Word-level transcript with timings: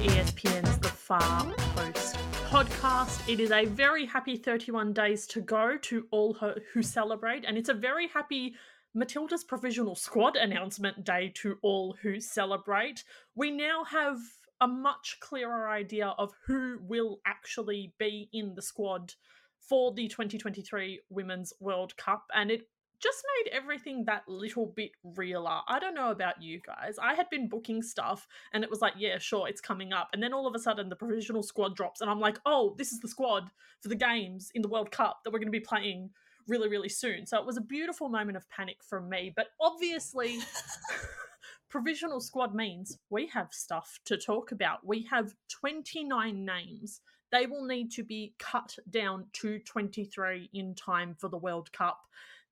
ESPN's 0.00 0.78
The 0.78 0.88
Far 0.88 1.44
Post 1.76 2.16
podcast. 2.48 3.28
It 3.28 3.38
is 3.38 3.52
a 3.52 3.66
very 3.66 4.06
happy 4.06 4.34
31 4.34 4.94
days 4.94 5.26
to 5.26 5.42
go 5.42 5.76
to 5.76 6.06
all 6.10 6.32
who 6.32 6.82
celebrate, 6.82 7.44
and 7.44 7.58
it's 7.58 7.68
a 7.68 7.74
very 7.74 8.08
happy 8.08 8.54
Matilda's 8.94 9.44
provisional 9.44 9.94
squad 9.94 10.36
announcement 10.36 11.04
day 11.04 11.30
to 11.34 11.58
all 11.60 11.96
who 12.00 12.18
celebrate. 12.18 13.04
We 13.34 13.50
now 13.50 13.84
have 13.84 14.16
a 14.62 14.66
much 14.66 15.18
clearer 15.20 15.68
idea 15.68 16.14
of 16.16 16.32
who 16.46 16.78
will 16.80 17.20
actually 17.26 17.92
be 17.98 18.30
in 18.32 18.54
the 18.54 18.62
squad 18.62 19.12
for 19.58 19.92
the 19.92 20.08
2023 20.08 21.02
Women's 21.10 21.52
World 21.60 21.94
Cup, 21.98 22.24
and 22.34 22.50
it 22.50 22.66
just 23.00 23.22
made 23.38 23.50
everything 23.52 24.04
that 24.04 24.28
little 24.28 24.66
bit 24.66 24.90
realer. 25.02 25.60
I 25.66 25.78
don't 25.78 25.94
know 25.94 26.10
about 26.10 26.42
you 26.42 26.60
guys. 26.60 26.96
I 27.02 27.14
had 27.14 27.30
been 27.30 27.48
booking 27.48 27.82
stuff 27.82 28.26
and 28.52 28.62
it 28.62 28.70
was 28.70 28.80
like, 28.80 28.94
yeah, 28.98 29.18
sure, 29.18 29.48
it's 29.48 29.60
coming 29.60 29.92
up. 29.92 30.10
And 30.12 30.22
then 30.22 30.32
all 30.32 30.46
of 30.46 30.54
a 30.54 30.58
sudden 30.58 30.88
the 30.88 30.96
provisional 30.96 31.42
squad 31.42 31.74
drops 31.76 32.00
and 32.00 32.10
I'm 32.10 32.20
like, 32.20 32.38
oh, 32.44 32.74
this 32.78 32.92
is 32.92 33.00
the 33.00 33.08
squad 33.08 33.50
for 33.80 33.88
the 33.88 33.94
games 33.94 34.50
in 34.54 34.62
the 34.62 34.68
World 34.68 34.90
Cup 34.90 35.20
that 35.24 35.32
we're 35.32 35.38
going 35.38 35.48
to 35.48 35.52
be 35.52 35.60
playing 35.60 36.10
really, 36.46 36.68
really 36.68 36.88
soon. 36.88 37.26
So 37.26 37.38
it 37.38 37.46
was 37.46 37.56
a 37.56 37.62
beautiful 37.62 38.08
moment 38.08 38.36
of 38.36 38.48
panic 38.50 38.82
from 38.82 39.08
me. 39.08 39.32
But 39.34 39.48
obviously, 39.60 40.38
provisional 41.70 42.20
squad 42.20 42.54
means 42.54 42.98
we 43.08 43.28
have 43.28 43.48
stuff 43.52 44.00
to 44.06 44.18
talk 44.18 44.52
about. 44.52 44.86
We 44.86 45.06
have 45.10 45.34
29 45.48 46.44
names. 46.44 47.00
They 47.32 47.46
will 47.46 47.64
need 47.64 47.92
to 47.92 48.02
be 48.02 48.34
cut 48.38 48.76
down 48.90 49.26
to 49.34 49.60
23 49.60 50.50
in 50.52 50.74
time 50.74 51.14
for 51.18 51.28
the 51.28 51.38
World 51.38 51.72
Cup. 51.72 52.00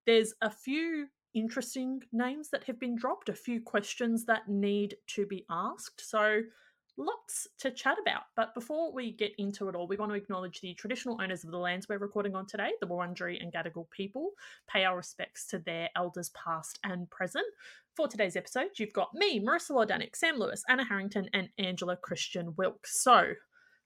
There's 0.08 0.32
a 0.40 0.48
few 0.48 1.06
interesting 1.34 2.02
names 2.12 2.48
that 2.48 2.64
have 2.64 2.80
been 2.80 2.96
dropped, 2.96 3.28
a 3.28 3.34
few 3.34 3.60
questions 3.60 4.24
that 4.24 4.48
need 4.48 4.96
to 5.08 5.26
be 5.26 5.44
asked. 5.50 6.00
So, 6.00 6.40
lots 6.96 7.46
to 7.58 7.70
chat 7.70 7.98
about. 8.00 8.22
But 8.34 8.54
before 8.54 8.90
we 8.90 9.12
get 9.12 9.32
into 9.36 9.68
it 9.68 9.74
all, 9.74 9.86
we 9.86 9.98
want 9.98 10.10
to 10.10 10.16
acknowledge 10.16 10.62
the 10.62 10.72
traditional 10.72 11.20
owners 11.22 11.44
of 11.44 11.50
the 11.50 11.58
lands 11.58 11.90
we're 11.90 11.98
recording 11.98 12.34
on 12.34 12.46
today, 12.46 12.70
the 12.80 12.86
Wurundjeri 12.86 13.42
and 13.42 13.52
Gadigal 13.52 13.90
people, 13.90 14.30
pay 14.66 14.86
our 14.86 14.96
respects 14.96 15.46
to 15.48 15.58
their 15.58 15.90
elders 15.94 16.30
past 16.30 16.78
and 16.84 17.10
present. 17.10 17.44
For 17.94 18.08
today's 18.08 18.34
episode, 18.34 18.70
you've 18.78 18.94
got 18.94 19.12
me, 19.12 19.38
Marissa 19.40 19.72
Lordanic, 19.72 20.16
Sam 20.16 20.38
Lewis, 20.38 20.64
Anna 20.70 20.86
Harrington, 20.86 21.28
and 21.34 21.50
Angela 21.58 21.98
Christian 21.98 22.54
Wilkes. 22.56 23.02
So, 23.02 23.34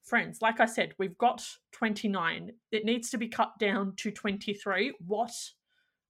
friends, 0.04 0.40
like 0.40 0.60
I 0.60 0.66
said, 0.66 0.94
we've 1.00 1.18
got 1.18 1.44
29. 1.72 2.52
It 2.70 2.84
needs 2.84 3.10
to 3.10 3.18
be 3.18 3.26
cut 3.26 3.58
down 3.58 3.94
to 3.96 4.12
23. 4.12 4.94
What 5.04 5.32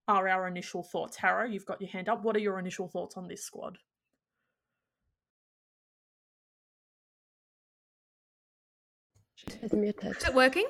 are 0.08 0.28
our 0.28 0.48
initial 0.48 0.82
thoughts. 0.82 1.16
Harrow, 1.16 1.46
you've 1.46 1.66
got 1.66 1.80
your 1.80 1.90
hand 1.90 2.08
up. 2.08 2.22
What 2.22 2.36
are 2.36 2.40
your 2.40 2.58
initial 2.58 2.88
thoughts 2.88 3.16
on 3.16 3.28
this 3.28 3.44
squad? 3.44 3.78
Is 9.62 9.72
it 9.72 10.34
working? 10.34 10.66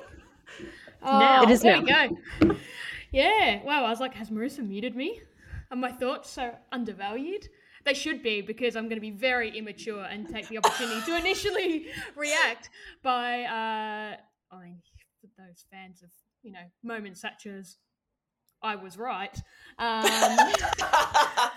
Oh, 1.01 1.19
now. 1.19 1.43
It 1.43 1.49
is 1.49 1.61
there 1.61 1.81
now. 1.81 2.07
we 2.41 2.47
go. 2.47 2.55
yeah. 3.11 3.63
Wow. 3.63 3.85
I 3.85 3.89
was 3.89 3.99
like, 3.99 4.13
has 4.15 4.29
Marissa 4.29 4.67
muted 4.67 4.95
me? 4.95 5.21
Are 5.71 5.77
my 5.77 5.91
thoughts 5.91 6.29
so 6.29 6.55
undervalued? 6.71 7.47
They 7.85 7.93
should 7.93 8.23
be 8.23 8.41
because 8.41 8.75
I'm 8.75 8.85
going 8.85 8.97
to 8.97 9.01
be 9.01 9.11
very 9.11 9.57
immature 9.57 10.03
and 10.03 10.27
take 10.27 10.47
the 10.47 10.57
opportunity 10.57 11.01
to 11.01 11.17
initially 11.17 11.87
react 12.15 12.69
by, 13.03 13.43
uh, 13.43 14.55
I 14.55 14.63
mean, 14.63 14.77
those 15.37 15.65
fans 15.71 16.03
of 16.03 16.09
you 16.41 16.51
know 16.51 16.63
moments 16.83 17.21
such 17.21 17.45
as 17.45 17.77
I 18.63 18.77
was 18.77 18.97
right. 18.97 19.37
Um, 19.77 20.03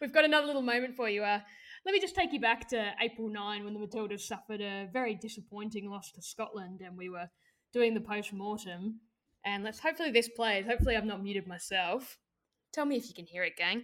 we've 0.00 0.12
got 0.12 0.24
another 0.24 0.46
little 0.46 0.62
moment 0.62 0.96
for 0.96 1.10
you. 1.10 1.22
Uh, 1.22 1.40
let 1.84 1.92
me 1.92 2.00
just 2.00 2.14
take 2.14 2.32
you 2.32 2.40
back 2.40 2.66
to 2.70 2.92
April 3.02 3.28
9 3.28 3.64
when 3.64 3.74
the 3.74 3.80
Matildas 3.80 4.20
suffered 4.20 4.62
a 4.62 4.88
very 4.90 5.14
disappointing 5.14 5.90
loss 5.90 6.10
to 6.12 6.22
Scotland 6.22 6.80
and 6.80 6.96
we 6.96 7.10
were 7.10 7.28
doing 7.74 7.92
the 7.92 8.00
post 8.00 8.32
mortem. 8.32 9.00
And 9.44 9.62
let's 9.62 9.78
hopefully 9.78 10.10
this 10.10 10.30
plays. 10.30 10.64
Hopefully, 10.64 10.96
I've 10.96 11.04
not 11.04 11.22
muted 11.22 11.46
myself. 11.46 12.16
Tell 12.72 12.86
me 12.86 12.96
if 12.96 13.08
you 13.08 13.14
can 13.14 13.26
hear 13.26 13.44
it, 13.44 13.56
gang. 13.58 13.82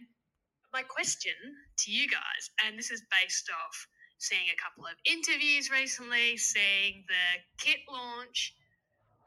My 0.72 0.82
question 0.82 1.34
to 1.80 1.92
you 1.92 2.08
guys, 2.08 2.50
and 2.64 2.78
this 2.78 2.90
is 2.90 3.02
based 3.10 3.50
off 3.50 3.86
seeing 4.16 4.48
a 4.48 4.62
couple 4.62 4.84
of 4.84 4.96
interviews 5.04 5.70
recently, 5.70 6.38
seeing 6.38 7.04
the 7.08 7.62
kit 7.62 7.80
launch, 7.90 8.54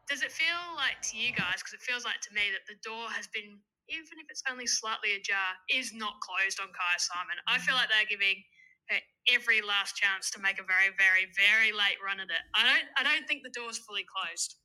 does 0.10 0.22
it 0.22 0.32
feel 0.32 0.76
like 0.76 1.02
to 1.12 1.18
you 1.18 1.32
guys, 1.32 1.64
because 1.64 1.74
it 1.74 1.82
feels 1.82 2.04
like 2.04 2.20
to 2.28 2.34
me 2.36 2.52
that 2.52 2.68
the 2.68 2.76
door 2.84 3.08
has 3.12 3.28
been, 3.32 3.58
even 3.88 4.20
if 4.20 4.28
it's 4.30 4.44
only 4.52 4.68
slightly 4.68 5.14
ajar, 5.16 5.56
is 5.72 5.94
not 5.94 6.20
closed 6.20 6.60
on 6.60 6.68
Kyah 6.76 7.00
Simon? 7.00 7.38
I 7.48 7.58
feel 7.60 7.76
like 7.76 7.88
they're 7.88 8.04
giving 8.10 8.44
her 8.92 9.00
every 9.32 9.62
last 9.64 9.96
chance 9.96 10.30
to 10.32 10.42
make 10.44 10.60
a 10.60 10.68
very, 10.68 10.92
very, 11.00 11.32
very 11.36 11.72
late 11.72 11.96
run 12.04 12.20
at 12.20 12.28
it. 12.28 12.44
I 12.56 12.68
don't, 12.68 12.84
I 13.00 13.04
don't 13.08 13.26
think 13.28 13.44
the 13.44 13.56
door's 13.56 13.78
fully 13.80 14.04
closed. 14.04 14.56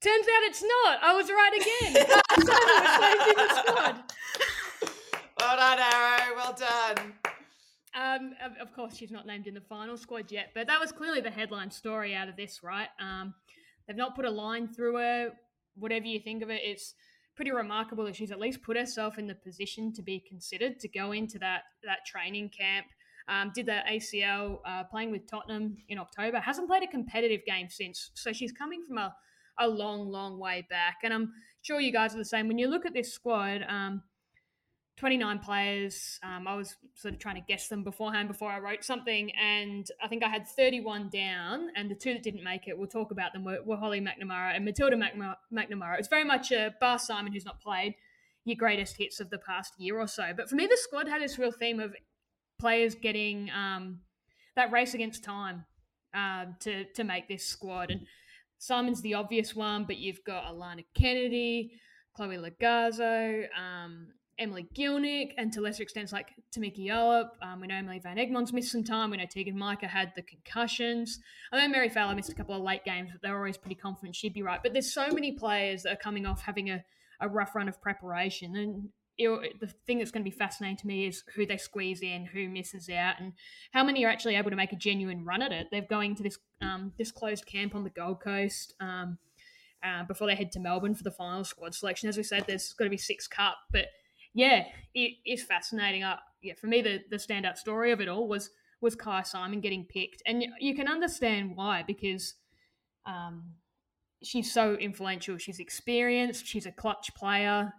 Turns 0.00 0.26
out 0.28 0.42
it's 0.44 0.62
not. 0.62 1.02
I 1.02 1.14
was 1.16 1.30
right 1.30 1.54
again. 1.56 1.94
well 5.40 5.56
done, 5.56 5.78
Arrow. 5.80 6.36
Well 6.36 6.52
done. 6.52 7.16
Um, 7.96 8.36
of, 8.44 8.52
of, 8.60 8.74
course, 8.74 8.94
she's 8.94 9.10
not 9.10 9.26
named 9.26 9.46
in 9.46 9.54
the 9.54 9.62
final 9.62 9.96
squad 9.96 10.30
yet, 10.30 10.50
but 10.54 10.66
that 10.66 10.78
was 10.78 10.92
clearly 10.92 11.22
the 11.22 11.30
headline 11.30 11.70
story 11.70 12.14
out 12.14 12.28
of 12.28 12.36
this, 12.36 12.62
right? 12.62 12.90
Um, 13.00 13.32
They've 13.86 13.96
not 13.96 14.16
put 14.16 14.24
a 14.24 14.30
line 14.30 14.68
through 14.68 14.96
her. 14.96 15.30
Whatever 15.76 16.06
you 16.06 16.20
think 16.20 16.42
of 16.42 16.50
it, 16.50 16.60
it's 16.64 16.94
pretty 17.36 17.50
remarkable 17.50 18.04
that 18.04 18.16
she's 18.16 18.30
at 18.30 18.40
least 18.40 18.62
put 18.62 18.76
herself 18.76 19.18
in 19.18 19.26
the 19.26 19.34
position 19.34 19.92
to 19.92 20.02
be 20.02 20.24
considered 20.26 20.80
to 20.80 20.88
go 20.88 21.12
into 21.12 21.38
that 21.38 21.62
that 21.84 21.98
training 22.06 22.50
camp. 22.50 22.86
Um, 23.28 23.50
did 23.54 23.66
that 23.66 23.86
ACL 23.86 24.60
uh, 24.64 24.84
playing 24.84 25.10
with 25.10 25.28
Tottenham 25.28 25.76
in 25.88 25.98
October. 25.98 26.38
Hasn't 26.38 26.68
played 26.68 26.84
a 26.84 26.86
competitive 26.86 27.40
game 27.44 27.68
since. 27.68 28.12
So 28.14 28.32
she's 28.32 28.52
coming 28.52 28.84
from 28.86 28.98
a, 28.98 29.14
a 29.58 29.66
long, 29.66 30.08
long 30.08 30.38
way 30.38 30.64
back. 30.70 30.98
And 31.02 31.12
I'm 31.12 31.32
sure 31.62 31.80
you 31.80 31.92
guys 31.92 32.14
are 32.14 32.18
the 32.18 32.24
same. 32.24 32.46
When 32.46 32.56
you 32.56 32.68
look 32.68 32.86
at 32.86 32.94
this 32.94 33.12
squad, 33.12 33.64
um, 33.68 34.02
29 34.96 35.38
players. 35.40 36.18
Um, 36.22 36.48
I 36.48 36.54
was 36.54 36.76
sort 36.94 37.14
of 37.14 37.20
trying 37.20 37.34
to 37.34 37.42
guess 37.42 37.68
them 37.68 37.84
beforehand 37.84 38.28
before 38.28 38.50
I 38.50 38.58
wrote 38.58 38.82
something, 38.82 39.30
and 39.32 39.86
I 40.02 40.08
think 40.08 40.24
I 40.24 40.28
had 40.28 40.48
31 40.48 41.10
down, 41.10 41.68
and 41.76 41.90
the 41.90 41.94
two 41.94 42.14
that 42.14 42.22
didn't 42.22 42.42
make 42.42 42.66
it, 42.66 42.76
we'll 42.76 42.86
talk 42.88 43.10
about 43.10 43.32
them, 43.32 43.44
were, 43.44 43.58
were 43.64 43.76
Holly 43.76 44.00
McNamara 44.00 44.56
and 44.56 44.64
Matilda 44.64 44.96
McNamara. 44.96 45.98
It's 45.98 46.08
very 46.08 46.24
much 46.24 46.50
a 46.50 46.74
Bar 46.80 46.98
Simon 46.98 47.32
who's 47.32 47.44
not 47.44 47.60
played 47.60 47.94
your 48.46 48.56
greatest 48.56 48.96
hits 48.96 49.20
of 49.20 49.28
the 49.28 49.38
past 49.38 49.74
year 49.76 49.98
or 49.98 50.06
so. 50.06 50.32
But 50.34 50.48
for 50.48 50.54
me, 50.54 50.66
the 50.66 50.76
squad 50.76 51.08
had 51.08 51.20
this 51.20 51.38
real 51.38 51.50
theme 51.50 51.80
of 51.80 51.94
players 52.58 52.94
getting 52.94 53.50
um, 53.50 53.98
that 54.54 54.70
race 54.70 54.94
against 54.94 55.24
time 55.24 55.66
uh, 56.14 56.46
to, 56.60 56.84
to 56.94 57.04
make 57.04 57.28
this 57.28 57.44
squad. 57.44 57.90
And 57.90 58.06
Simon's 58.58 59.02
the 59.02 59.14
obvious 59.14 59.54
one, 59.54 59.84
but 59.84 59.96
you've 59.96 60.22
got 60.24 60.44
Alanna 60.44 60.84
Kennedy, 60.94 61.72
Chloe 62.14 62.38
Logarzo, 62.38 63.46
um, 63.58 64.06
Emily 64.38 64.66
Gielnik 64.74 65.32
and 65.38 65.52
to 65.52 65.60
lesser 65.60 65.82
extents 65.82 66.12
like 66.12 66.28
Tameka 66.54 66.84
Yallop. 66.84 67.30
Um, 67.40 67.60
we 67.60 67.66
know 67.66 67.76
Emily 67.76 67.98
Van 67.98 68.16
Egmond's 68.16 68.52
missed 68.52 68.72
some 68.72 68.84
time. 68.84 69.10
We 69.10 69.16
know 69.16 69.24
Teagan 69.24 69.54
Micah 69.54 69.86
had 69.86 70.12
the 70.14 70.22
concussions. 70.22 71.20
I 71.52 71.56
know 71.56 71.68
Mary 71.68 71.88
Fowler 71.88 72.14
missed 72.14 72.30
a 72.30 72.34
couple 72.34 72.54
of 72.54 72.62
late 72.62 72.84
games, 72.84 73.10
but 73.12 73.22
they're 73.22 73.36
always 73.36 73.56
pretty 73.56 73.76
confident 73.76 74.14
she'd 74.14 74.34
be 74.34 74.42
right. 74.42 74.62
But 74.62 74.72
there's 74.72 74.92
so 74.92 75.08
many 75.10 75.32
players 75.32 75.84
that 75.84 75.92
are 75.94 75.96
coming 75.96 76.26
off 76.26 76.42
having 76.42 76.70
a, 76.70 76.84
a 77.20 77.28
rough 77.28 77.54
run 77.54 77.68
of 77.68 77.80
preparation. 77.80 78.56
And 78.56 78.88
it, 79.16 79.58
the 79.58 79.68
thing 79.86 79.98
that's 79.98 80.10
going 80.10 80.24
to 80.24 80.30
be 80.30 80.36
fascinating 80.36 80.76
to 80.78 80.86
me 80.86 81.06
is 81.06 81.24
who 81.34 81.46
they 81.46 81.56
squeeze 81.56 82.02
in, 82.02 82.26
who 82.26 82.48
misses 82.48 82.90
out, 82.90 83.14
and 83.18 83.32
how 83.72 83.84
many 83.84 84.04
are 84.04 84.10
actually 84.10 84.36
able 84.36 84.50
to 84.50 84.56
make 84.56 84.72
a 84.72 84.76
genuine 84.76 85.24
run 85.24 85.40
at 85.40 85.52
it. 85.52 85.68
They're 85.70 85.80
going 85.80 86.14
to 86.16 86.22
this 86.22 86.38
um, 86.60 86.92
this 86.98 87.10
closed 87.10 87.46
camp 87.46 87.74
on 87.74 87.84
the 87.84 87.90
Gold 87.90 88.20
Coast. 88.20 88.74
Um, 88.80 89.18
uh, 89.84 90.04
before 90.04 90.26
they 90.26 90.34
head 90.34 90.50
to 90.50 90.58
Melbourne 90.58 90.94
for 90.94 91.04
the 91.04 91.10
final 91.10 91.44
squad 91.44 91.74
selection. 91.74 92.08
As 92.08 92.16
we 92.16 92.22
said, 92.22 92.44
there's 92.46 92.72
got 92.72 92.84
to 92.84 92.90
be 92.90 92.96
six 92.96 93.28
cup, 93.28 93.56
but 93.70 93.86
yeah, 94.36 94.64
it 94.94 95.12
is 95.24 95.42
fascinating. 95.42 96.04
Uh, 96.04 96.16
yeah, 96.42 96.52
for 96.60 96.66
me, 96.66 96.82
the, 96.82 97.00
the 97.10 97.16
standout 97.16 97.56
story 97.56 97.90
of 97.90 98.02
it 98.02 98.08
all 98.08 98.28
was 98.28 98.50
was 98.82 98.94
Kyah 98.94 99.26
Simon 99.26 99.62
getting 99.62 99.86
picked, 99.86 100.22
and 100.26 100.44
you 100.60 100.74
can 100.74 100.88
understand 100.88 101.56
why 101.56 101.82
because 101.86 102.34
um, 103.06 103.54
she's 104.22 104.52
so 104.52 104.74
influential. 104.74 105.38
She's 105.38 105.58
experienced. 105.58 106.46
She's 106.46 106.66
a 106.66 106.70
clutch 106.70 107.14
player, 107.14 107.72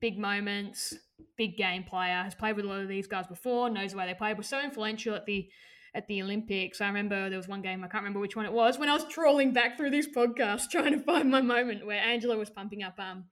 big 0.00 0.16
moments, 0.16 0.94
big 1.36 1.56
game 1.56 1.82
player. 1.82 2.22
Has 2.22 2.36
played 2.36 2.54
with 2.54 2.66
a 2.66 2.68
lot 2.68 2.80
of 2.80 2.88
these 2.88 3.08
guys 3.08 3.26
before. 3.26 3.68
Knows 3.68 3.90
the 3.90 3.98
way 3.98 4.06
they 4.06 4.14
play. 4.14 4.32
Was 4.32 4.46
so 4.46 4.60
influential 4.60 5.16
at 5.16 5.26
the 5.26 5.48
at 5.92 6.06
the 6.06 6.22
Olympics. 6.22 6.80
I 6.80 6.86
remember 6.86 7.28
there 7.28 7.38
was 7.38 7.48
one 7.48 7.62
game 7.62 7.82
I 7.82 7.88
can't 7.88 8.04
remember 8.04 8.20
which 8.20 8.36
one 8.36 8.46
it 8.46 8.52
was 8.52 8.78
when 8.78 8.88
I 8.88 8.94
was 8.94 9.06
trawling 9.06 9.52
back 9.52 9.76
through 9.76 9.90
this 9.90 10.06
podcast 10.06 10.64
trying 10.70 10.92
to 10.92 11.02
find 11.02 11.32
my 11.32 11.40
moment 11.40 11.84
where 11.84 11.98
Angela 11.98 12.36
was 12.36 12.48
pumping 12.48 12.84
up 12.84 12.94
um, 13.00 13.24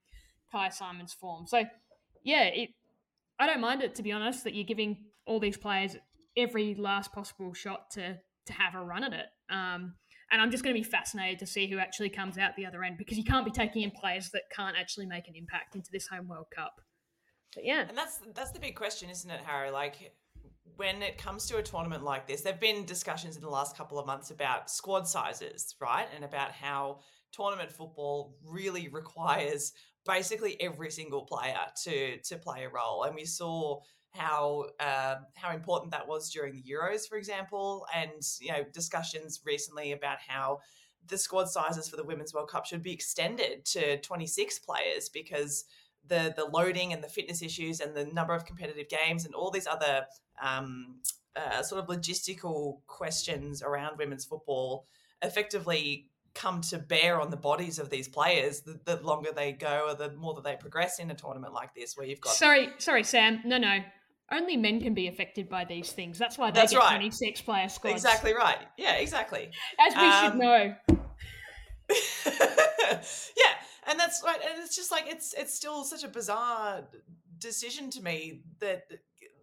Kyah 0.53 0.73
Simon's 0.73 1.13
form. 1.13 1.47
So 1.47 1.63
yeah, 2.25 2.43
it, 2.45 2.69
I 3.39 3.47
don't 3.47 3.61
mind 3.61 3.81
it 3.81 3.95
to 3.95 4.03
be 4.03 4.11
honest 4.11 4.43
that 4.43 4.53
you're 4.53 4.65
giving 4.65 4.97
all 5.25 5.39
these 5.39 5.55
players 5.55 5.95
every 6.35 6.75
last 6.75 7.13
possible 7.13 7.53
shot 7.53 7.91
to 7.91 8.17
to 8.47 8.53
have 8.53 8.75
a 8.75 8.83
run 8.83 9.03
at 9.03 9.13
it. 9.13 9.27
Um, 9.49 9.93
and 10.31 10.41
I'm 10.41 10.51
just 10.51 10.63
going 10.63 10.75
to 10.75 10.79
be 10.79 10.87
fascinated 10.87 11.39
to 11.39 11.45
see 11.45 11.67
who 11.67 11.77
actually 11.77 12.09
comes 12.09 12.37
out 12.37 12.55
the 12.57 12.65
other 12.65 12.83
end 12.83 12.97
because 12.97 13.17
you 13.17 13.23
can't 13.23 13.45
be 13.45 13.51
taking 13.51 13.83
in 13.83 13.91
players 13.91 14.29
that 14.33 14.43
can't 14.55 14.75
actually 14.77 15.05
make 15.05 15.27
an 15.27 15.35
impact 15.35 15.75
into 15.75 15.89
this 15.91 16.07
home 16.07 16.27
World 16.27 16.47
Cup. 16.53 16.81
But 17.53 17.63
yeah, 17.63 17.85
and 17.87 17.97
that's 17.97 18.19
that's 18.33 18.51
the 18.51 18.59
big 18.59 18.75
question, 18.75 19.09
isn't 19.09 19.29
it, 19.29 19.39
Harry? 19.45 19.71
Like 19.71 20.13
when 20.75 21.01
it 21.01 21.17
comes 21.17 21.45
to 21.47 21.57
a 21.57 21.63
tournament 21.63 22.03
like 22.03 22.27
this, 22.27 22.41
there've 22.41 22.59
been 22.59 22.85
discussions 22.85 23.35
in 23.35 23.41
the 23.41 23.49
last 23.49 23.77
couple 23.77 23.97
of 23.97 24.05
months 24.05 24.31
about 24.31 24.69
squad 24.69 25.07
sizes, 25.07 25.75
right? 25.79 26.07
And 26.15 26.25
about 26.25 26.51
how 26.51 26.99
tournament 27.31 27.71
football 27.71 28.35
really 28.43 28.87
requires 28.87 29.73
basically 30.05 30.59
every 30.61 30.91
single 30.91 31.23
player 31.23 31.59
to 31.83 32.17
to 32.19 32.37
play 32.37 32.63
a 32.63 32.69
role. 32.69 33.03
And 33.03 33.15
we 33.15 33.25
saw 33.25 33.81
how 34.11 34.65
uh, 34.79 35.15
how 35.35 35.53
important 35.53 35.91
that 35.91 36.07
was 36.07 36.31
during 36.31 36.53
the 36.53 36.63
Euros, 36.63 37.07
for 37.07 37.17
example, 37.17 37.85
and 37.93 38.11
you 38.39 38.51
know 38.51 38.63
discussions 38.73 39.41
recently 39.45 39.91
about 39.91 40.17
how 40.25 40.59
the 41.07 41.17
squad 41.17 41.49
sizes 41.49 41.87
for 41.87 41.97
the 41.97 42.03
Women's 42.03 42.33
World 42.33 42.49
Cup 42.49 42.65
should 42.65 42.81
be 42.81 42.93
extended 42.93 43.63
to 43.65 43.99
26 44.01 44.59
players 44.59 45.09
because 45.09 45.65
the 46.07 46.33
the 46.35 46.45
loading 46.45 46.93
and 46.93 47.03
the 47.03 47.09
fitness 47.09 47.41
issues 47.41 47.79
and 47.79 47.95
the 47.95 48.05
number 48.05 48.33
of 48.33 48.45
competitive 48.45 48.89
games 48.89 49.25
and 49.25 49.35
all 49.35 49.51
these 49.51 49.67
other 49.67 50.05
um, 50.41 50.99
uh, 51.35 51.61
sort 51.61 51.83
of 51.83 51.89
logistical 51.89 52.79
questions 52.87 53.61
around 53.61 53.97
women's 53.97 54.25
football 54.25 54.87
effectively 55.21 56.07
come 56.35 56.61
to 56.61 56.77
bear 56.77 57.19
on 57.19 57.31
the 57.31 57.37
bodies 57.37 57.79
of 57.79 57.89
these 57.89 58.07
players 58.07 58.61
the, 58.61 58.77
the 58.85 58.97
longer 59.01 59.31
they 59.33 59.53
go 59.53 59.87
or 59.87 59.95
the 59.95 60.11
more 60.15 60.33
that 60.35 60.43
they 60.43 60.55
progress 60.57 60.99
in 60.99 61.09
a 61.09 61.15
tournament 61.15 61.53
like 61.53 61.73
this 61.73 61.95
where 61.97 62.05
you've 62.05 62.21
got 62.21 62.33
sorry 62.33 62.69
sorry 62.77 63.03
sam. 63.03 63.41
No 63.45 63.57
no. 63.57 63.79
Only 64.31 64.57
men 64.57 64.81
can 64.81 64.93
be 64.95 65.07
affected 65.07 65.47
by 65.49 65.65
these 65.65 65.91
things. 65.91 66.17
That's 66.17 66.37
why 66.37 66.49
they 66.49 66.59
That's 66.59 66.73
get 66.73 66.79
right. 66.79 66.89
26 66.95 67.41
player 67.41 67.69
squads. 67.69 67.95
Exactly 68.03 68.33
right. 68.33 68.57
Yeah 68.77 68.95
exactly. 68.95 69.49
As 69.79 69.93
we 69.95 70.01
should 70.11 70.31
Um, 70.33 70.37
know. 70.39 70.75
Yeah, 73.37 73.53
and 73.87 73.99
that's 73.99 74.23
right. 74.25 74.39
And 74.41 74.63
it's 74.63 74.75
just 74.75 74.91
like 74.91 75.05
it's 75.07 75.33
it's 75.33 75.53
still 75.53 75.83
such 75.83 76.03
a 76.03 76.07
bizarre 76.07 76.83
decision 77.39 77.89
to 77.91 78.01
me 78.01 78.41
that 78.59 78.83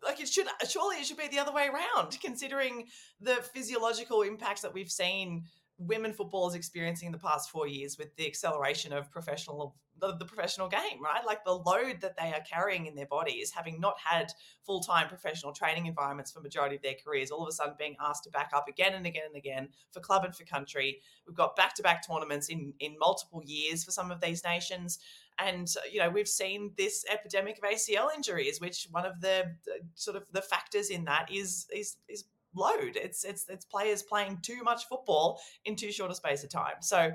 like 0.04 0.20
it 0.20 0.28
should 0.28 0.46
surely 0.68 0.96
it 0.96 1.06
should 1.06 1.16
be 1.16 1.28
the 1.28 1.38
other 1.38 1.52
way 1.52 1.68
around, 1.68 2.18
considering 2.20 2.86
the 3.20 3.36
physiological 3.54 4.22
impacts 4.22 4.60
that 4.62 4.72
we've 4.74 4.90
seen 4.90 5.44
women 5.86 6.12
footballers 6.12 6.54
experiencing 6.54 7.06
in 7.06 7.12
the 7.12 7.18
past 7.18 7.50
four 7.50 7.66
years 7.66 7.98
with 7.98 8.14
the 8.16 8.26
acceleration 8.26 8.92
of 8.92 9.10
professional 9.10 9.74
the, 10.02 10.16
the 10.16 10.24
professional 10.24 10.68
game, 10.68 11.00
right? 11.00 11.24
Like 11.24 11.44
the 11.44 11.52
load 11.52 12.00
that 12.00 12.16
they 12.18 12.32
are 12.32 12.42
carrying 12.50 12.86
in 12.86 12.94
their 12.96 13.06
bodies, 13.06 13.52
having 13.54 13.80
not 13.80 13.94
had 14.04 14.32
full 14.66 14.80
time 14.80 15.08
professional 15.08 15.52
training 15.52 15.86
environments 15.86 16.32
for 16.32 16.40
majority 16.40 16.76
of 16.76 16.82
their 16.82 16.96
careers, 17.02 17.30
all 17.30 17.42
of 17.42 17.48
a 17.48 17.52
sudden 17.52 17.74
being 17.78 17.96
asked 18.00 18.24
to 18.24 18.30
back 18.30 18.50
up 18.54 18.68
again 18.68 18.94
and 18.94 19.06
again 19.06 19.22
and 19.26 19.36
again 19.36 19.68
for 19.92 20.00
club 20.00 20.24
and 20.24 20.34
for 20.34 20.44
country. 20.44 21.00
We've 21.26 21.36
got 21.36 21.56
back 21.56 21.74
to 21.76 21.82
back 21.82 22.06
tournaments 22.06 22.48
in 22.48 22.74
in 22.80 22.96
multiple 22.98 23.42
years 23.46 23.84
for 23.84 23.92
some 23.92 24.10
of 24.10 24.20
these 24.20 24.44
nations. 24.44 24.98
And 25.38 25.72
you 25.90 26.00
know 26.00 26.10
we've 26.10 26.28
seen 26.28 26.72
this 26.76 27.04
epidemic 27.10 27.58
of 27.58 27.70
ACL 27.70 28.08
injuries, 28.14 28.60
which 28.60 28.88
one 28.90 29.06
of 29.06 29.20
the 29.20 29.44
uh, 29.68 29.78
sort 29.94 30.16
of 30.16 30.24
the 30.32 30.42
factors 30.42 30.90
in 30.90 31.04
that 31.04 31.30
is 31.32 31.66
is 31.72 31.96
is 32.08 32.24
load. 32.54 32.96
It's 32.96 33.24
it's 33.24 33.46
it's 33.48 33.64
players 33.64 34.02
playing 34.02 34.38
too 34.42 34.62
much 34.62 34.88
football 34.88 35.40
in 35.64 35.76
too 35.76 35.92
short 35.92 36.10
a 36.10 36.14
space 36.14 36.44
of 36.44 36.50
time. 36.50 36.76
So 36.80 37.12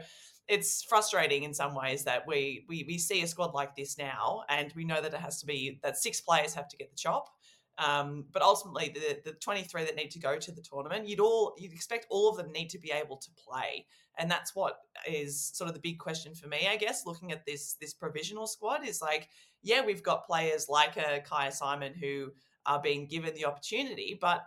it's 0.47 0.83
frustrating 0.83 1.43
in 1.43 1.53
some 1.53 1.75
ways 1.75 2.03
that 2.05 2.25
we, 2.25 2.65
we 2.69 2.85
we 2.87 2.97
see 2.97 3.21
a 3.21 3.27
squad 3.27 3.53
like 3.53 3.75
this 3.75 3.97
now, 3.97 4.43
and 4.49 4.71
we 4.75 4.85
know 4.85 5.01
that 5.01 5.13
it 5.13 5.19
has 5.19 5.39
to 5.41 5.45
be 5.45 5.79
that 5.83 5.97
six 5.97 6.21
players 6.21 6.53
have 6.53 6.69
to 6.69 6.77
get 6.77 6.89
the 6.89 6.95
chop. 6.95 7.29
Um, 7.79 8.25
but 8.31 8.41
ultimately, 8.41 8.93
the 8.93 9.31
the 9.31 9.37
23 9.37 9.83
that 9.83 9.95
need 9.95 10.11
to 10.11 10.19
go 10.19 10.37
to 10.37 10.51
the 10.51 10.61
tournament, 10.61 11.07
you'd 11.07 11.19
all 11.19 11.53
you'd 11.57 11.73
expect 11.73 12.07
all 12.09 12.29
of 12.29 12.37
them 12.37 12.51
need 12.51 12.69
to 12.71 12.79
be 12.79 12.91
able 12.91 13.17
to 13.17 13.29
play, 13.31 13.85
and 14.17 14.31
that's 14.31 14.55
what 14.55 14.77
is 15.07 15.51
sort 15.53 15.67
of 15.67 15.73
the 15.73 15.81
big 15.81 15.99
question 15.99 16.33
for 16.33 16.47
me, 16.47 16.67
I 16.69 16.77
guess. 16.77 17.05
Looking 17.05 17.31
at 17.31 17.45
this 17.45 17.73
this 17.73 17.93
provisional 17.93 18.47
squad 18.47 18.87
is 18.87 19.01
like, 19.01 19.27
yeah, 19.61 19.85
we've 19.85 20.03
got 20.03 20.25
players 20.25 20.67
like 20.69 20.97
a 20.97 21.21
Kyah 21.29 21.53
Simon 21.53 21.93
who 21.93 22.31
are 22.65 22.81
being 22.81 23.05
given 23.05 23.33
the 23.35 23.45
opportunity, 23.45 24.17
but 24.19 24.43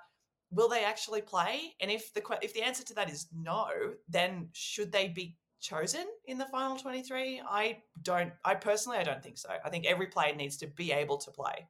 will 0.52 0.68
they 0.68 0.84
actually 0.84 1.22
play? 1.22 1.74
And 1.80 1.90
if 1.90 2.12
the 2.14 2.22
if 2.42 2.54
the 2.54 2.62
answer 2.62 2.84
to 2.84 2.94
that 2.94 3.10
is 3.10 3.28
no, 3.34 3.68
then 4.08 4.48
should 4.52 4.92
they 4.92 5.08
be 5.08 5.36
chosen 5.60 6.06
in 6.24 6.38
the 6.38 6.46
final 6.46 6.76
23? 6.76 7.42
I 7.48 7.78
don't 8.02 8.32
I 8.44 8.54
personally 8.54 8.98
I 8.98 9.04
don't 9.04 9.22
think 9.22 9.38
so. 9.38 9.50
I 9.64 9.70
think 9.70 9.86
every 9.86 10.06
player 10.06 10.34
needs 10.34 10.56
to 10.58 10.66
be 10.66 10.92
able 10.92 11.18
to 11.18 11.30
play. 11.30 11.68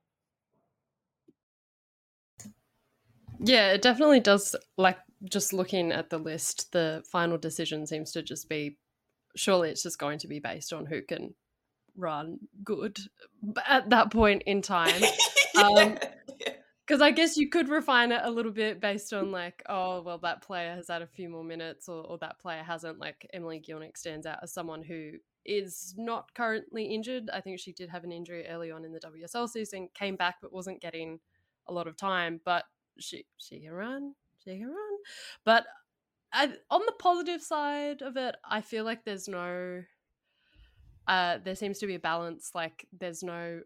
Yeah, 3.43 3.73
it 3.73 3.83
definitely 3.83 4.21
does. 4.21 4.55
Like, 4.77 4.99
just 5.25 5.53
looking 5.53 5.93
at 5.93 6.11
the 6.11 6.19
list, 6.19 6.73
the 6.73 7.03
final 7.11 7.39
decision 7.39 7.87
seems 7.87 8.13
to 8.13 8.23
just 8.23 8.49
be 8.49 8.77
surely 9.37 9.71
it's 9.71 9.83
just 9.83 9.99
going 9.99 10.19
to 10.19 10.29
be 10.29 10.41
based 10.41 10.73
on 10.73 10.87
who 10.87 11.01
can 11.03 11.35
run 11.97 12.39
good 12.65 12.99
at 13.67 13.89
that 13.91 14.11
point 14.11 14.43
in 14.47 14.63
time. 14.63 15.03
Um, 15.57 15.99
Yeah. 16.39 16.53
Because 16.91 17.03
I 17.03 17.13
guess 17.13 17.37
you 17.37 17.49
could 17.49 17.69
refine 17.69 18.11
it 18.11 18.21
a 18.25 18.31
little 18.33 18.51
bit 18.51 18.81
based 18.81 19.13
on 19.13 19.31
like, 19.31 19.63
oh, 19.69 20.03
well, 20.03 20.19
that 20.19 20.43
player 20.43 20.75
has 20.75 20.89
had 20.89 21.03
a 21.03 21.07
few 21.07 21.29
more 21.29 21.45
minutes, 21.45 21.89
or, 21.89 22.05
or 22.05 22.19
that 22.19 22.41
player 22.41 22.65
hasn't. 22.65 22.99
Like 22.99 23.31
Emily 23.33 23.61
Gielnik 23.61 23.97
stands 23.97 24.27
out 24.27 24.41
as 24.43 24.53
someone 24.53 24.83
who 24.83 25.13
is 25.47 25.95
not 25.97 26.35
currently 26.35 26.87
injured. 26.87 27.31
I 27.33 27.43
think 27.43 27.61
she 27.61 27.71
did 27.71 27.91
have 27.91 28.03
an 28.03 28.11
injury 28.11 28.45
early 28.49 28.73
on 28.73 28.85
in 28.85 28.93
the 28.93 28.99
WSL 28.99 29.49
season, 29.49 29.89
came 29.95 30.17
back 30.17 30.39
but 30.43 30.53
wasn't 30.53 30.81
getting 30.81 31.21
a 31.69 31.73
lot 31.73 31.87
of 31.87 31.97
time. 31.97 32.41
But 32.45 32.65
she 32.99 33.25
she 33.37 33.61
can 33.61 33.71
run, 33.71 34.15
she 34.45 34.59
can 34.59 34.67
run. 34.67 34.99
But 35.45 35.67
I, 36.33 36.55
on 36.73 36.81
the 36.87 36.95
positive 36.99 37.41
side 37.41 38.03
of 38.03 38.17
it, 38.17 38.35
I 38.45 38.63
feel 38.63 38.85
like 38.85 39.05
there's 39.05 39.29
no. 39.29 39.85
Uh, 41.07 41.39
there 41.45 41.55
seems 41.55 41.79
to 41.79 41.87
be 41.87 41.95
a 41.95 42.01
balance. 42.01 42.51
Like 42.53 42.89
there's 42.99 43.23
no 43.23 43.61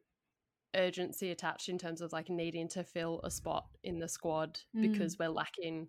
urgency 0.75 1.31
attached 1.31 1.69
in 1.69 1.79
terms 1.79 2.01
of 2.01 2.13
like 2.13 2.29
needing 2.29 2.69
to 2.69 2.85
fill 2.85 3.21
a 3.25 3.31
spot 3.31 3.67
in 3.83 3.99
the 3.99 4.09
squad 4.09 4.59
Mm. 4.77 4.83
because 4.93 5.19
we're 5.19 5.29
lacking 5.29 5.89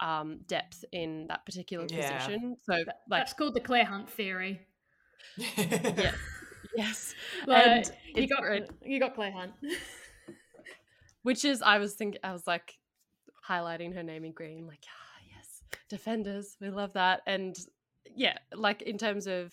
um 0.00 0.38
depth 0.48 0.84
in 0.92 1.26
that 1.28 1.46
particular 1.46 1.86
Yeah. 1.88 2.18
position. 2.18 2.56
So 2.62 2.72
like 2.74 2.86
that's 3.08 3.32
called 3.32 3.54
the 3.54 3.60
Clare 3.60 3.84
Hunt 3.84 4.10
theory. 4.10 4.60
yeah. 5.36 6.12
yes. 6.76 7.14
Like, 7.46 7.66
And 7.66 7.90
you 8.14 8.26
got 8.28 8.42
great. 8.42 8.64
you 8.84 8.98
got 8.98 9.14
Clare 9.14 9.32
Hunt. 9.32 9.52
Which 11.22 11.44
is 11.44 11.62
I 11.62 11.78
was 11.78 11.94
thinking 11.94 12.20
I 12.22 12.32
was 12.32 12.46
like 12.46 12.78
highlighting 13.48 13.94
her 13.94 14.02
name 14.02 14.24
in 14.24 14.32
green, 14.32 14.66
like, 14.66 14.84
ah 14.88 15.20
yes, 15.36 15.62
defenders, 15.88 16.56
we 16.60 16.68
love 16.70 16.92
that. 16.94 17.22
And 17.26 17.56
yeah, 18.14 18.36
like 18.54 18.82
in 18.82 18.98
terms 18.98 19.26
of 19.26 19.52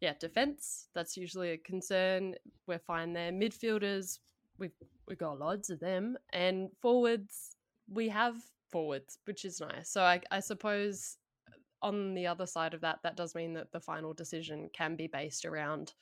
yeah, 0.00 0.14
defense, 0.18 0.88
that's 0.94 1.16
usually 1.16 1.50
a 1.52 1.58
concern. 1.58 2.34
We're 2.66 2.78
fine 2.78 3.12
there. 3.12 3.32
Midfielders, 3.32 4.18
we've 4.58 4.72
we 5.06 5.16
got 5.16 5.38
loads 5.38 5.70
of 5.70 5.80
them. 5.80 6.16
And 6.32 6.70
forwards, 6.80 7.56
we 7.88 8.08
have 8.08 8.36
forwards, 8.70 9.18
which 9.24 9.44
is 9.44 9.60
nice. 9.60 9.90
So 9.90 10.02
I, 10.02 10.20
I 10.30 10.40
suppose 10.40 11.18
uh, 11.48 11.86
on 11.86 12.14
the 12.14 12.26
other 12.26 12.46
side 12.46 12.74
of 12.74 12.80
that, 12.80 13.00
that 13.02 13.16
does 13.16 13.34
mean 13.34 13.54
that 13.54 13.72
the 13.72 13.80
final 13.80 14.14
decision 14.14 14.70
can 14.72 14.96
be 14.96 15.06
based 15.06 15.44
around, 15.44 15.92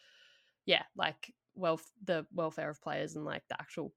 yeah, 0.66 0.82
like 0.96 1.32
well 1.54 1.80
the 2.04 2.24
welfare 2.32 2.70
of 2.70 2.82
players 2.82 3.14
and 3.14 3.24
like 3.24 3.42
the 3.48 3.60
actual 3.60 3.92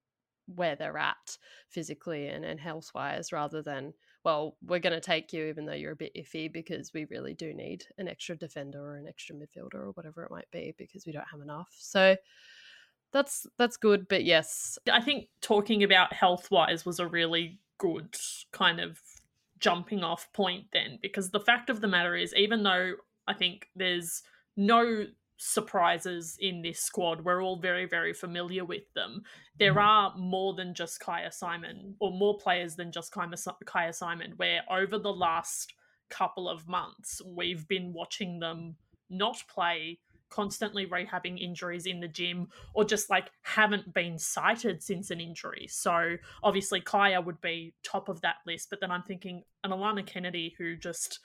where 0.55 0.75
they're 0.75 0.97
at 0.97 1.37
physically 1.69 2.27
and, 2.27 2.45
and 2.45 2.59
health 2.59 2.91
wise 2.93 3.31
rather 3.31 3.61
than 3.61 3.93
well 4.25 4.57
we're 4.65 4.79
going 4.79 4.91
to 4.93 4.99
take 4.99 5.31
you 5.31 5.45
even 5.45 5.65
though 5.65 5.73
you're 5.73 5.93
a 5.93 5.95
bit 5.95 6.13
iffy 6.15 6.51
because 6.51 6.93
we 6.93 7.05
really 7.05 7.33
do 7.33 7.53
need 7.53 7.85
an 7.97 8.09
extra 8.09 8.35
defender 8.35 8.81
or 8.81 8.95
an 8.97 9.07
extra 9.07 9.33
midfielder 9.33 9.75
or 9.75 9.91
whatever 9.91 10.23
it 10.23 10.31
might 10.31 10.49
be 10.51 10.73
because 10.77 11.05
we 11.05 11.13
don't 11.13 11.27
have 11.31 11.41
enough. 11.41 11.73
So 11.77 12.17
that's 13.13 13.47
that's 13.57 13.77
good 13.77 14.07
but 14.09 14.25
yes. 14.25 14.77
I 14.91 14.99
think 14.99 15.29
talking 15.39 15.83
about 15.83 16.11
health 16.11 16.51
wise 16.51 16.85
was 16.85 16.99
a 16.99 17.07
really 17.07 17.59
good 17.77 18.17
kind 18.51 18.81
of 18.81 18.99
jumping 19.59 20.03
off 20.03 20.31
point 20.33 20.65
then, 20.73 20.99
because 21.01 21.29
the 21.29 21.39
fact 21.39 21.69
of 21.69 21.81
the 21.81 21.87
matter 21.87 22.15
is, 22.15 22.33
even 22.35 22.63
though 22.63 22.93
I 23.27 23.33
think 23.33 23.69
there's 23.75 24.23
no 24.57 25.05
surprises 25.37 26.37
in 26.39 26.61
this 26.61 26.79
squad, 26.79 27.23
we're 27.23 27.43
all 27.43 27.57
very, 27.57 27.85
very 27.85 28.13
familiar 28.13 28.65
with 28.65 28.91
them. 28.93 29.23
There 29.59 29.71
mm-hmm. 29.71 29.79
are 29.79 30.17
more 30.17 30.53
than 30.53 30.73
just 30.73 30.99
Kyah 30.99 31.33
Simon, 31.33 31.95
or 31.99 32.11
more 32.11 32.37
players 32.37 32.75
than 32.75 32.91
just 32.91 33.13
Kyah 33.13 33.33
Kyah 33.65 33.93
Simon, 33.93 34.33
where 34.37 34.61
over 34.69 34.97
the 34.97 35.13
last 35.13 35.73
couple 36.09 36.47
of 36.47 36.67
months, 36.67 37.21
we've 37.25 37.67
been 37.67 37.93
watching 37.93 38.39
them 38.39 38.75
not 39.09 39.43
play 39.49 39.99
constantly 40.29 40.85
rehabbing 40.85 41.39
injuries 41.39 41.85
in 41.85 41.99
the 41.99 42.07
gym 42.07 42.47
or 42.73 42.83
just 42.83 43.09
like 43.09 43.29
haven't 43.43 43.93
been 43.93 44.17
cited 44.17 44.81
since 44.81 45.11
an 45.11 45.21
injury. 45.21 45.67
So 45.69 46.17
obviously 46.43 46.81
Kyah 46.81 47.23
would 47.23 47.39
be 47.41 47.73
top 47.83 48.09
of 48.09 48.21
that 48.21 48.37
list, 48.45 48.69
but 48.69 48.81
then 48.81 48.91
I'm 48.91 49.03
thinking 49.03 49.43
an 49.63 49.71
Alanna 49.71 50.05
Kennedy 50.05 50.55
who 50.57 50.75
just 50.75 51.19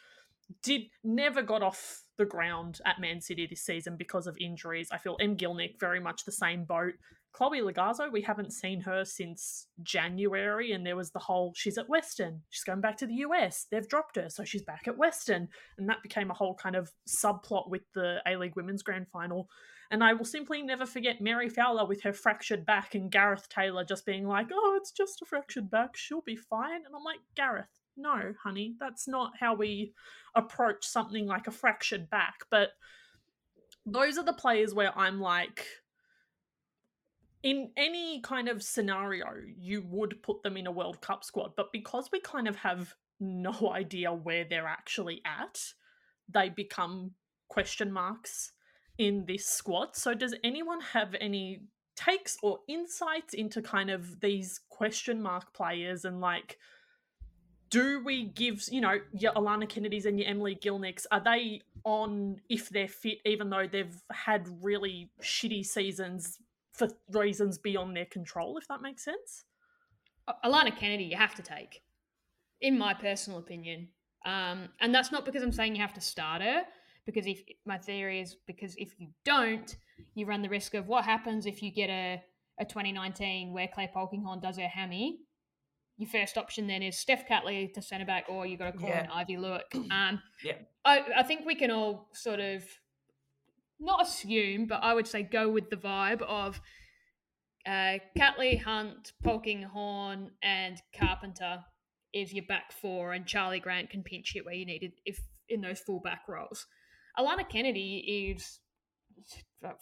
did 0.62 0.83
never 1.04 1.42
got 1.42 1.62
off 1.62 2.02
the 2.19 2.25
ground 2.25 2.80
at 2.85 3.00
Man 3.00 3.21
City 3.21 3.47
this 3.47 3.62
season 3.62 3.97
because 3.97 4.26
of 4.26 4.37
injuries. 4.38 4.88
I 4.92 4.99
feel 4.99 5.16
M. 5.21 5.37
Gielnik 5.37 5.78
very 5.80 6.00
much 6.00 6.25
the 6.25 6.33
same 6.33 6.64
boat. 6.64 6.95
Chloe 7.33 7.61
Logarzo, 7.61 8.11
we 8.11 8.23
haven't 8.23 8.52
seen 8.52 8.80
her 8.80 9.04
since 9.04 9.69
January, 9.83 10.73
and 10.73 10.85
there 10.85 10.97
was 10.97 11.12
the 11.12 11.21
whole 11.21 11.52
she's 11.54 11.78
at 11.78 11.88
Western, 11.88 12.42
she's 12.50 12.64
going 12.64 12.80
back 12.80 12.97
to 12.99 13.07
the 13.07 13.14
US, 13.26 13.66
they've 13.71 13.88
dropped 13.88 14.16
her, 14.16 14.28
so 14.28 14.45
she's 14.45 14.62
back 14.62 14.88
at 14.88 14.99
Western. 14.99 15.49
And 15.78 15.88
that 15.88 16.02
became 16.02 16.30
a 16.30 16.35
whole 16.35 16.54
kind 16.54 16.75
of 16.75 16.90
subplot 17.09 17.71
with 17.71 17.83
the 17.95 18.21
A 18.26 18.37
League 18.37 18.57
Women's 18.57 18.83
Grand 18.83 19.09
Final. 19.09 19.49
And 19.92 20.04
I 20.04 20.12
will 20.12 20.25
simply 20.25 20.62
never 20.62 20.87
forget 20.87 21.21
Mary 21.21 21.49
Fowler 21.49 21.85
with 21.87 22.02
her 22.02 22.12
fractured 22.12 22.64
back 22.64 22.95
and 22.95 23.11
Gareth 23.11 23.49
Taylor 23.49 23.85
just 23.85 24.07
being 24.07 24.26
like, 24.26 24.49
oh, 24.52 24.78
it's 24.80 24.92
just 24.92 25.23
a 25.23 25.25
fractured 25.25 25.71
back, 25.71 25.97
she'll 25.97 26.23
be 26.23 26.37
fine. 26.37 26.85
And 26.85 26.95
I'm 26.95 27.04
like, 27.04 27.21
Gareth, 27.37 27.79
no, 27.97 28.35
honey, 28.42 28.75
that's 28.78 29.06
not 29.06 29.32
how 29.38 29.54
we 29.54 29.92
approach 30.35 30.87
something 30.87 31.26
like 31.26 31.47
a 31.47 31.52
fractured 31.52 32.09
back. 32.11 32.44
But 32.50 32.70
those 33.87 34.18
are 34.18 34.25
the 34.25 34.32
players 34.32 34.75
where 34.75 34.97
I'm 34.97 35.20
like, 35.20 35.66
in 37.42 37.70
any 37.76 38.20
kind 38.20 38.49
of 38.49 38.62
scenario, 38.62 39.26
you 39.59 39.82
would 39.88 40.23
put 40.23 40.42
them 40.42 40.56
in 40.56 40.66
a 40.66 40.73
World 40.73 41.00
Cup 41.00 41.25
squad. 41.25 41.52
But 41.56 41.73
because 41.73 42.11
we 42.12 42.20
kind 42.20 42.47
of 42.47 42.56
have 42.56 42.94
no 43.18 43.70
idea 43.73 44.12
where 44.12 44.44
they're 44.44 44.66
actually 44.66 45.23
at, 45.25 45.61
they 46.28 46.49
become 46.49 47.12
question 47.49 47.92
marks 47.92 48.52
in 48.99 49.25
this 49.26 49.47
squad. 49.47 49.97
So, 49.97 50.14
does 50.14 50.35
anyone 50.44 50.80
have 50.80 51.14
any 51.20 51.62
takes 51.97 52.37
or 52.42 52.61
insights 52.68 53.35
into 53.35 53.61
kind 53.61 53.90
of 53.90 54.20
these 54.20 54.61
question 54.68 55.20
mark 55.20 55.52
players 55.54 56.04
and 56.04 56.20
like, 56.20 56.59
do 57.70 58.02
we 58.04 58.24
give 58.24 58.62
you 58.70 58.80
know 58.80 58.98
your 59.12 59.32
Alanna 59.32 59.68
Kennedys 59.68 60.06
and 60.06 60.18
your 60.18 60.28
Emily 60.28 60.56
Gielniks 60.56 61.06
are 61.10 61.20
they 61.20 61.62
on 61.84 62.40
if 62.48 62.68
they're 62.68 62.88
fit 62.88 63.18
even 63.24 63.48
though 63.48 63.66
they've 63.66 64.02
had 64.10 64.48
really 64.60 65.10
shitty 65.22 65.64
seasons 65.64 66.38
for 66.72 66.88
reasons 67.12 67.58
beyond 67.58 67.96
their 67.96 68.06
control 68.06 68.58
if 68.58 68.66
that 68.68 68.82
makes 68.82 69.04
sense? 69.04 69.44
Alanna 70.44 70.76
Kennedy 70.76 71.04
you 71.04 71.16
have 71.16 71.34
to 71.36 71.42
take 71.42 71.82
in 72.60 72.76
my 72.76 72.92
personal 72.92 73.38
opinion. 73.38 73.88
Um, 74.26 74.68
and 74.80 74.94
that's 74.94 75.10
not 75.10 75.24
because 75.24 75.42
I'm 75.42 75.52
saying 75.52 75.74
you 75.74 75.80
have 75.80 75.94
to 75.94 76.00
start 76.00 76.42
her 76.42 76.64
because 77.06 77.26
if 77.26 77.42
my 77.64 77.78
theory 77.78 78.20
is 78.20 78.36
because 78.46 78.74
if 78.76 78.92
you 78.98 79.08
don't 79.24 79.76
you 80.14 80.26
run 80.26 80.42
the 80.42 80.48
risk 80.48 80.74
of 80.74 80.86
what 80.86 81.04
happens 81.04 81.46
if 81.46 81.62
you 81.62 81.70
get 81.70 81.88
a, 81.88 82.22
a 82.58 82.64
2019 82.64 83.52
where 83.52 83.68
Clare 83.68 83.88
Polkinghorne 83.94 84.42
does 84.42 84.58
her 84.58 84.68
hammy 84.68 85.20
your 86.00 86.09
first 86.09 86.38
option 86.38 86.66
then 86.66 86.83
is 86.83 86.97
Steph 86.97 87.28
Catley 87.28 87.73
to 87.75 87.83
centre 87.83 88.07
back, 88.07 88.25
or 88.30 88.47
you've 88.47 88.59
got 88.59 88.73
to 88.73 88.78
call 88.78 88.88
yeah. 88.88 89.04
in 89.04 89.11
Aivi 89.11 89.38
Luik. 89.38 89.61
Um, 89.90 90.23
yeah, 90.42 90.54
I, 90.85 91.04
I 91.19 91.23
think 91.25 91.45
we 91.45 91.54
can 91.54 91.71
all 91.71 92.09
sort 92.14 92.40
of 92.40 92.64
not 93.78 94.07
assume, 94.07 94.66
but 94.66 94.83
I 94.83 94.95
would 94.95 95.07
say 95.07 95.23
go 95.23 95.50
with 95.50 95.69
the 95.69 95.76
vibe 95.76 96.23
of 96.23 96.59
uh, 97.66 97.99
Catley, 98.16 98.59
Hunt, 98.62 99.12
Polkinghorne, 99.23 100.30
and 100.42 100.80
Carpenter 100.99 101.64
is 102.14 102.33
your 102.33 102.47
back 102.47 102.73
four, 102.73 103.12
and 103.12 103.26
Charli 103.26 103.61
Grant 103.61 103.90
can 103.90 104.02
pinch 104.02 104.33
hit 104.33 104.47
where 104.47 104.54
you 104.54 104.64
need 104.64 104.83
it 104.83 104.92
if 105.04 105.21
in 105.50 105.61
those 105.61 105.80
full 105.80 106.00
back 106.00 106.23
roles. 106.28 106.66
Alanna 107.19 107.47
Kennedy 107.47 108.33
is 108.33 108.61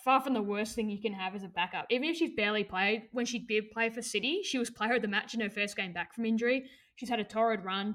far 0.04 0.20
from 0.20 0.34
the 0.34 0.42
worst 0.42 0.74
thing 0.74 0.90
you 0.90 1.00
can 1.00 1.12
have 1.12 1.34
as 1.34 1.42
a 1.42 1.48
backup. 1.48 1.86
Even 1.90 2.08
if 2.08 2.16
she's 2.16 2.34
barely 2.34 2.64
played, 2.64 3.04
when 3.12 3.26
she 3.26 3.38
did 3.38 3.70
play 3.70 3.90
for 3.90 4.02
City, 4.02 4.40
she 4.42 4.58
was 4.58 4.70
player 4.70 4.94
of 4.94 5.02
the 5.02 5.08
match 5.08 5.34
in 5.34 5.40
her 5.40 5.50
first 5.50 5.76
game 5.76 5.92
back 5.92 6.14
from 6.14 6.24
injury. 6.24 6.64
She's 6.96 7.08
had 7.08 7.20
a 7.20 7.24
torrid 7.24 7.64
run, 7.64 7.94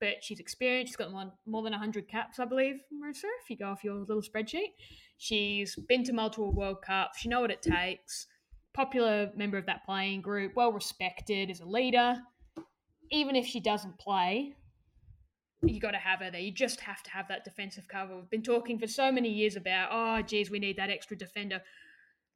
but 0.00 0.22
she's 0.22 0.40
experienced. 0.40 0.90
She's 0.90 0.96
got 0.96 1.12
more, 1.12 1.32
more 1.46 1.62
than 1.62 1.72
100 1.72 2.08
caps, 2.08 2.38
I 2.38 2.44
believe, 2.44 2.76
Marissa, 2.92 3.24
if 3.42 3.50
you 3.50 3.56
go 3.56 3.66
off 3.66 3.84
your 3.84 3.96
little 3.96 4.22
spreadsheet. 4.22 4.72
She's 5.18 5.74
been 5.74 6.04
to 6.04 6.12
multiple 6.12 6.52
World 6.52 6.82
Cups. 6.82 7.18
She 7.18 7.28
know 7.28 7.40
what 7.40 7.50
it 7.50 7.62
takes. 7.62 8.26
Popular 8.72 9.30
member 9.36 9.58
of 9.58 9.66
that 9.66 9.84
playing 9.84 10.22
group, 10.22 10.52
well 10.54 10.72
respected 10.72 11.50
as 11.50 11.60
a 11.60 11.66
leader. 11.66 12.16
Even 13.10 13.34
if 13.34 13.46
she 13.46 13.60
doesn't 13.60 13.98
play, 13.98 14.54
you 15.62 15.80
got 15.80 15.92
to 15.92 15.98
have 15.98 16.20
her 16.20 16.30
there. 16.30 16.40
You 16.40 16.52
just 16.52 16.80
have 16.80 17.02
to 17.02 17.10
have 17.10 17.28
that 17.28 17.44
defensive 17.44 17.88
cover. 17.88 18.16
We've 18.16 18.30
been 18.30 18.42
talking 18.42 18.78
for 18.78 18.86
so 18.86 19.10
many 19.10 19.30
years 19.30 19.56
about, 19.56 19.88
oh, 19.92 20.22
geez, 20.22 20.50
we 20.50 20.58
need 20.58 20.76
that 20.76 20.90
extra 20.90 21.16
defender. 21.16 21.60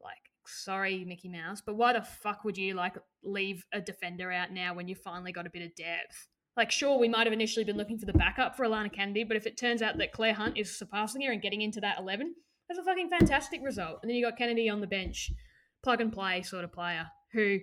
Like, 0.03 0.31
sorry, 0.47 1.05
Mickey 1.05 1.29
Mouse, 1.29 1.63
but 1.65 1.77
why 1.77 1.93
the 1.93 2.03
fuck 2.03 2.45
would 2.45 2.59
you 2.59 2.75
like 2.75 2.97
leave 3.23 3.65
a 3.73 3.81
defender 3.81 4.33
out 4.33 4.51
now 4.51 4.75
when 4.75 4.89
you 4.89 4.97
finally 4.97 5.33
got 5.33 5.47
a 5.47 5.51
bit 5.51 5.63
of 5.63 5.75
depth? 5.77 6.29
Like, 6.57 6.71
sure, 6.71 6.99
we 6.99 7.09
might 7.09 7.27
have 7.27 7.33
initially 7.33 7.65
been 7.65 7.79
looking 7.79 7.99
for 7.99 8.07
the 8.07 8.13
backup 8.13 8.57
for 8.57 8.67
Alanna 8.67 8.93
Kennedy, 8.93 9.25
but 9.25 9.37
if 9.37 9.47
it 9.47 9.57
turns 9.57 9.81
out 9.81 9.97
that 9.99 10.13
Clare 10.13 10.35
Hunt 10.35 10.59
is 10.59 10.77
surpassing 10.77 11.23
her 11.23 11.33
and 11.33 11.41
getting 11.41 11.63
into 11.63 11.81
that 11.81 11.99
11, 11.99 12.35
that's 12.69 12.79
a 12.79 12.85
fucking 12.85 13.09
fantastic 13.09 13.63
result. 13.63 14.01
And 14.03 14.11
then 14.11 14.17
you 14.17 14.27
got 14.27 14.37
Kennedy 14.37 14.69
on 14.69 14.81
the 14.81 14.87
bench, 14.87 15.33
plug 15.83 16.01
and 16.01 16.13
play 16.13 16.43
sort 16.43 16.65
of 16.65 16.73
player 16.73 17.07
who, 17.33 17.59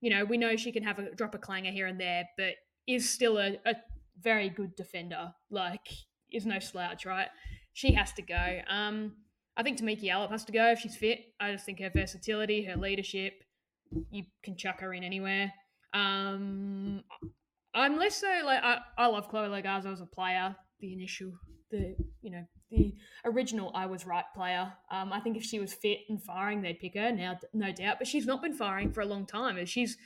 you 0.00 0.10
know, 0.10 0.24
we 0.24 0.36
know 0.36 0.56
she 0.56 0.72
can 0.72 0.82
have 0.82 0.98
a 0.98 1.14
drop 1.14 1.34
a 1.34 1.38
clanger 1.38 1.70
here 1.70 1.86
and 1.86 1.98
there, 1.98 2.24
but 2.36 2.54
is 2.86 3.08
still 3.08 3.38
a, 3.38 3.56
a 3.64 3.74
very 4.20 4.48
good 4.48 4.74
defender. 4.76 5.32
Like, 5.50 5.86
is 6.32 6.46
no 6.46 6.58
slouch, 6.58 7.06
right? 7.06 7.28
She 7.72 7.92
has 7.92 8.12
to 8.14 8.22
go. 8.22 8.60
Um, 8.68 9.12
I 9.56 9.62
think 9.62 9.78
Tameka 9.78 10.02
Yallop 10.02 10.30
has 10.30 10.44
to 10.44 10.52
go 10.52 10.70
if 10.70 10.80
she's 10.80 10.96
fit. 10.96 11.20
I 11.40 11.52
just 11.52 11.64
think 11.64 11.80
her 11.80 11.90
versatility, 11.94 12.64
her 12.64 12.76
leadership, 12.76 13.34
you 14.10 14.24
can 14.42 14.56
chuck 14.56 14.80
her 14.80 14.92
in 14.92 15.04
anywhere. 15.04 15.52
Um, 15.92 17.02
I'm 17.74 17.96
less 17.96 18.16
so 18.16 18.28
like 18.44 18.62
I, 18.62 18.78
I 18.98 19.06
love 19.06 19.28
Chloe 19.28 19.48
Logarzo 19.48 19.92
as 19.92 20.00
a 20.00 20.06
player. 20.06 20.54
The 20.80 20.92
initial, 20.92 21.32
the 21.70 21.94
you 22.20 22.30
know 22.30 22.44
the 22.70 22.94
original 23.24 23.70
I 23.74 23.86
was 23.86 24.06
right 24.06 24.24
player. 24.34 24.72
Um, 24.90 25.12
I 25.12 25.20
think 25.20 25.36
if 25.36 25.44
she 25.44 25.60
was 25.60 25.72
fit 25.72 25.98
and 26.08 26.22
firing, 26.22 26.62
they'd 26.62 26.80
pick 26.80 26.94
her 26.94 27.12
now, 27.12 27.38
no 27.52 27.72
doubt. 27.72 27.96
But 27.98 28.08
she's 28.08 28.26
not 28.26 28.42
been 28.42 28.54
firing 28.54 28.92
for 28.92 29.00
a 29.02 29.06
long 29.06 29.26
time. 29.26 29.64
She's 29.66 29.96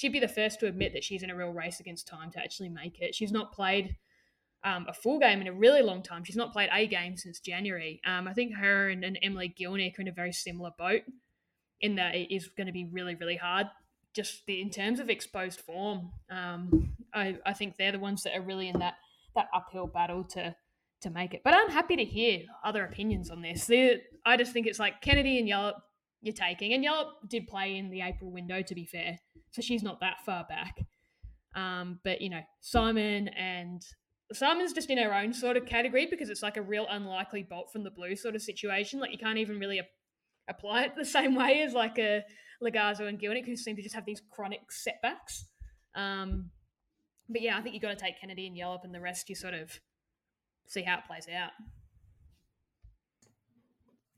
she'd 0.00 0.12
be 0.12 0.18
the 0.18 0.26
first 0.26 0.58
to 0.58 0.66
admit 0.66 0.94
that 0.94 1.04
she's 1.04 1.22
in 1.22 1.28
a 1.28 1.36
real 1.36 1.50
race 1.50 1.78
against 1.78 2.08
time 2.08 2.30
to 2.30 2.38
actually 2.38 2.70
make 2.70 3.02
it. 3.02 3.14
She's 3.14 3.32
not 3.32 3.52
played 3.52 3.96
um, 4.64 4.86
a 4.88 4.94
full 4.94 5.18
game 5.18 5.42
in 5.42 5.46
a 5.46 5.52
really 5.52 5.82
long 5.82 6.02
time. 6.02 6.24
She's 6.24 6.36
not 6.36 6.54
played 6.54 6.70
a 6.72 6.86
game 6.86 7.18
since 7.18 7.38
January. 7.38 8.00
Um, 8.06 8.26
I 8.26 8.32
think 8.32 8.54
her 8.54 8.88
and, 8.88 9.04
and 9.04 9.18
Emily 9.22 9.54
Gielnik 9.60 9.98
are 9.98 10.00
in 10.00 10.08
a 10.08 10.12
very 10.12 10.32
similar 10.32 10.70
boat 10.78 11.02
in 11.82 11.96
that 11.96 12.14
it 12.14 12.34
is 12.34 12.48
going 12.48 12.66
to 12.66 12.72
be 12.72 12.88
really, 12.90 13.14
really 13.14 13.36
hard. 13.36 13.66
Just 14.14 14.46
the, 14.46 14.62
in 14.62 14.70
terms 14.70 15.00
of 15.00 15.10
exposed 15.10 15.60
form, 15.60 16.12
um, 16.30 16.94
I, 17.12 17.36
I 17.44 17.52
think 17.52 17.76
they're 17.76 17.92
the 17.92 17.98
ones 17.98 18.22
that 18.22 18.34
are 18.34 18.42
really 18.42 18.68
in 18.68 18.78
that 18.78 18.94
that 19.36 19.48
uphill 19.54 19.86
battle 19.86 20.24
to 20.24 20.56
to 21.02 21.10
make 21.10 21.34
it. 21.34 21.42
But 21.44 21.54
I'm 21.54 21.68
happy 21.68 21.96
to 21.96 22.04
hear 22.04 22.40
other 22.64 22.84
opinions 22.84 23.30
on 23.30 23.42
this. 23.42 23.70
I 24.24 24.36
just 24.38 24.52
think 24.52 24.66
it's 24.66 24.78
like 24.78 25.02
Kennedy 25.02 25.38
and 25.38 25.46
Yallop 25.46 25.74
you're 26.22 26.34
taking. 26.34 26.72
And 26.72 26.84
Yallop 26.84 27.28
did 27.28 27.46
play 27.46 27.76
in 27.76 27.90
the 27.90 28.02
April 28.02 28.30
window, 28.30 28.62
to 28.62 28.74
be 28.74 28.84
fair, 28.84 29.18
so 29.52 29.62
she's 29.62 29.82
not 29.82 30.00
that 30.00 30.16
far 30.24 30.44
back. 30.48 30.80
Um, 31.54 31.98
but 32.04 32.20
you 32.20 32.30
know, 32.30 32.42
Simon 32.60 33.28
and 33.28 33.82
Simon's 34.32 34.72
just 34.72 34.90
in 34.90 34.98
her 34.98 35.14
own 35.14 35.32
sort 35.32 35.56
of 35.56 35.66
category 35.66 36.06
because 36.06 36.30
it's 36.30 36.42
like 36.42 36.56
a 36.56 36.62
real 36.62 36.86
unlikely 36.88 37.42
bolt 37.42 37.72
from 37.72 37.82
the 37.82 37.90
blue 37.90 38.14
sort 38.14 38.36
of 38.36 38.42
situation. 38.42 39.00
Like 39.00 39.10
you 39.12 39.18
can't 39.18 39.38
even 39.38 39.58
really 39.58 39.78
a- 39.78 39.88
apply 40.48 40.84
it 40.84 40.96
the 40.96 41.04
same 41.04 41.34
way 41.34 41.62
as 41.62 41.72
like 41.72 41.98
a 41.98 42.22
Logarzo 42.62 43.08
and 43.08 43.18
Gielnick, 43.18 43.46
who 43.46 43.56
seem 43.56 43.76
to 43.76 43.82
just 43.82 43.94
have 43.94 44.04
these 44.04 44.22
chronic 44.30 44.70
setbacks. 44.70 45.46
Um, 45.94 46.50
but 47.28 47.42
yeah, 47.42 47.56
I 47.56 47.62
think 47.62 47.74
you've 47.74 47.82
got 47.82 47.96
to 47.96 48.04
take 48.04 48.20
Kennedy 48.20 48.46
and 48.46 48.56
Yallop, 48.56 48.84
and 48.84 48.94
the 48.94 49.00
rest 49.00 49.28
you 49.28 49.34
sort 49.34 49.54
of 49.54 49.80
see 50.66 50.82
how 50.82 50.98
it 50.98 51.06
plays 51.06 51.26
out. 51.34 51.50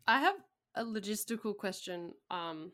I 0.07 0.21
have 0.21 0.35
a 0.75 0.85
logistical 0.85 1.57
question 1.57 2.13
um, 2.31 2.73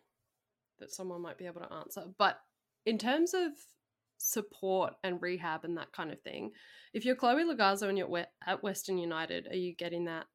that 0.79 0.91
someone 0.91 1.23
might 1.23 1.39
be 1.39 1.47
able 1.47 1.61
to 1.61 1.73
answer. 1.73 2.05
But 2.19 2.39
in 2.87 2.99
terms 2.99 3.35
of 3.35 3.53
support 4.19 4.95
and 5.05 5.21
rehab 5.23 5.65
and 5.65 5.77
that 5.77 5.93
kind 5.93 6.11
of 6.11 6.21
thing, 6.23 6.53
if 6.95 7.05
you're 7.05 7.17
Chloe 7.17 7.45
Logarzo 7.45 7.89
and 7.89 7.99
you're 7.99 8.27
at 8.47 8.63
Western 8.63 8.99
United, 8.99 9.49
are 9.51 9.57
you 9.57 9.75
getting 9.75 10.07
that 10.07 10.27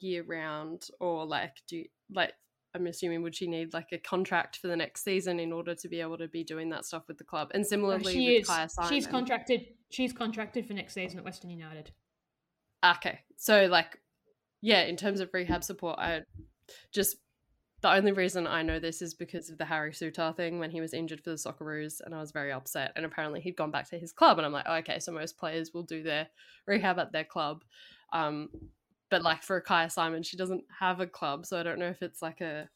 year 0.00 0.22
round, 0.22 0.88
or 1.00 1.24
like 1.24 1.56
do 1.68 1.76
you, 1.76 1.84
like 2.12 2.34
I'm 2.74 2.86
assuming 2.86 3.22
would 3.22 3.34
she 3.34 3.46
need 3.46 3.72
like 3.72 3.88
a 3.92 3.98
contract 3.98 4.58
for 4.58 4.68
the 4.68 4.76
next 4.76 5.04
season 5.04 5.40
in 5.40 5.52
order 5.52 5.74
to 5.74 5.88
be 5.88 6.00
able 6.00 6.18
to 6.18 6.28
be 6.28 6.44
doing 6.44 6.68
that 6.70 6.84
stuff 6.84 7.04
with 7.08 7.18
the 7.18 7.24
club? 7.24 7.50
And 7.54 7.66
similarly, 7.66 8.12
she 8.12 8.34
with 8.34 8.42
is. 8.42 8.74
Simon, 8.74 8.90
she's 8.90 9.06
contracted. 9.06 9.66
She's 9.90 10.12
contracted 10.12 10.66
for 10.66 10.74
next 10.74 10.94
season 10.94 11.18
at 11.18 11.24
Western 11.24 11.50
United. 11.50 11.92
Okay, 12.84 13.20
so 13.36 13.66
like, 13.66 13.98
yeah, 14.60 14.82
in 14.82 14.96
terms 14.96 15.20
of 15.20 15.30
rehab 15.32 15.64
support, 15.64 15.98
I 15.98 16.20
just 16.92 17.16
the 17.82 17.92
only 17.92 18.12
reason 18.12 18.46
I 18.46 18.62
know 18.62 18.78
this 18.78 19.02
is 19.02 19.14
because 19.14 19.50
of 19.50 19.58
the 19.58 19.64
Harry 19.64 19.92
Souttar 19.92 20.34
thing 20.34 20.58
when 20.58 20.70
he 20.70 20.80
was 20.80 20.94
injured 20.94 21.22
for 21.22 21.30
the 21.30 21.36
Socceroos, 21.36 22.00
and 22.00 22.14
I 22.14 22.20
was 22.20 22.32
very 22.32 22.52
upset. 22.52 22.92
And 22.96 23.04
apparently, 23.04 23.40
he'd 23.40 23.56
gone 23.56 23.70
back 23.70 23.88
to 23.90 23.98
his 23.98 24.12
club, 24.12 24.38
and 24.38 24.46
I'm 24.46 24.52
like, 24.52 24.66
oh, 24.66 24.76
okay, 24.76 24.98
so 24.98 25.12
most 25.12 25.38
players 25.38 25.72
will 25.74 25.82
do 25.82 26.02
their 26.02 26.28
rehab 26.66 26.98
at 26.98 27.12
their 27.12 27.24
club. 27.24 27.64
Um, 28.12 28.48
but 29.10 29.22
like 29.22 29.42
for 29.42 29.60
Kyah 29.60 29.90
Simon, 29.90 30.22
she 30.22 30.36
doesn't 30.36 30.64
have 30.80 31.00
a 31.00 31.06
club, 31.06 31.46
so 31.46 31.60
I 31.60 31.62
don't 31.62 31.78
know 31.78 31.88
if 31.88 32.02
it's 32.02 32.22
like 32.22 32.40
a 32.40 32.68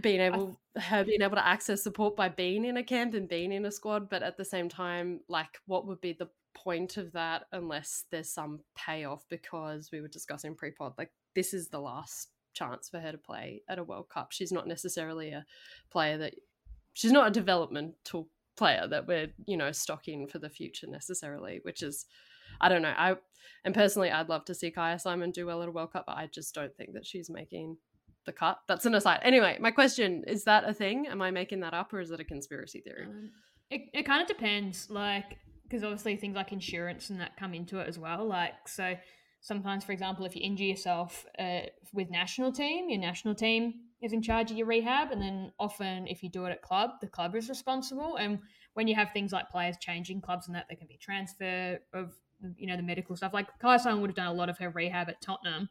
being 0.00 0.20
able 0.20 0.58
her 0.76 1.02
being 1.04 1.22
able 1.22 1.36
to 1.36 1.46
access 1.46 1.82
support 1.82 2.14
by 2.14 2.28
being 2.28 2.64
in 2.64 2.76
a 2.76 2.82
camp 2.82 3.14
and 3.14 3.28
being 3.28 3.52
in 3.52 3.64
a 3.66 3.70
squad. 3.70 4.08
But 4.08 4.22
at 4.22 4.36
the 4.36 4.44
same 4.44 4.68
time, 4.68 5.20
like, 5.28 5.60
what 5.66 5.86
would 5.86 6.00
be 6.00 6.12
the 6.12 6.28
point 6.54 6.96
of 6.96 7.12
that 7.12 7.44
unless 7.52 8.04
there's 8.10 8.30
some 8.30 8.60
payoff 8.74 9.24
because 9.28 9.90
we 9.92 10.00
were 10.00 10.08
discussing 10.08 10.56
pre-pod 10.56 10.92
like 10.98 11.12
this 11.34 11.54
is 11.54 11.68
the 11.68 11.80
last 11.80 12.28
chance 12.54 12.88
for 12.88 12.98
her 12.98 13.12
to 13.12 13.18
play 13.18 13.62
at 13.68 13.78
a 13.78 13.84
World 13.84 14.08
Cup. 14.08 14.32
She's 14.32 14.52
not 14.52 14.66
necessarily 14.66 15.30
a 15.30 15.44
player 15.90 16.18
that 16.18 16.34
she's 16.94 17.12
not 17.12 17.28
a 17.28 17.30
developmental 17.30 18.28
player 18.56 18.86
that 18.88 19.06
we're, 19.06 19.28
you 19.46 19.56
know, 19.56 19.70
stocking 19.72 20.26
for 20.26 20.38
the 20.38 20.50
future 20.50 20.86
necessarily, 20.88 21.60
which 21.62 21.82
is 21.82 22.06
I 22.60 22.68
don't 22.68 22.82
know. 22.82 22.94
I 22.96 23.16
and 23.64 23.74
personally 23.74 24.10
I'd 24.10 24.28
love 24.28 24.44
to 24.46 24.54
see 24.54 24.72
Kyah 24.72 25.00
Simon 25.00 25.30
do 25.30 25.46
well 25.46 25.62
at 25.62 25.68
a 25.68 25.72
World 25.72 25.92
Cup, 25.92 26.04
but 26.06 26.16
I 26.16 26.26
just 26.26 26.54
don't 26.54 26.74
think 26.76 26.94
that 26.94 27.06
she's 27.06 27.30
making 27.30 27.76
the 28.26 28.32
cut. 28.32 28.58
That's 28.68 28.86
an 28.86 28.94
aside. 28.94 29.20
Anyway, 29.22 29.58
my 29.60 29.70
question 29.70 30.24
is 30.26 30.44
that 30.44 30.68
a 30.68 30.74
thing? 30.74 31.06
Am 31.06 31.22
I 31.22 31.30
making 31.30 31.60
that 31.60 31.74
up 31.74 31.92
or 31.92 32.00
is 32.00 32.10
it 32.10 32.20
a 32.20 32.24
conspiracy 32.24 32.80
theory? 32.80 33.06
Um, 33.06 33.30
it, 33.70 33.82
it 33.92 34.02
kind 34.04 34.22
of 34.22 34.28
depends, 34.28 34.88
like, 34.90 35.38
because 35.64 35.84
obviously 35.84 36.16
things 36.16 36.36
like 36.36 36.52
insurance 36.52 37.10
and 37.10 37.20
that 37.20 37.36
come 37.36 37.54
into 37.54 37.78
it 37.78 37.88
as 37.88 37.98
well. 37.98 38.26
Like, 38.26 38.66
so 38.66 38.94
sometimes, 39.40 39.84
for 39.84 39.92
example, 39.92 40.24
if 40.24 40.34
you 40.34 40.42
injure 40.42 40.64
yourself 40.64 41.24
uh, 41.38 41.60
with 41.92 42.10
national 42.10 42.52
team, 42.52 42.90
your 42.90 43.00
national 43.00 43.34
team 43.34 43.74
is 44.00 44.12
in 44.12 44.22
charge 44.22 44.50
of 44.50 44.56
your 44.56 44.66
rehab, 44.66 45.10
and 45.10 45.20
then 45.20 45.52
often 45.58 46.06
if 46.06 46.22
you 46.22 46.30
do 46.30 46.44
it 46.44 46.50
at 46.50 46.62
club, 46.62 46.90
the 47.00 47.06
club 47.06 47.34
is 47.34 47.48
responsible. 47.48 48.16
And 48.16 48.38
when 48.74 48.86
you 48.86 48.94
have 48.94 49.12
things 49.12 49.32
like 49.32 49.50
players 49.50 49.76
changing 49.80 50.20
clubs 50.20 50.46
and 50.46 50.54
that, 50.54 50.66
there 50.68 50.76
can 50.76 50.86
be 50.86 50.96
transfer 50.96 51.80
of 51.92 52.12
you 52.56 52.66
know 52.66 52.76
the 52.76 52.82
medical 52.82 53.16
stuff. 53.16 53.34
Like 53.34 53.48
Simon 53.60 54.00
would 54.00 54.10
have 54.10 54.16
done 54.16 54.28
a 54.28 54.32
lot 54.32 54.48
of 54.48 54.58
her 54.58 54.70
rehab 54.70 55.08
at 55.08 55.20
Tottenham, 55.20 55.68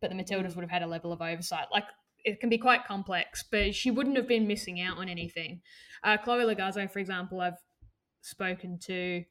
but 0.00 0.10
the 0.10 0.16
Matildas 0.16 0.54
would 0.54 0.62
have 0.62 0.70
had 0.70 0.82
a 0.82 0.86
level 0.86 1.12
of 1.12 1.22
oversight. 1.22 1.66
Like 1.72 1.84
it 2.24 2.40
can 2.40 2.48
be 2.48 2.58
quite 2.58 2.84
complex, 2.84 3.44
but 3.50 3.74
she 3.74 3.90
wouldn't 3.90 4.16
have 4.16 4.28
been 4.28 4.46
missing 4.46 4.80
out 4.80 4.98
on 4.98 5.08
anything. 5.08 5.60
Uh, 6.02 6.16
Chloe 6.16 6.44
Logarzo, 6.44 6.90
for 6.90 6.98
example, 6.98 7.40
I've 7.40 7.58
spoken 8.20 8.78
to 8.80 9.24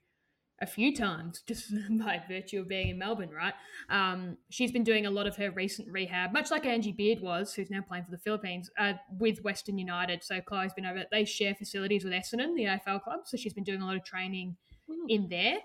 a 0.61 0.65
few 0.65 0.95
times 0.95 1.41
just 1.47 1.71
by 1.91 2.21
virtue 2.27 2.59
of 2.59 2.67
being 2.67 2.89
in 2.89 2.97
Melbourne, 2.97 3.29
right? 3.29 3.53
Um, 3.89 4.37
she's 4.49 4.71
been 4.71 4.83
doing 4.83 5.05
a 5.05 5.11
lot 5.11 5.27
of 5.27 5.35
her 5.37 5.51
recent 5.51 5.89
rehab, 5.91 6.33
much 6.33 6.51
like 6.51 6.65
Angie 6.65 6.91
Beard 6.91 7.21
was, 7.21 7.53
who's 7.53 7.69
now 7.69 7.81
playing 7.81 8.05
for 8.05 8.11
the 8.11 8.17
Philippines, 8.17 8.69
uh, 8.77 8.93
with 9.17 9.43
Western 9.43 9.77
United. 9.77 10.23
So 10.23 10.41
Chloe's 10.41 10.73
been 10.73 10.85
over, 10.85 11.03
they 11.11 11.25
share 11.25 11.55
facilities 11.55 12.03
with 12.03 12.13
Essendon, 12.13 12.55
the 12.55 12.65
AFL 12.65 13.03
club. 13.03 13.21
So 13.25 13.37
she's 13.37 13.53
been 13.53 13.63
doing 13.63 13.81
a 13.81 13.85
lot 13.85 13.95
of 13.95 14.03
training 14.03 14.57
mm. 14.89 14.95
in 15.07 15.29
there. 15.29 15.57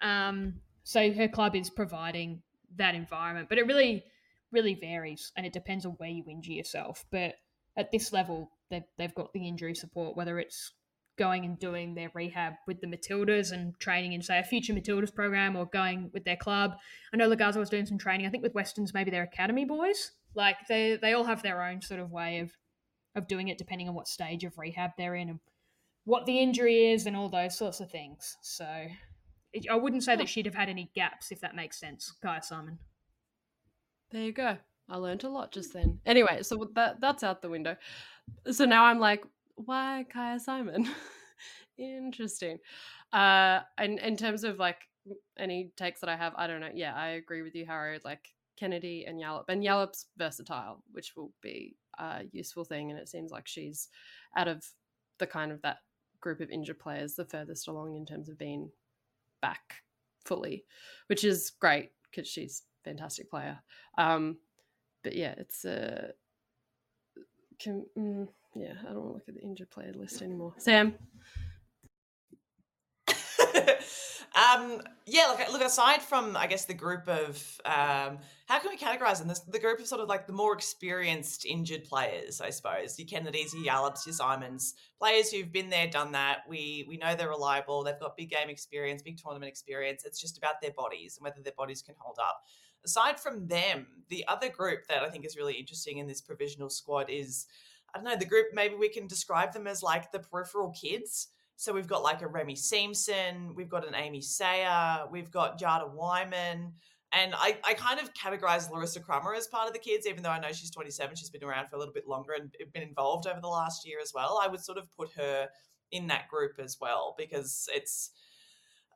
Um, 0.00 0.60
so 0.82 1.12
her 1.12 1.28
club 1.28 1.56
is 1.56 1.70
providing 1.70 2.42
that 2.76 2.94
environment, 2.94 3.48
but 3.48 3.58
it 3.58 3.66
really, 3.66 4.04
really 4.52 4.74
varies 4.74 5.32
and 5.36 5.46
it 5.46 5.52
depends 5.52 5.86
on 5.86 5.92
where 5.92 6.10
you 6.10 6.24
injure 6.28 6.52
yourself. 6.52 7.04
But 7.10 7.34
at 7.76 7.90
this 7.90 8.12
level, 8.12 8.50
they've, 8.70 8.84
they've 8.98 9.14
got 9.14 9.32
the 9.32 9.48
injury 9.48 9.74
support, 9.74 10.16
whether 10.16 10.38
it's 10.38 10.72
going 11.16 11.44
and 11.44 11.58
doing 11.58 11.94
their 11.94 12.10
rehab 12.14 12.54
with 12.66 12.80
the 12.80 12.86
Matildas 12.86 13.52
and 13.52 13.78
training 13.78 14.12
in, 14.12 14.22
say, 14.22 14.38
a 14.38 14.44
future 14.44 14.72
Matildas 14.72 15.14
program 15.14 15.56
or 15.56 15.66
going 15.66 16.10
with 16.12 16.24
their 16.24 16.36
club. 16.36 16.72
I 17.12 17.16
know 17.16 17.28
Logarzo 17.28 17.56
was 17.56 17.70
doing 17.70 17.86
some 17.86 17.98
training, 17.98 18.26
I 18.26 18.30
think 18.30 18.42
with 18.42 18.54
Westerns, 18.54 18.94
maybe 18.94 19.10
their 19.10 19.22
academy 19.22 19.64
boys. 19.64 20.12
Like 20.34 20.56
they, 20.68 20.98
they 21.00 21.12
all 21.12 21.24
have 21.24 21.42
their 21.42 21.62
own 21.62 21.80
sort 21.82 22.00
of 22.00 22.10
way 22.10 22.40
of, 22.40 22.50
of 23.14 23.28
doing 23.28 23.48
it 23.48 23.58
depending 23.58 23.88
on 23.88 23.94
what 23.94 24.08
stage 24.08 24.44
of 24.44 24.58
rehab 24.58 24.90
they're 24.98 25.14
in 25.14 25.28
and 25.28 25.40
what 26.04 26.26
the 26.26 26.38
injury 26.38 26.92
is 26.92 27.06
and 27.06 27.16
all 27.16 27.28
those 27.28 27.56
sorts 27.56 27.80
of 27.80 27.90
things. 27.90 28.36
So 28.42 28.66
it, 29.52 29.66
I 29.70 29.76
wouldn't 29.76 30.02
say 30.02 30.16
that 30.16 30.28
she'd 30.28 30.46
have 30.46 30.54
had 30.54 30.68
any 30.68 30.90
gaps, 30.94 31.30
if 31.30 31.40
that 31.40 31.56
makes 31.56 31.78
sense, 31.78 32.12
Kyah 32.22 32.44
Simon. 32.44 32.78
There 34.10 34.22
you 34.22 34.32
go. 34.32 34.58
I 34.88 34.96
learned 34.96 35.24
a 35.24 35.30
lot 35.30 35.52
just 35.52 35.72
then. 35.72 36.00
Anyway, 36.04 36.42
so 36.42 36.68
that 36.74 37.00
that's 37.00 37.22
out 37.22 37.40
the 37.40 37.48
window. 37.48 37.76
So 38.50 38.64
now 38.66 38.84
I'm 38.84 38.98
like, 38.98 39.24
why 39.56 40.06
Kyah 40.14 40.40
Simon? 40.40 40.88
Interesting. 41.78 42.58
Uh, 43.12 43.60
and 43.78 43.98
in 43.98 44.16
terms 44.16 44.44
of 44.44 44.58
like 44.58 44.78
any 45.38 45.72
takes 45.76 46.00
that 46.00 46.10
I 46.10 46.16
have, 46.16 46.32
I 46.36 46.46
don't 46.46 46.60
know. 46.60 46.70
Yeah, 46.72 46.94
I 46.94 47.08
agree 47.10 47.42
with 47.42 47.54
you, 47.54 47.66
Harry. 47.66 47.98
Like 48.04 48.32
Kennedy 48.56 49.04
and 49.06 49.20
Yallop, 49.20 49.48
and 49.48 49.62
Yallop's 49.62 50.06
versatile, 50.16 50.82
which 50.92 51.14
will 51.16 51.32
be 51.42 51.76
a 51.98 52.22
useful 52.32 52.64
thing. 52.64 52.90
And 52.90 52.98
it 52.98 53.08
seems 53.08 53.30
like 53.30 53.46
she's 53.46 53.88
out 54.36 54.48
of 54.48 54.64
the 55.18 55.26
kind 55.26 55.52
of 55.52 55.62
that 55.62 55.78
group 56.20 56.40
of 56.40 56.50
injured 56.50 56.78
players 56.78 57.14
the 57.14 57.24
furthest 57.24 57.68
along 57.68 57.96
in 57.96 58.06
terms 58.06 58.28
of 58.28 58.38
being 58.38 58.70
back 59.42 59.82
fully, 60.24 60.64
which 61.08 61.24
is 61.24 61.50
great 61.60 61.90
because 62.10 62.28
she's 62.28 62.62
a 62.80 62.88
fantastic 62.88 63.30
player. 63.30 63.58
Um, 63.98 64.38
but 65.02 65.14
yeah, 65.14 65.34
it's 65.36 65.64
a. 65.64 66.12
Can, 67.60 67.84
mm, 67.96 68.28
yeah, 68.54 68.74
I 68.80 68.92
don't 68.92 69.02
want 69.02 69.08
to 69.08 69.14
look 69.14 69.28
at 69.28 69.34
the 69.34 69.42
injured 69.42 69.70
player 69.70 69.92
list 69.94 70.22
anymore. 70.22 70.54
Sam. 70.58 70.94
um, 74.34 74.80
yeah, 75.06 75.26
look, 75.26 75.52
look. 75.52 75.62
Aside 75.62 76.02
from, 76.02 76.36
I 76.36 76.46
guess, 76.46 76.64
the 76.64 76.74
group 76.74 77.08
of 77.08 77.60
um, 77.64 78.18
how 78.46 78.58
can 78.58 78.70
we 78.70 78.76
categorize 78.76 79.18
them? 79.18 79.28
This, 79.28 79.40
the 79.40 79.58
group 79.58 79.80
of 79.80 79.86
sort 79.86 80.00
of 80.00 80.08
like 80.08 80.26
the 80.26 80.32
more 80.32 80.54
experienced 80.54 81.46
injured 81.46 81.84
players, 81.84 82.40
I 82.40 82.50
suppose. 82.50 82.98
Your 82.98 83.06
Kennedys, 83.06 83.54
your 83.54 83.64
Yallops, 83.64 84.06
your 84.06 84.12
Simons, 84.12 84.74
players 84.98 85.30
who've 85.30 85.52
been 85.52 85.70
there, 85.70 85.88
done 85.88 86.12
that. 86.12 86.40
We 86.48 86.84
we 86.88 86.96
know 86.96 87.14
they're 87.14 87.28
reliable. 87.28 87.82
They've 87.84 87.98
got 87.98 88.16
big 88.16 88.30
game 88.30 88.48
experience, 88.48 89.02
big 89.02 89.18
tournament 89.18 89.50
experience. 89.50 90.04
It's 90.04 90.20
just 90.20 90.38
about 90.38 90.60
their 90.60 90.72
bodies 90.72 91.16
and 91.16 91.24
whether 91.24 91.42
their 91.42 91.54
bodies 91.56 91.82
can 91.82 91.94
hold 91.98 92.18
up. 92.20 92.42
Aside 92.84 93.18
from 93.18 93.46
them, 93.46 93.86
the 94.08 94.24
other 94.28 94.50
group 94.50 94.86
that 94.88 95.02
I 95.02 95.08
think 95.08 95.24
is 95.24 95.36
really 95.36 95.54
interesting 95.54 95.98
in 95.98 96.06
this 96.06 96.20
provisional 96.20 96.68
squad 96.68 97.08
is 97.08 97.46
I 97.94 97.98
don't 97.98 98.04
know, 98.04 98.16
the 98.16 98.24
group, 98.24 98.46
maybe 98.52 98.74
we 98.74 98.88
can 98.88 99.06
describe 99.06 99.52
them 99.52 99.66
as 99.66 99.82
like 99.82 100.10
the 100.10 100.18
peripheral 100.18 100.70
kids. 100.70 101.28
So 101.56 101.72
we've 101.72 101.86
got 101.86 102.02
like 102.02 102.22
a 102.22 102.26
Remy 102.26 102.54
Siemsen, 102.54 103.54
we've 103.54 103.68
got 103.68 103.86
an 103.86 103.94
Amy 103.94 104.20
Sayer, 104.20 105.04
we've 105.10 105.30
got 105.30 105.60
Jada 105.60 105.88
Whyman. 105.88 106.72
And 107.12 107.32
I, 107.36 107.56
I 107.62 107.74
kind 107.74 108.00
of 108.00 108.12
categorize 108.12 108.68
Larissa 108.68 108.98
Crummer 108.98 109.34
as 109.34 109.46
part 109.46 109.68
of 109.68 109.72
the 109.72 109.78
kids, 109.78 110.04
even 110.06 110.24
though 110.24 110.30
I 110.30 110.40
know 110.40 110.50
she's 110.50 110.72
27. 110.72 111.14
She's 111.14 111.30
been 111.30 111.44
around 111.44 111.68
for 111.68 111.76
a 111.76 111.78
little 111.78 111.94
bit 111.94 112.08
longer 112.08 112.32
and 112.32 112.50
been 112.72 112.82
involved 112.82 113.28
over 113.28 113.40
the 113.40 113.46
last 113.46 113.86
year 113.86 113.98
as 114.02 114.12
well. 114.12 114.40
I 114.42 114.48
would 114.48 114.64
sort 114.64 114.78
of 114.78 114.90
put 114.96 115.12
her 115.12 115.46
in 115.92 116.08
that 116.08 116.26
group 116.28 116.58
as 116.58 116.78
well 116.80 117.14
because 117.16 117.68
it's 117.72 118.10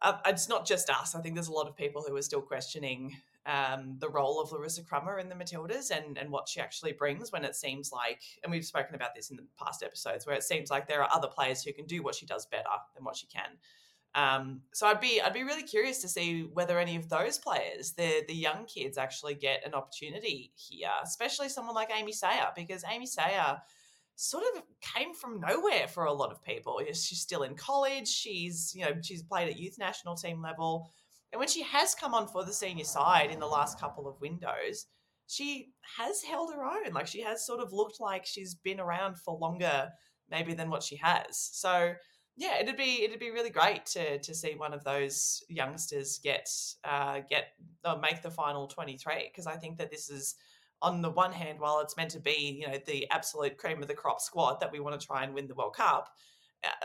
uh, 0.03 0.19
it's 0.27 0.49
not 0.49 0.67
just 0.67 0.91
us. 0.91 1.15
I 1.15 1.21
think 1.21 1.35
there's 1.35 1.49
a 1.49 1.53
lot 1.53 1.69
of 1.69 1.77
people 1.77 2.05
who 2.07 2.17
are 2.17 2.23
still 2.23 2.41
questioning 2.41 3.17
um, 3.47 3.97
the 3.99 4.09
role 4.09 4.41
of 4.41 4.53
Larissa 4.53 4.83
Crummer 4.83 5.19
in 5.19 5.29
the 5.29 5.35
Matildas 5.35 5.91
and, 5.91 6.19
and 6.19 6.31
what 6.31 6.49
she 6.49 6.61
actually 6.61 6.93
brings 6.93 7.33
when 7.33 7.45
it 7.45 7.57
seems 7.57 7.93
like, 7.93 8.21
and 8.43 8.53
we've 8.53 8.65
spoken 8.65 8.95
about 8.95 9.15
this 9.15 9.31
in 9.31 9.37
the 9.37 9.47
past 9.59 9.83
episodes, 9.83 10.27
where 10.27 10.37
it 10.37 10.43
seems 10.43 10.71
like 10.71 10.87
there 10.87 11.03
are 11.03 11.09
other 11.13 11.29
players 11.29 11.63
who 11.63 11.73
can 11.73 11.87
do 11.87 12.03
what 12.03 12.15
she 12.15 12.27
does 12.27 12.47
better 12.47 12.65
than 12.95 13.05
what 13.05 13.17
she 13.17 13.27
can. 13.27 13.51
Um, 14.15 14.63
so 14.73 14.87
I'd 14.87 15.01
be 15.01 15.21
I'd 15.21 15.35
be 15.35 15.45
really 15.45 15.63
curious 15.63 16.01
to 16.01 16.09
see 16.09 16.49
whether 16.53 16.79
any 16.79 16.97
of 16.97 17.09
those 17.09 17.39
players, 17.39 17.93
the 17.93 18.25
the 18.27 18.35
young 18.35 18.65
kids, 18.65 18.99
actually 18.99 19.35
get 19.35 19.65
an 19.67 19.75
opportunity 19.75 20.53
here, 20.57 20.91
especially 21.03 21.49
someone 21.49 21.75
like 21.75 21.91
Amy 21.95 22.13
Sayer, 22.13 22.49
because 22.57 22.85
Amy 22.91 23.07
Sayer 23.07 23.59
sort 24.17 24.43
of 24.57 24.63
came 24.81 25.15
from 25.15 25.41
nowhere 25.41 25.87
for 25.87 26.05
a 26.05 26.13
lot 26.13 26.33
of 26.33 26.43
people. 26.43 26.81
She's 26.89 27.21
still 27.21 27.43
in 27.43 27.55
college. 27.55 28.09
She's 28.09 28.73
you 28.75 28.85
know 28.85 28.93
she's 29.03 29.23
played 29.23 29.49
at 29.49 29.59
youth 29.59 29.79
national 29.79 30.17
team 30.17 30.43
level. 30.43 30.93
And 31.33 31.39
when 31.39 31.49
she 31.49 31.63
has 31.63 31.95
come 31.95 32.15
on 32.15 32.27
for 32.29 32.45
the 32.45 32.53
senior 32.53 32.85
side 32.85 33.31
in 33.31 33.41
the 33.41 33.47
last 33.47 33.79
couple 33.79 34.09
of 34.09 34.21
windows, 34.21 34.87
she 35.27 35.73
has 35.99 36.23
held 36.23 36.53
her 36.55 36.65
own. 36.65 36.93
Like 36.93 37.07
she 37.07 37.21
has 37.23 37.47
sort 37.47 37.61
of 37.61 37.73
looked 37.73 38.01
like 38.01 38.25
she's 38.25 38.55
been 38.55 38.81
around 38.81 39.19
for 39.19 39.37
longer, 39.37 39.91
maybe 40.31 40.55
than 40.55 40.71
what 40.71 40.83
she 40.83 40.97
has. 40.97 41.51
So 41.53 41.95
yeah, 42.37 42.61
it'd 42.61 42.77
be 42.77 43.03
it'd 43.03 43.19
be 43.19 43.31
really 43.31 43.51
great 43.51 43.85
to 43.87 44.19
to 44.21 44.35
see 44.35 44.55
one 44.55 44.73
of 44.73 44.85
those 44.85 45.43
youngsters 45.49 46.21
get 46.23 46.49
uh, 46.85 47.21
get 47.29 47.49
uh, 47.85 47.97
make 47.97 48.23
the 48.23 48.31
final 48.31 48.69
twenty 48.69 48.97
three 48.97 49.29
because 49.31 49.47
I 49.47 49.57
think 49.57 49.77
that 49.79 49.91
this 49.91 50.09
is 50.09 50.37
on 50.81 51.03
the 51.03 51.11
one 51.11 51.33
hand, 51.33 51.59
while 51.59 51.81
it's 51.81 51.97
meant 51.97 52.11
to 52.13 52.21
be 52.21 52.61
you 52.61 52.69
know 52.69 52.79
the 52.87 53.11
absolute 53.11 53.59
cream 53.59 53.83
of 53.83 53.89
the 53.89 53.95
crop 53.95 54.21
squad 54.21 54.61
that 54.61 54.71
we 54.71 54.81
want 54.81 54.99
to 54.99 55.05
try 55.05 55.25
and 55.25 55.35
win 55.35 55.49
the 55.49 55.55
World 55.55 55.75
Cup, 55.77 56.09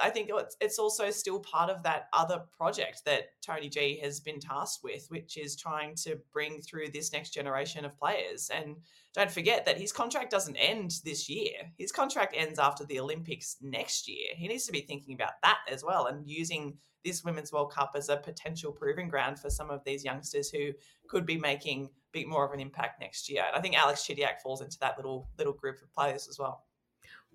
I 0.01 0.11
think 0.11 0.29
it's 0.61 0.77
also 0.77 1.09
still 1.09 1.39
part 1.39 1.69
of 1.69 1.81
that 1.83 2.07
other 2.13 2.43
project 2.55 3.03
that 3.05 3.29
Tony 3.41 3.69
G 3.69 3.99
has 4.03 4.19
been 4.19 4.39
tasked 4.39 4.83
with, 4.83 5.07
which 5.09 5.35
is 5.35 5.55
trying 5.55 5.95
to 6.03 6.19
bring 6.31 6.61
through 6.61 6.89
this 6.89 7.11
next 7.11 7.31
generation 7.31 7.83
of 7.83 7.97
players. 7.97 8.51
And 8.53 8.77
don't 9.15 9.31
forget 9.31 9.65
that 9.65 9.79
his 9.79 9.91
contract 9.91 10.29
doesn't 10.29 10.57
end 10.57 10.95
this 11.03 11.27
year. 11.27 11.53
His 11.77 11.91
contract 11.91 12.35
ends 12.37 12.59
after 12.59 12.85
the 12.85 12.99
Olympics 12.99 13.57
next 13.61 14.07
year. 14.07 14.27
He 14.35 14.47
needs 14.47 14.65
to 14.67 14.71
be 14.71 14.81
thinking 14.81 15.15
about 15.15 15.41
that 15.41 15.59
as 15.69 15.83
well 15.83 16.05
and 16.05 16.29
using 16.29 16.77
this 17.03 17.23
Women's 17.23 17.51
World 17.51 17.71
Cup 17.73 17.93
as 17.95 18.09
a 18.09 18.17
potential 18.17 18.71
proving 18.71 19.09
ground 19.09 19.39
for 19.39 19.49
some 19.49 19.69
of 19.69 19.83
these 19.83 20.05
youngsters 20.05 20.49
who 20.49 20.71
could 21.09 21.25
be 21.25 21.37
making 21.37 21.85
a 21.85 21.89
bit 22.11 22.27
more 22.27 22.45
of 22.45 22.53
an 22.53 22.59
impact 22.59 23.01
next 23.01 23.29
year. 23.29 23.43
And 23.45 23.55
I 23.55 23.61
think 23.61 23.75
Alex 23.75 24.07
Chidiac 24.07 24.39
falls 24.41 24.61
into 24.61 24.77
that 24.79 24.97
little 24.97 25.29
little 25.37 25.53
group 25.53 25.81
of 25.81 25.91
players 25.91 26.27
as 26.29 26.39
well. 26.39 26.63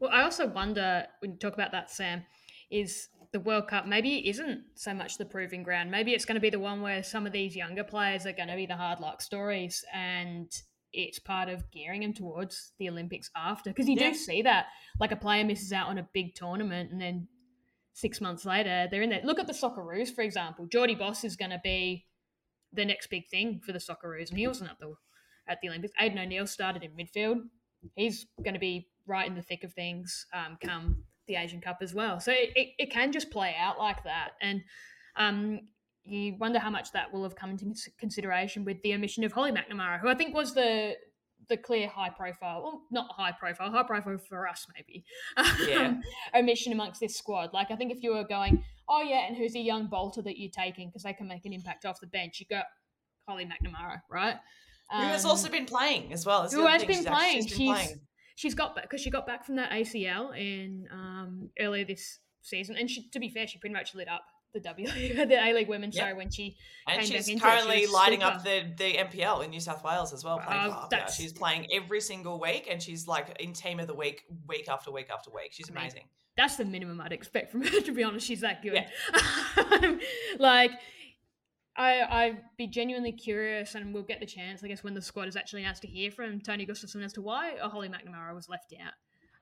Well, 0.01 0.11
I 0.13 0.23
also 0.23 0.47
wonder 0.47 1.07
when 1.21 1.33
you 1.33 1.39
talk 1.39 1.55
about 1.55 1.73
that, 1.73 1.91
Sam, 1.91 2.25
is 2.71 3.09
the 3.33 3.41
World 3.41 3.69
Cup 3.69 3.87
maybe 3.87 4.29
isn't 4.29 4.63
so 4.75 4.95
much 4.95 5.19
the 5.19 5.25
proving 5.25 5.63
ground. 5.63 5.91
Maybe 5.91 6.13
it's 6.15 6.25
going 6.25 6.37
to 6.37 6.41
be 6.41 6.51
the 6.51 6.59
one 6.59 6.81
where 6.81 7.03
some 7.03 7.27
of 7.27 7.33
these 7.33 7.55
younger 7.55 7.85
players 7.85 8.25
are 8.27 8.33
going 8.33 8.49
to 8.49 8.57
be 8.57 8.67
the 8.67 8.77
hard 8.77 9.01
luck 9.01 9.21
stories, 9.21 9.85
and 9.93 10.51
it's 10.93 11.19
part 11.19 11.49
of 11.49 11.71
gearing 11.71 12.01
them 12.01 12.15
towards 12.15 12.73
the 12.79 12.89
Olympics 12.89 13.31
after. 13.37 13.71
Because 13.71 13.89
you 13.89 13.97
yeah. 13.99 14.11
do 14.11 14.15
see 14.15 14.43
that, 14.43 14.67
like 14.99 15.13
a 15.13 15.17
player 15.17 15.45
misses 15.45 15.73
out 15.73 15.89
on 15.89 15.99
a 15.99 16.09
big 16.15 16.35
tournament 16.35 16.91
and 16.91 17.01
then 17.01 17.29
six 17.93 18.21
months 18.21 18.45
later, 18.45 18.87
they're 18.91 19.03
in 19.03 19.11
there. 19.11 19.21
Look 19.25 19.41
at 19.41 19.47
the 19.47 19.53
Socceroos, 19.53 20.15
for 20.15 20.23
example. 20.23 20.67
Jordy 20.67 20.95
Bos 20.95 21.25
is 21.25 21.37
going 21.37 21.51
to 21.51 21.61
be 21.63 22.07
the 22.73 22.85
next 22.85 23.09
big 23.09 23.29
thing 23.29 23.61
for 23.65 23.73
the 23.73 23.79
Socceroos, 23.79 24.31
and 24.31 24.39
he 24.39 24.47
wasn't 24.47 24.71
at 24.71 24.79
the 24.79 24.95
at 25.49 25.59
the 25.61 25.69
Olympics. 25.69 25.95
Aiden 26.01 26.23
O'Neill 26.23 26.47
started 26.47 26.83
in 26.83 26.93
midfield. 26.93 27.41
He's 27.97 28.27
going 28.43 28.55
to 28.55 28.61
be 28.61 28.89
right 29.09 29.27
in 29.27 29.35
the 29.35 29.43
thick 29.43 29.65
of 29.65 29.73
things 29.73 30.27
um, 30.33 30.57
come 30.63 31.03
the 31.27 31.37
Asian 31.37 31.61
Cup 31.61 31.79
as 31.83 31.93
well. 31.95 32.21
So 32.21 32.31
it, 32.33 32.51
it, 32.55 32.69
it 32.79 32.91
can 32.91 33.13
just 33.13 33.31
play 33.31 33.55
out 33.59 33.79
like 33.79 34.03
that. 34.05 34.31
And 34.41 34.63
um, 35.17 35.61
you 36.05 36.35
wonder 36.39 36.59
how 36.59 36.71
much 36.71 36.93
that 36.93 37.13
will 37.13 37.23
have 37.25 37.37
come 37.37 37.51
into 37.51 37.67
consideration 37.99 38.65
with 38.65 38.81
the 38.83 38.95
omission 38.95 39.25
of 39.25 39.33
Holly 39.33 39.53
McNamara, 39.53 40.01
who 40.01 40.09
I 40.09 40.15
think 40.15 40.35
was 40.35 40.55
the 40.55 40.95
the 41.49 41.57
clear 41.57 41.89
high 41.89 42.11
profile, 42.11 42.63
well, 42.63 42.83
not 42.91 43.07
high 43.11 43.33
profile, 43.33 43.71
high 43.71 43.83
profile 43.83 44.19
for 44.29 44.47
us 44.47 44.67
maybe, 44.75 45.03
Yeah. 45.67 45.87
um, 45.89 46.03
omission 46.35 46.73
amongst 46.75 47.01
this 47.01 47.17
squad. 47.17 47.55
Like 47.55 47.71
I 47.71 47.77
think 47.77 47.91
if 47.91 48.03
you 48.03 48.13
were 48.15 48.25
going, 48.25 48.63
oh 48.89 49.01
yeah, 49.03 49.27
and 49.27 49.35
who's 49.37 49.55
a 49.55 49.59
young 49.61 49.87
bolter 49.87 50.21
that 50.23 50.39
you're 50.39 50.51
taking 50.51 50.89
because 50.89 51.05
they 51.05 51.15
can 51.15 51.27
make 51.27 51.47
an 51.47 51.55
impact 51.55 51.87
off 51.87 52.01
the 52.01 52.07
bench, 52.07 52.39
you 52.41 52.47
got 52.51 52.67
Holly 53.27 53.47
McNamara, 53.47 54.01
right? 54.11 54.37
Who 54.91 54.99
has 54.99 55.25
Um, 55.25 55.31
also 55.31 55.49
been 55.51 55.65
playing 55.67 56.13
as 56.13 56.27
well. 56.27 56.49
Who 56.49 56.67
has 56.67 56.85
been 56.85 57.05
playing. 57.05 57.37
she's 57.43 57.47
been 57.51 57.59
She's- 57.59 57.77
playing. 57.85 58.01
She's 58.39 58.55
got 58.55 58.77
back 58.77 58.85
because 58.85 59.01
she 59.01 59.11
got 59.11 59.27
back 59.27 59.45
from 59.45 59.57
that 59.57 59.73
ACL 59.73 60.31
in 60.39 60.87
um, 60.93 61.51
earlier 61.59 61.85
this 61.85 62.21
season, 62.41 62.77
and 62.77 62.89
she, 62.89 63.09
to 63.11 63.19
be 63.19 63.31
fair, 63.31 63.49
she 63.49 63.59
pretty 63.59 63.75
much 63.75 63.97
lit 63.97 64.07
up 64.07 64.23
the 64.55 64.61
W 64.61 64.87
the 65.27 65.45
A 65.45 65.53
League 65.53 65.67
Women's 65.67 65.97
Yep. 65.97 66.05
Sorry, 66.05 66.15
when 66.15 66.31
she 66.31 66.57
And 66.87 67.05
she's 67.05 67.27
into 67.27 67.33
it, 67.33 67.35
she 67.35 67.41
currently 67.41 67.87
lighting 67.89 68.23
up 68.23 68.45
the, 68.45 68.63
the 68.77 68.95
NPL 68.95 69.43
in 69.43 69.51
New 69.51 69.59
South 69.59 69.83
Wales 69.83 70.13
as 70.13 70.23
well. 70.23 70.39
Playing 70.39 70.73
Oh, 70.73 70.87
for 70.89 71.13
She's 71.13 71.33
playing 71.33 71.67
every 71.73 72.01
single 72.01 72.39
week, 72.39 72.69
and 72.71 72.81
she's 72.81 73.09
like 73.09 73.37
in 73.41 73.55
team 73.55 73.81
of 73.81 73.89
the 73.89 73.95
week, 73.95 74.23
week 74.47 74.69
after 74.69 74.93
week 74.93 75.09
after 75.13 75.33
week. 75.33 75.49
She's 75.51 75.69
amazing. 75.69 76.05
that's 76.37 76.55
the 76.55 76.65
minimum 76.65 77.01
I'd 77.01 77.13
expect 77.13 77.51
from 77.51 77.63
her. 77.63 77.81
To 77.87 77.91
be 77.91 78.05
honest, 78.05 78.25
she's 78.25 78.43
that 78.43 78.63
good. 78.63 78.85
Yeah. 79.55 79.97
like, 80.39 80.71
I 81.79 82.03
I'd 82.03 82.43
be 82.57 82.67
genuinely 82.67 83.13
curious, 83.13 83.75
and 83.75 83.95
we'll 83.95 84.03
get 84.03 84.21
the 84.21 84.27
chance, 84.27 84.63
I 84.65 84.69
guess, 84.69 84.83
when 84.83 84.95
the 84.95 85.01
squad 85.01 85.29
is 85.29 85.37
actually 85.37 85.65
asked 85.65 85.83
to 85.83 85.89
hear 85.89 86.11
from 86.11 86.41
Tony 86.41 86.67
Gustavsson 86.67 87.05
as 87.05 87.13
to 87.15 87.23
why 87.23 87.55
Holly 87.63 87.89
McNamara 87.89 88.35
was 88.35 88.49
left 88.49 88.75
out. 88.83 88.93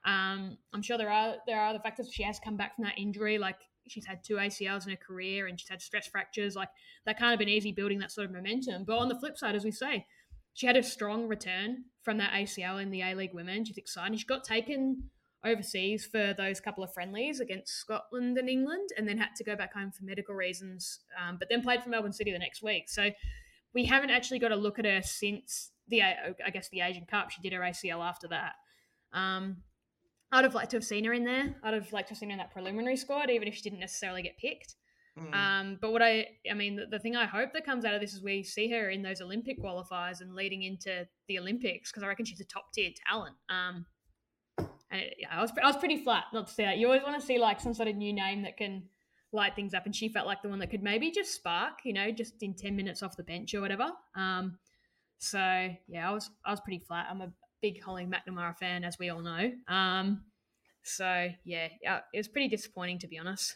Um, 0.09 0.57
I'm 0.71 0.83
sure 0.83 0.97
there 0.97 1.11
are 1.11 1.35
there 1.47 1.59
are 1.59 1.73
the 1.73 1.79
factors. 1.79 2.09
She 2.13 2.23
has 2.23 2.39
come 2.39 2.55
back 2.55 2.75
from 2.75 2.85
that 2.85 2.97
injury, 2.97 3.39
like 3.39 3.57
she's 3.87 4.05
had 4.05 4.23
two 4.23 4.35
ACLs 4.35 4.85
in 4.85 4.91
her 4.91 4.97
career, 4.97 5.47
and 5.47 5.59
she's 5.59 5.69
had 5.69 5.81
stress 5.81 6.07
fractures. 6.07 6.55
Like 6.55 6.69
that 7.05 7.17
can't 7.17 7.31
have 7.31 7.39
been 7.39 7.49
easy 7.49 7.71
building 7.71 7.99
that 7.99 8.11
sort 8.11 8.25
of 8.25 8.31
momentum. 8.31 8.83
But 8.85 8.99
on 8.99 9.09
the 9.09 9.19
flip 9.19 9.37
side, 9.37 9.55
as 9.55 9.65
we 9.65 9.71
say, 9.71 10.05
she 10.53 10.67
had 10.67 10.77
a 10.77 10.83
strong 10.83 11.27
return 11.27 11.85
from 12.03 12.19
that 12.19 12.33
ACL 12.33 12.81
in 12.81 12.91
the 12.91 13.01
A 13.01 13.15
League 13.15 13.33
Women. 13.33 13.65
She's 13.65 13.77
exciting. 13.77 14.17
She 14.17 14.25
got 14.25 14.43
taken 14.43 15.09
overseas 15.47 16.05
for 16.05 16.33
those 16.37 16.59
couple 16.59 16.83
of 16.83 16.93
friendlies 16.93 17.39
against 17.39 17.73
Scotland 17.73 18.37
and 18.37 18.49
England, 18.49 18.89
and 18.97 19.07
then 19.07 19.17
had 19.17 19.35
to 19.37 19.43
go 19.43 19.55
back 19.55 19.73
home 19.73 19.91
for 19.91 20.03
medical 20.03 20.35
reasons. 20.35 20.99
Um, 21.21 21.37
but 21.39 21.47
then 21.49 21.61
played 21.61 21.81
for 21.81 21.89
Melbourne 21.89 22.13
City 22.13 22.31
the 22.31 22.39
next 22.39 22.61
week. 22.61 22.89
So 22.89 23.09
we 23.73 23.85
haven't 23.85 24.09
actually 24.09 24.39
got 24.39 24.51
a 24.51 24.55
look 24.55 24.79
at 24.79 24.85
her 24.85 25.01
since 25.01 25.71
the 25.87 26.03
I 26.03 26.49
guess 26.51 26.69
the 26.69 26.81
Asian 26.81 27.05
Cup. 27.05 27.31
She 27.31 27.41
did 27.41 27.53
her 27.53 27.61
ACL 27.61 28.07
after 28.07 28.27
that. 28.29 28.53
Um, 29.13 29.57
I'd 30.31 30.43
have 30.43 30.55
liked 30.55 30.71
to 30.71 30.77
have 30.77 30.83
seen 30.83 31.05
her 31.05 31.13
in 31.13 31.23
there. 31.23 31.55
I'd 31.63 31.73
have 31.73 31.91
liked 31.93 32.09
to 32.09 32.13
have 32.13 32.19
seen 32.19 32.29
her 32.29 32.33
in 32.33 32.39
that 32.39 32.51
preliminary 32.51 32.97
squad, 32.97 33.29
even 33.29 33.47
if 33.47 33.55
she 33.55 33.61
didn't 33.61 33.79
necessarily 33.79 34.21
get 34.21 34.37
picked. 34.37 34.75
Mm. 35.17 35.33
Um, 35.33 35.77
but 35.81 35.91
what 35.91 36.01
I, 36.01 36.27
I 36.49 36.53
mean, 36.53 36.75
the, 36.75 36.85
the 36.85 36.99
thing 36.99 37.15
I 37.15 37.25
hope 37.25 37.53
that 37.53 37.65
comes 37.65 37.85
out 37.85 37.95
of 37.95 38.01
this 38.01 38.13
is 38.13 38.21
we 38.21 38.43
see 38.43 38.69
her 38.69 38.89
in 38.89 39.01
those 39.01 39.21
Olympic 39.21 39.61
qualifiers 39.61 40.21
and 40.21 40.35
leading 40.35 40.63
into 40.63 41.07
the 41.27 41.39
Olympics 41.39 41.91
because 41.91 42.03
I 42.03 42.07
reckon 42.07 42.25
she's 42.25 42.41
a 42.41 42.45
top 42.45 42.71
tier 42.73 42.91
talent. 43.09 43.35
Um, 43.49 43.85
and 44.91 45.01
it, 45.01 45.15
yeah, 45.19 45.27
I 45.31 45.41
was, 45.41 45.51
I 45.61 45.67
was 45.67 45.77
pretty 45.77 45.97
flat 46.03 46.25
not 46.33 46.47
to 46.47 46.53
say 46.53 46.65
that. 46.65 46.77
You 46.77 46.87
always 46.87 47.03
want 47.03 47.19
to 47.19 47.25
see 47.25 47.37
like 47.39 47.59
some 47.59 47.73
sort 47.73 47.87
of 47.87 47.95
new 47.95 48.13
name 48.13 48.43
that 48.43 48.57
can 48.57 48.83
light 49.31 49.55
things 49.55 49.73
up, 49.73 49.85
and 49.85 49.95
she 49.95 50.09
felt 50.09 50.25
like 50.25 50.41
the 50.41 50.49
one 50.49 50.59
that 50.59 50.69
could 50.69 50.83
maybe 50.83 51.11
just 51.11 51.33
spark, 51.33 51.79
you 51.83 51.93
know, 51.93 52.11
just 52.11 52.41
in 52.41 52.53
ten 52.53 52.75
minutes 52.75 53.03
off 53.03 53.17
the 53.17 53.23
bench 53.23 53.53
or 53.53 53.61
whatever. 53.61 53.91
Um, 54.15 54.57
so 55.19 55.69
yeah, 55.87 56.09
I 56.09 56.13
was, 56.13 56.29
I 56.45 56.51
was 56.51 56.61
pretty 56.61 56.79
flat. 56.79 57.07
I'm 57.09 57.21
a 57.21 57.31
big 57.61 57.81
Holly 57.81 58.05
McNamara 58.05 58.55
fan, 58.57 58.83
as 58.83 58.97
we 58.99 59.09
all 59.09 59.21
know. 59.21 59.51
Um, 59.67 60.21
so 60.83 61.29
yeah, 61.43 61.67
yeah, 61.81 61.99
it 62.13 62.17
was 62.17 62.27
pretty 62.27 62.47
disappointing 62.47 62.99
to 62.99 63.07
be 63.07 63.17
honest. 63.17 63.55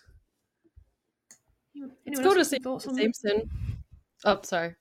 Anyone 1.73 1.95
It's 2.05 2.19
cool 2.19 2.33
to 2.35 2.43
see 2.43 2.59
thoughts 2.59 2.85
on? 2.87 2.97
Siemsen. 2.97 3.49
Oh, 4.25 4.39
sorry. 4.43 4.75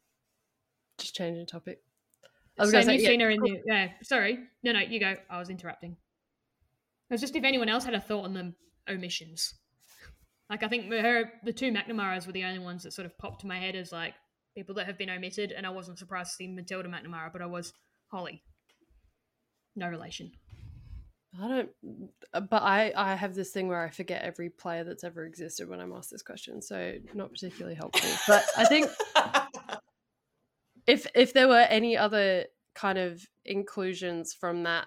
Just 0.98 1.14
changing 1.14 1.40
the 1.40 1.46
topic. 1.46 1.80
I 2.58 2.62
was 2.62 2.70
So 2.70 2.72
going 2.72 2.86
to 2.86 2.92
you've 2.94 3.02
say, 3.02 3.06
seen 3.08 3.20
her 3.20 3.30
in 3.30 3.40
the 3.40 3.62
yeah. 3.64 3.88
Sorry, 4.02 4.38
no, 4.64 4.72
no, 4.72 4.80
you 4.80 4.98
go. 4.98 5.14
I 5.30 5.38
was 5.38 5.48
interrupting. 5.48 5.96
It 7.10 7.14
was 7.14 7.20
just 7.20 7.34
if 7.34 7.42
anyone 7.42 7.68
else 7.68 7.84
had 7.84 7.94
a 7.94 8.00
thought 8.00 8.24
on 8.24 8.34
the 8.34 8.54
omissions. 8.88 9.54
Like 10.48 10.62
I 10.62 10.68
think 10.68 10.92
her, 10.92 11.32
the 11.44 11.52
two 11.52 11.72
McNamaras 11.72 12.24
were 12.24 12.32
the 12.32 12.44
only 12.44 12.60
ones 12.60 12.84
that 12.84 12.92
sort 12.92 13.06
of 13.06 13.18
popped 13.18 13.40
to 13.40 13.48
my 13.48 13.58
head 13.58 13.74
as 13.74 13.90
like 13.90 14.14
people 14.56 14.76
that 14.76 14.86
have 14.86 14.96
been 14.96 15.10
omitted, 15.10 15.52
and 15.52 15.66
I 15.66 15.70
wasn't 15.70 15.98
surprised 15.98 16.30
to 16.30 16.36
see 16.36 16.48
Matilda 16.48 16.88
McNamara, 16.88 17.32
but 17.32 17.42
I 17.42 17.46
was 17.46 17.72
Holly. 18.12 18.42
No 19.74 19.88
relation. 19.88 20.30
I 21.40 21.48
don't, 21.48 21.70
uh, 22.34 22.40
but 22.40 22.62
I 22.62 22.92
I 22.96 23.14
have 23.14 23.34
this 23.34 23.50
thing 23.50 23.68
where 23.68 23.84
I 23.84 23.90
forget 23.90 24.22
every 24.22 24.50
player 24.50 24.84
that's 24.84 25.04
ever 25.04 25.24
existed 25.24 25.68
when 25.68 25.80
I'm 25.80 25.92
asked 25.92 26.10
this 26.10 26.22
question, 26.22 26.62
so 26.62 26.94
not 27.14 27.30
particularly 27.30 27.76
helpful. 27.76 28.10
But 28.26 28.44
I 28.56 28.64
think 28.66 28.88
if 30.86 31.06
if 31.14 31.32
there 31.32 31.48
were 31.48 31.58
any 31.58 31.96
other 31.96 32.46
kind 32.74 32.98
of 32.98 33.24
inclusions 33.44 34.32
from 34.32 34.64
that 34.64 34.86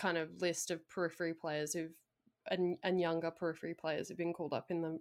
kind 0.00 0.18
of 0.18 0.40
list 0.40 0.70
of 0.70 0.88
periphery 0.88 1.34
players 1.34 1.72
who've 1.72 1.92
and, 2.48 2.76
and 2.82 3.00
younger 3.00 3.30
periphery 3.30 3.74
players 3.74 4.08
who've 4.08 4.16
been 4.16 4.32
called 4.32 4.54
up 4.54 4.66
in 4.70 4.80
the 4.80 4.98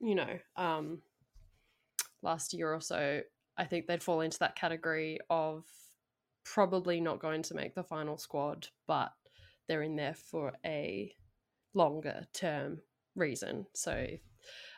you 0.00 0.14
know 0.14 0.38
um 0.56 0.98
last 2.22 2.52
year 2.52 2.72
or 2.72 2.80
so 2.80 3.20
i 3.56 3.64
think 3.64 3.86
they'd 3.86 4.02
fall 4.02 4.20
into 4.20 4.38
that 4.38 4.56
category 4.56 5.18
of 5.30 5.64
probably 6.44 7.00
not 7.00 7.18
going 7.18 7.42
to 7.42 7.54
make 7.54 7.74
the 7.74 7.82
final 7.82 8.18
squad 8.18 8.68
but 8.86 9.12
they're 9.68 9.82
in 9.82 9.96
there 9.96 10.14
for 10.14 10.52
a 10.64 11.12
longer 11.74 12.26
term 12.32 12.80
reason. 13.14 13.66
So 13.74 14.06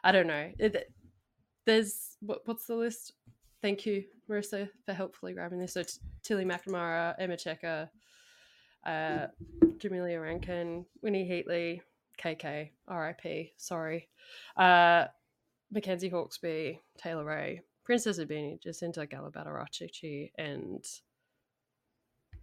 i 0.04 0.12
don't 0.12 0.26
know. 0.26 0.50
There's 1.66 2.16
what, 2.20 2.40
what's 2.46 2.66
the 2.66 2.76
list? 2.76 3.12
Thank 3.60 3.84
you 3.84 4.04
marissa 4.30 4.68
for 4.84 4.92
helpfully 4.92 5.34
grabbing 5.34 5.58
this. 5.58 5.74
So 5.74 5.82
tilly 6.22 6.44
mcnamara 6.44 7.14
emma 7.18 7.36
checker 7.36 7.90
uh 8.86 9.26
jamelia 9.78 10.22
rankin 10.22 10.84
winnie 11.02 11.28
heatley 11.28 11.80
kk 12.22 12.70
rip 12.88 13.52
sorry 13.56 14.08
uh 14.56 15.04
mackenzie 15.70 16.10
hawkesby 16.10 16.78
taylor 16.96 17.24
ray 17.24 17.60
princess 17.84 18.18
ibini 18.18 18.60
jacinta 18.62 19.06
galabata 19.06 20.30
and 20.38 20.84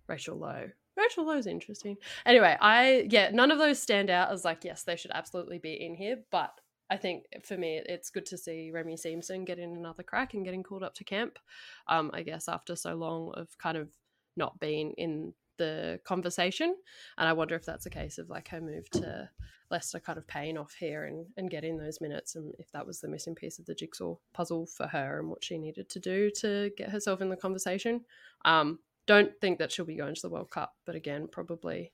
rachel 0.07 0.37
lowe 0.37 0.69
rachel 0.97 1.25
lowe's 1.25 1.47
interesting 1.47 1.97
anyway 2.25 2.55
i 2.61 3.07
yeah 3.09 3.29
none 3.31 3.51
of 3.51 3.57
those 3.57 3.81
stand 3.81 4.09
out 4.09 4.31
as 4.31 4.45
like 4.45 4.63
yes 4.63 4.83
they 4.83 4.95
should 4.95 5.11
absolutely 5.11 5.57
be 5.57 5.73
in 5.73 5.95
here 5.95 6.17
but 6.31 6.59
I 6.89 6.97
think 6.97 7.25
for 7.43 7.57
me, 7.57 7.81
it's 7.85 8.11
good 8.11 8.25
to 8.27 8.37
see 8.37 8.71
Remy 8.71 8.95
Siemsen 8.95 9.45
getting 9.45 9.75
another 9.75 10.03
crack 10.03 10.33
and 10.33 10.45
getting 10.45 10.63
called 10.63 10.83
up 10.83 10.93
to 10.95 11.03
camp. 11.03 11.39
Um, 11.87 12.11
I 12.13 12.21
guess 12.21 12.47
after 12.47 12.75
so 12.75 12.95
long 12.95 13.31
of 13.35 13.57
kind 13.57 13.77
of 13.77 13.89
not 14.37 14.59
being 14.59 14.91
in 14.97 15.33
the 15.57 15.99
conversation, 16.03 16.75
and 17.17 17.27
I 17.27 17.33
wonder 17.33 17.55
if 17.55 17.65
that's 17.65 17.85
a 17.85 17.89
case 17.89 18.17
of 18.17 18.29
like 18.29 18.47
her 18.49 18.61
move 18.61 18.89
to 18.91 19.29
Leicester 19.71 19.99
kind 19.99 20.17
of 20.17 20.27
paying 20.27 20.57
off 20.57 20.73
here 20.73 21.05
and 21.05 21.25
and 21.37 21.49
getting 21.49 21.77
those 21.77 22.01
minutes, 22.01 22.35
and 22.35 22.53
if 22.59 22.71
that 22.71 22.85
was 22.85 23.01
the 23.01 23.07
missing 23.07 23.35
piece 23.35 23.59
of 23.59 23.65
the 23.65 23.75
jigsaw 23.75 24.15
puzzle 24.33 24.65
for 24.65 24.87
her 24.87 25.19
and 25.19 25.29
what 25.29 25.43
she 25.43 25.57
needed 25.57 25.89
to 25.89 25.99
do 25.99 26.29
to 26.41 26.71
get 26.77 26.89
herself 26.89 27.21
in 27.21 27.29
the 27.29 27.35
conversation. 27.35 28.01
Um, 28.43 28.79
don't 29.05 29.31
think 29.39 29.59
that 29.59 29.71
she'll 29.71 29.85
be 29.85 29.95
going 29.95 30.15
to 30.15 30.21
the 30.21 30.29
World 30.29 30.49
Cup, 30.49 30.75
but 30.85 30.95
again, 30.95 31.27
probably 31.31 31.91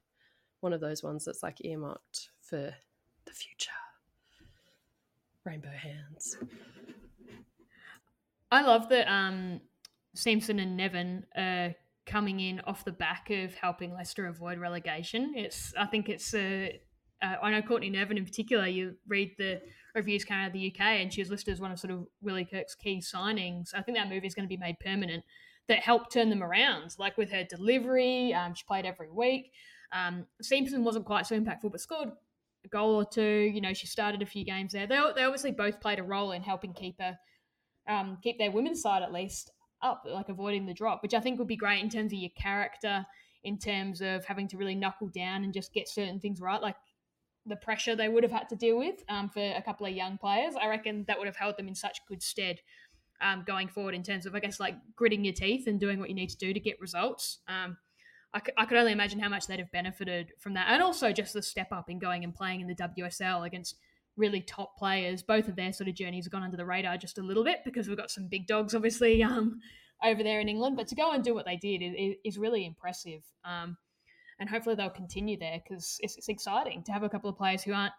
one 0.62 0.74
of 0.74 0.82
those 0.82 1.04
ones 1.04 1.26
that's 1.26 1.44
like 1.44 1.64
earmarked 1.66 2.30
for 2.42 2.74
the 3.26 3.34
future. 3.34 3.72
Rainbow 5.44 5.70
hands. 5.70 6.38
I 8.52 8.62
love 8.62 8.90
that 8.90 9.12
um, 9.12 9.62
Siemsen 10.16 10.62
and 10.62 10.78
Nevin 10.78 11.26
are 11.36 11.74
coming 12.06 12.40
in 12.40 12.60
off 12.62 12.86
the 12.86 12.92
back 12.92 13.30
of 13.30 13.54
helping 13.56 13.94
Leicester 13.94 14.28
avoid 14.28 14.60
relegation. 14.60 15.34
It's 15.36 15.74
I 15.78 15.86
think 15.86 16.10
it's 16.10 16.34
uh, 16.34 16.70
uh, 17.22 17.36
I 17.42 17.52
know 17.52 17.62
Courtney 17.62 17.90
Nevin 17.90 18.18
in 18.18 18.26
particular. 18.26 18.68
You 18.68 18.96
read 19.08 19.32
the 19.38 19.62
reviews 19.96 20.26
coming 20.26 20.44
out 20.44 20.48
of 20.48 20.54
the 20.54 20.74
UK, 20.74 20.82
and 20.82 21.14
she 21.14 21.22
was 21.22 21.30
listed 21.30 21.54
as 21.54 21.60
one 21.60 21.72
of 21.72 21.80
sort 21.80 21.92
of 21.92 22.08
Willie 22.22 22.46
Kirk's 22.46 22.76
key 22.76 23.00
signings. 23.02 23.70
I 23.74 23.82
think 23.82 23.98
that 23.98 24.10
move 24.10 24.24
is 24.24 24.34
going 24.34 24.48
to 24.48 24.50
be 24.50 24.58
made 24.58 24.80
permanent. 24.80 25.24
That 25.68 25.80
helped 25.80 26.12
turn 26.12 26.30
them 26.30 26.44
around, 26.44 26.96
like 26.98 27.18
with 27.18 27.32
her 27.32 27.44
delivery. 27.44 28.34
Um, 28.34 28.54
she 28.56 28.64
played 28.68 28.86
every 28.86 29.10
week. 29.10 29.52
Um, 29.94 30.26
Siemsen 30.44 30.84
wasn't 30.84 31.06
quite 31.06 31.28
so 31.28 31.40
impactful, 31.40 31.72
but 31.72 31.80
scored 31.80 32.10
a 32.66 32.68
goal 32.68 32.96
or 32.96 33.06
two. 33.06 33.52
You 33.54 33.62
know, 33.62 33.74
she 33.74 33.88
started 33.88 34.22
a 34.22 34.26
few 34.26 34.44
games 34.44 34.74
there. 34.74 34.88
They, 34.88 35.00
they 35.16 35.24
obviously 35.24 35.52
both 35.52 35.80
played 35.80 36.00
a 36.00 36.04
role 36.04 36.32
in 36.32 36.42
helping 36.42 36.74
keep 36.74 37.00
her 37.00 37.18
um, 37.88 38.18
keep 38.22 38.38
their 38.38 38.52
women's 38.52 38.82
side 38.82 39.04
at 39.04 39.12
least 39.12 39.52
up, 39.84 40.04
like 40.06 40.30
avoiding 40.30 40.66
the 40.66 40.74
drop, 40.74 41.02
which 41.04 41.14
I 41.14 41.20
think 41.20 41.40
would 41.40 41.48
be 41.48 41.56
great 41.56 41.84
in 41.84 41.90
terms 41.90 42.14
of 42.14 42.20
your 42.20 42.32
character, 42.36 43.06
in 43.44 43.58
terms 43.58 44.02
of 44.02 44.26
having 44.26 44.48
to 44.50 44.58
really 44.58 44.76
knuckle 44.76 45.08
down 45.08 45.44
and 45.44 45.54
just 45.54 45.74
get 45.74 45.90
certain 45.90 46.20
things 46.20 46.40
right. 46.42 46.62
Like 46.62 46.76
the 47.46 47.56
pressure 47.56 47.96
they 47.96 48.10
would 48.10 48.24
have 48.24 48.32
had 48.32 48.50
to 48.50 48.56
deal 48.56 48.78
with 48.78 49.04
um, 49.10 49.30
for 49.30 49.42
a 49.42 49.62
couple 49.62 49.86
of 49.86 49.94
young 49.94 50.18
players. 50.18 50.56
I 50.62 50.68
reckon 50.68 51.06
that 51.08 51.18
would 51.18 51.28
have 51.28 51.36
held 51.36 51.58
them 51.58 51.68
in 51.68 51.76
such 51.76 52.00
good 52.08 52.22
stead 52.22 52.60
um, 53.22 53.44
going 53.46 53.68
forward 53.68 53.96
in 53.96 54.04
terms 54.04 54.26
of, 54.26 54.36
I 54.36 54.40
guess, 54.40 54.60
like 54.60 54.76
gritting 54.96 55.26
your 55.26 55.34
teeth 55.34 55.68
and 55.68 55.80
doing 55.80 56.00
what 56.00 56.10
you 56.10 56.16
need 56.16 56.30
to 56.30 56.38
do 56.38 56.54
to 56.54 56.60
get 56.60 56.80
results. 56.80 57.40
Um, 57.48 57.78
I, 58.34 58.40
c- 58.40 58.54
I 58.58 58.66
could 58.66 58.78
only 58.78 58.92
imagine 58.92 59.20
how 59.20 59.30
much 59.30 59.48
they'd 59.48 59.60
have 59.60 59.72
benefited 59.72 60.34
from 60.40 60.54
that. 60.54 60.68
And 60.70 60.82
also 60.82 61.12
just 61.12 61.34
the 61.34 61.42
step 61.42 61.72
up 61.72 61.90
in 61.90 62.00
going 62.00 62.24
and 62.24 62.34
playing 62.34 62.62
in 62.62 62.68
the 62.68 62.76
WSL 62.76 63.46
against 63.46 63.78
really 64.18 64.42
top 64.42 64.78
players. 64.78 65.24
Both 65.24 65.48
of 65.48 65.56
their 65.56 65.74
sort 65.74 65.88
of 65.88 65.96
journeys 65.96 66.26
have 66.26 66.32
gone 66.32 66.44
under 66.44 66.58
the 66.58 66.66
radar 66.66 66.98
just 66.98 67.18
a 67.18 67.24
little 67.24 67.44
bit 67.44 67.60
because 67.66 67.88
we've 67.88 67.98
got 67.98 68.12
some 68.12 68.28
big 68.28 68.48
dogs, 68.48 68.76
obviously, 68.76 69.24
um, 69.24 69.60
over 70.04 70.24
there 70.24 70.40
in 70.40 70.50
England. 70.50 70.78
But 70.78 70.88
to 70.90 70.96
go 70.96 71.12
and 71.12 71.24
do 71.24 71.34
what 71.34 71.46
they 71.46 71.58
did 71.58 71.82
is, 71.82 72.16
is 72.24 72.38
really 72.38 72.66
impressive. 72.66 73.24
Um, 73.44 73.78
and 74.40 74.50
hopefully 74.50 74.76
they'll 74.76 74.90
continue 74.90 75.38
there 75.38 75.62
because 75.64 75.98
it's, 76.02 76.18
it's 76.18 76.28
exciting 76.28 76.84
to 76.84 76.92
have 76.92 77.04
a 77.04 77.10
couple 77.10 77.30
of 77.30 77.38
players 77.38 77.64
who 77.64 77.74
aren't, 77.74 77.94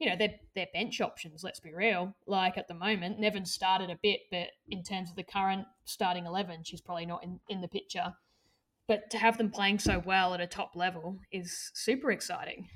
you 0.00 0.08
know, 0.08 0.16
they're, 0.16 0.34
they're 0.54 0.66
bench 0.72 1.00
options, 1.00 1.44
let's 1.44 1.60
be 1.60 1.72
real. 1.72 2.14
Like 2.26 2.58
at 2.58 2.66
the 2.66 2.74
moment, 2.74 3.20
Nevin 3.20 3.44
started 3.44 3.88
a 3.88 3.98
bit, 4.02 4.20
but 4.32 4.48
in 4.68 4.82
terms 4.82 5.10
of 5.10 5.16
the 5.16 5.22
current 5.22 5.66
starting 5.84 6.26
11, 6.26 6.64
she's 6.64 6.80
probably 6.80 7.06
not 7.06 7.22
in, 7.22 7.38
in 7.48 7.60
the 7.60 7.68
picture. 7.68 8.14
But 8.88 9.10
to 9.10 9.18
have 9.18 9.38
them 9.38 9.50
playing 9.50 9.78
so 9.78 10.02
well 10.04 10.34
at 10.34 10.40
a 10.40 10.46
top 10.48 10.74
level 10.74 11.20
is 11.30 11.70
super 11.74 12.10
exciting. 12.10 12.68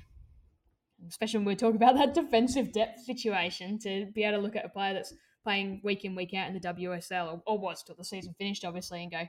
Especially 1.07 1.39
when 1.39 1.45
we're 1.45 1.55
talking 1.55 1.75
about 1.75 1.95
that 1.95 2.13
defensive 2.21 2.71
depth 2.71 3.01
situation, 3.01 3.79
to 3.79 4.07
be 4.13 4.23
able 4.23 4.37
to 4.37 4.43
look 4.43 4.55
at 4.55 4.65
a 4.65 4.69
player 4.69 4.93
that's 4.93 5.13
playing 5.43 5.81
week 5.83 6.05
in, 6.05 6.15
week 6.15 6.33
out 6.33 6.47
in 6.47 6.53
the 6.53 6.59
WSL, 6.59 7.33
or, 7.33 7.41
or 7.45 7.59
was 7.59 7.83
till 7.83 7.95
the 7.95 8.03
season 8.03 8.33
finished, 8.37 8.65
obviously, 8.65 9.03
and 9.03 9.11
go, 9.11 9.21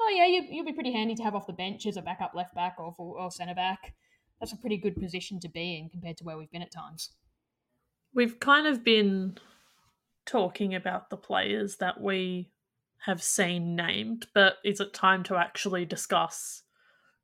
oh, 0.00 0.14
yeah, 0.14 0.26
you, 0.26 0.44
you'll 0.50 0.66
be 0.66 0.72
pretty 0.72 0.92
handy 0.92 1.14
to 1.14 1.22
have 1.22 1.34
off 1.34 1.46
the 1.46 1.52
bench 1.52 1.86
as 1.86 1.96
a 1.96 2.02
backup 2.02 2.32
left 2.34 2.54
back 2.54 2.76
or, 2.78 2.94
or 2.98 3.30
centre 3.30 3.54
back. 3.54 3.94
That's 4.40 4.52
a 4.52 4.56
pretty 4.56 4.76
good 4.76 4.96
position 4.96 5.40
to 5.40 5.48
be 5.48 5.78
in 5.78 5.88
compared 5.88 6.18
to 6.18 6.24
where 6.24 6.36
we've 6.36 6.50
been 6.50 6.62
at 6.62 6.72
times. 6.72 7.10
We've 8.14 8.38
kind 8.38 8.66
of 8.66 8.84
been 8.84 9.38
talking 10.26 10.74
about 10.74 11.10
the 11.10 11.16
players 11.16 11.76
that 11.76 12.00
we 12.00 12.50
have 13.06 13.22
seen 13.22 13.76
named, 13.76 14.26
but 14.34 14.56
is 14.64 14.80
it 14.80 14.92
time 14.92 15.22
to 15.24 15.36
actually 15.36 15.84
discuss 15.84 16.62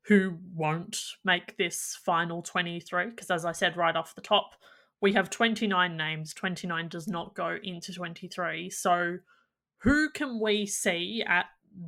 who 0.05 0.37
won't 0.53 0.99
make 1.23 1.57
this 1.57 1.97
final 2.03 2.41
23? 2.41 3.07
Because 3.07 3.31
as 3.31 3.45
I 3.45 3.51
said 3.51 3.77
right 3.77 3.95
off 3.95 4.15
the 4.15 4.21
top, 4.21 4.51
we 5.01 5.13
have 5.13 5.29
29 5.29 5.97
names, 5.97 6.33
29 6.33 6.87
does 6.87 7.07
not 7.07 7.35
go 7.35 7.57
into 7.63 7.93
23. 7.93 8.69
So 8.69 9.17
who 9.77 10.09
can 10.09 10.39
we 10.39 10.65
see 10.65 11.23
at 11.27 11.47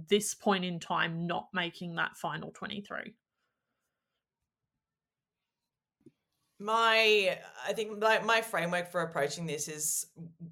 this 0.09 0.33
point 0.33 0.65
in 0.65 0.79
time 0.79 1.25
not 1.27 1.47
making 1.53 1.95
that 1.95 2.17
final 2.17 2.51
23? 2.51 3.13
My 6.59 7.37
i 7.67 7.73
think 7.73 7.99
my, 7.99 8.19
my 8.19 8.41
framework 8.41 8.89
for 8.89 9.01
approaching 9.01 9.45
this 9.45 9.67
is 9.67 10.07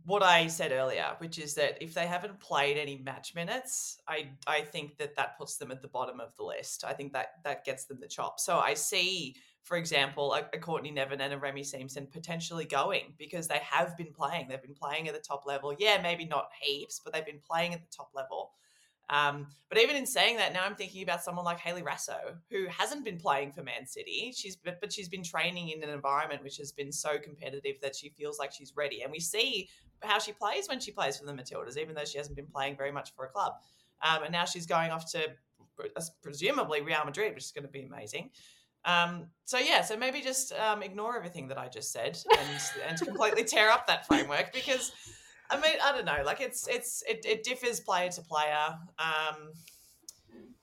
what 0.05 0.21
i 0.21 0.47
said 0.47 0.73
earlier 0.73 1.15
which 1.19 1.39
is 1.39 1.53
that 1.53 1.81
if 1.81 1.93
they 1.93 2.05
haven't 2.05 2.37
played 2.41 2.77
any 2.77 2.97
match 3.05 3.33
minutes 3.35 4.01
i 4.09 4.27
i 4.45 4.59
think 4.59 4.97
that 4.97 5.15
that 5.15 5.37
puts 5.37 5.55
them 5.55 5.71
at 5.71 5.81
the 5.81 5.87
bottom 5.87 6.19
of 6.19 6.35
the 6.35 6.43
list. 6.43 6.83
I 6.83 6.93
think 6.93 7.13
that 7.13 7.27
that 7.43 7.63
gets 7.63 7.85
them 7.85 7.99
the 8.01 8.07
chop. 8.07 8.39
So 8.39 8.59
i 8.59 8.73
see 8.73 9.35
for 9.63 9.77
example 9.77 10.33
a, 10.33 10.41
a 10.53 10.59
courtney 10.59 10.91
nevin 10.91 11.21
and 11.21 11.33
a 11.33 11.37
remi 11.37 11.61
siemsen 11.61 12.11
potentially 12.11 12.65
going 12.65 13.13
because 13.17 13.47
they 13.47 13.59
have 13.59 13.95
been 13.95 14.11
playing. 14.11 14.49
They've 14.49 14.61
been 14.61 14.73
playing 14.73 15.07
at 15.07 15.13
the 15.13 15.21
top 15.21 15.45
level. 15.45 15.73
Yeah 15.79 16.01
maybe 16.01 16.25
not 16.25 16.49
heaps 16.61 16.99
but 17.01 17.13
they've 17.13 17.25
been 17.25 17.39
playing 17.49 17.73
at 17.73 17.81
the 17.81 17.95
top 17.95 18.09
level 18.13 18.51
um, 19.09 19.47
but 19.69 19.79
even 19.79 19.95
in 19.95 20.05
saying 20.05 20.37
that, 20.37 20.53
now 20.53 20.63
I'm 20.65 20.75
thinking 20.75 21.03
about 21.03 21.23
someone 21.23 21.45
like 21.45 21.59
Hayley 21.59 21.81
Raso, 21.81 22.37
who 22.49 22.67
hasn't 22.67 23.03
been 23.03 23.17
playing 23.17 23.51
for 23.51 23.61
Man 23.61 23.85
City. 23.85 24.33
She's 24.35 24.55
but, 24.55 24.79
but 24.79 24.93
she's 24.93 25.09
been 25.09 25.23
training 25.23 25.69
in 25.69 25.83
an 25.83 25.89
environment 25.89 26.43
which 26.43 26.57
has 26.57 26.71
been 26.71 26.91
so 26.91 27.17
competitive 27.17 27.75
that 27.81 27.95
she 27.95 28.09
feels 28.09 28.39
like 28.39 28.51
she's 28.51 28.73
ready. 28.75 29.01
And 29.01 29.11
we 29.11 29.19
see 29.19 29.69
how 30.01 30.19
she 30.19 30.31
plays 30.31 30.69
when 30.69 30.79
she 30.79 30.91
plays 30.91 31.17
for 31.17 31.25
the 31.25 31.33
Matildas, 31.33 31.77
even 31.77 31.95
though 31.95 32.05
she 32.05 32.17
hasn't 32.17 32.35
been 32.35 32.47
playing 32.47 32.77
very 32.77 32.91
much 32.91 33.13
for 33.15 33.25
a 33.25 33.29
club. 33.29 33.53
Um, 34.01 34.23
and 34.23 34.31
now 34.31 34.45
she's 34.45 34.65
going 34.65 34.91
off 34.91 35.11
to 35.11 35.31
presumably 36.21 36.81
Real 36.81 37.03
Madrid, 37.05 37.33
which 37.33 37.45
is 37.45 37.51
going 37.51 37.65
to 37.65 37.71
be 37.71 37.83
amazing. 37.83 38.29
Um, 38.85 39.27
so 39.45 39.57
yeah, 39.57 39.81
so 39.81 39.95
maybe 39.95 40.21
just 40.21 40.51
um, 40.53 40.83
ignore 40.83 41.15
everything 41.15 41.47
that 41.47 41.57
I 41.57 41.67
just 41.67 41.91
said 41.91 42.19
and 42.37 42.61
and 42.87 42.99
completely 42.99 43.43
tear 43.45 43.69
up 43.69 43.87
that 43.87 44.05
framework 44.07 44.51
because 44.53 44.91
I 45.49 45.55
mean, 45.59 45.75
I 45.83 45.91
don't 45.91 46.05
know. 46.05 46.23
Like 46.25 46.41
it's 46.41 46.67
it's 46.67 47.03
it, 47.07 47.25
it 47.25 47.43
differs 47.43 47.79
player 47.79 48.09
to 48.09 48.21
player. 48.21 48.77
Um, 48.99 49.51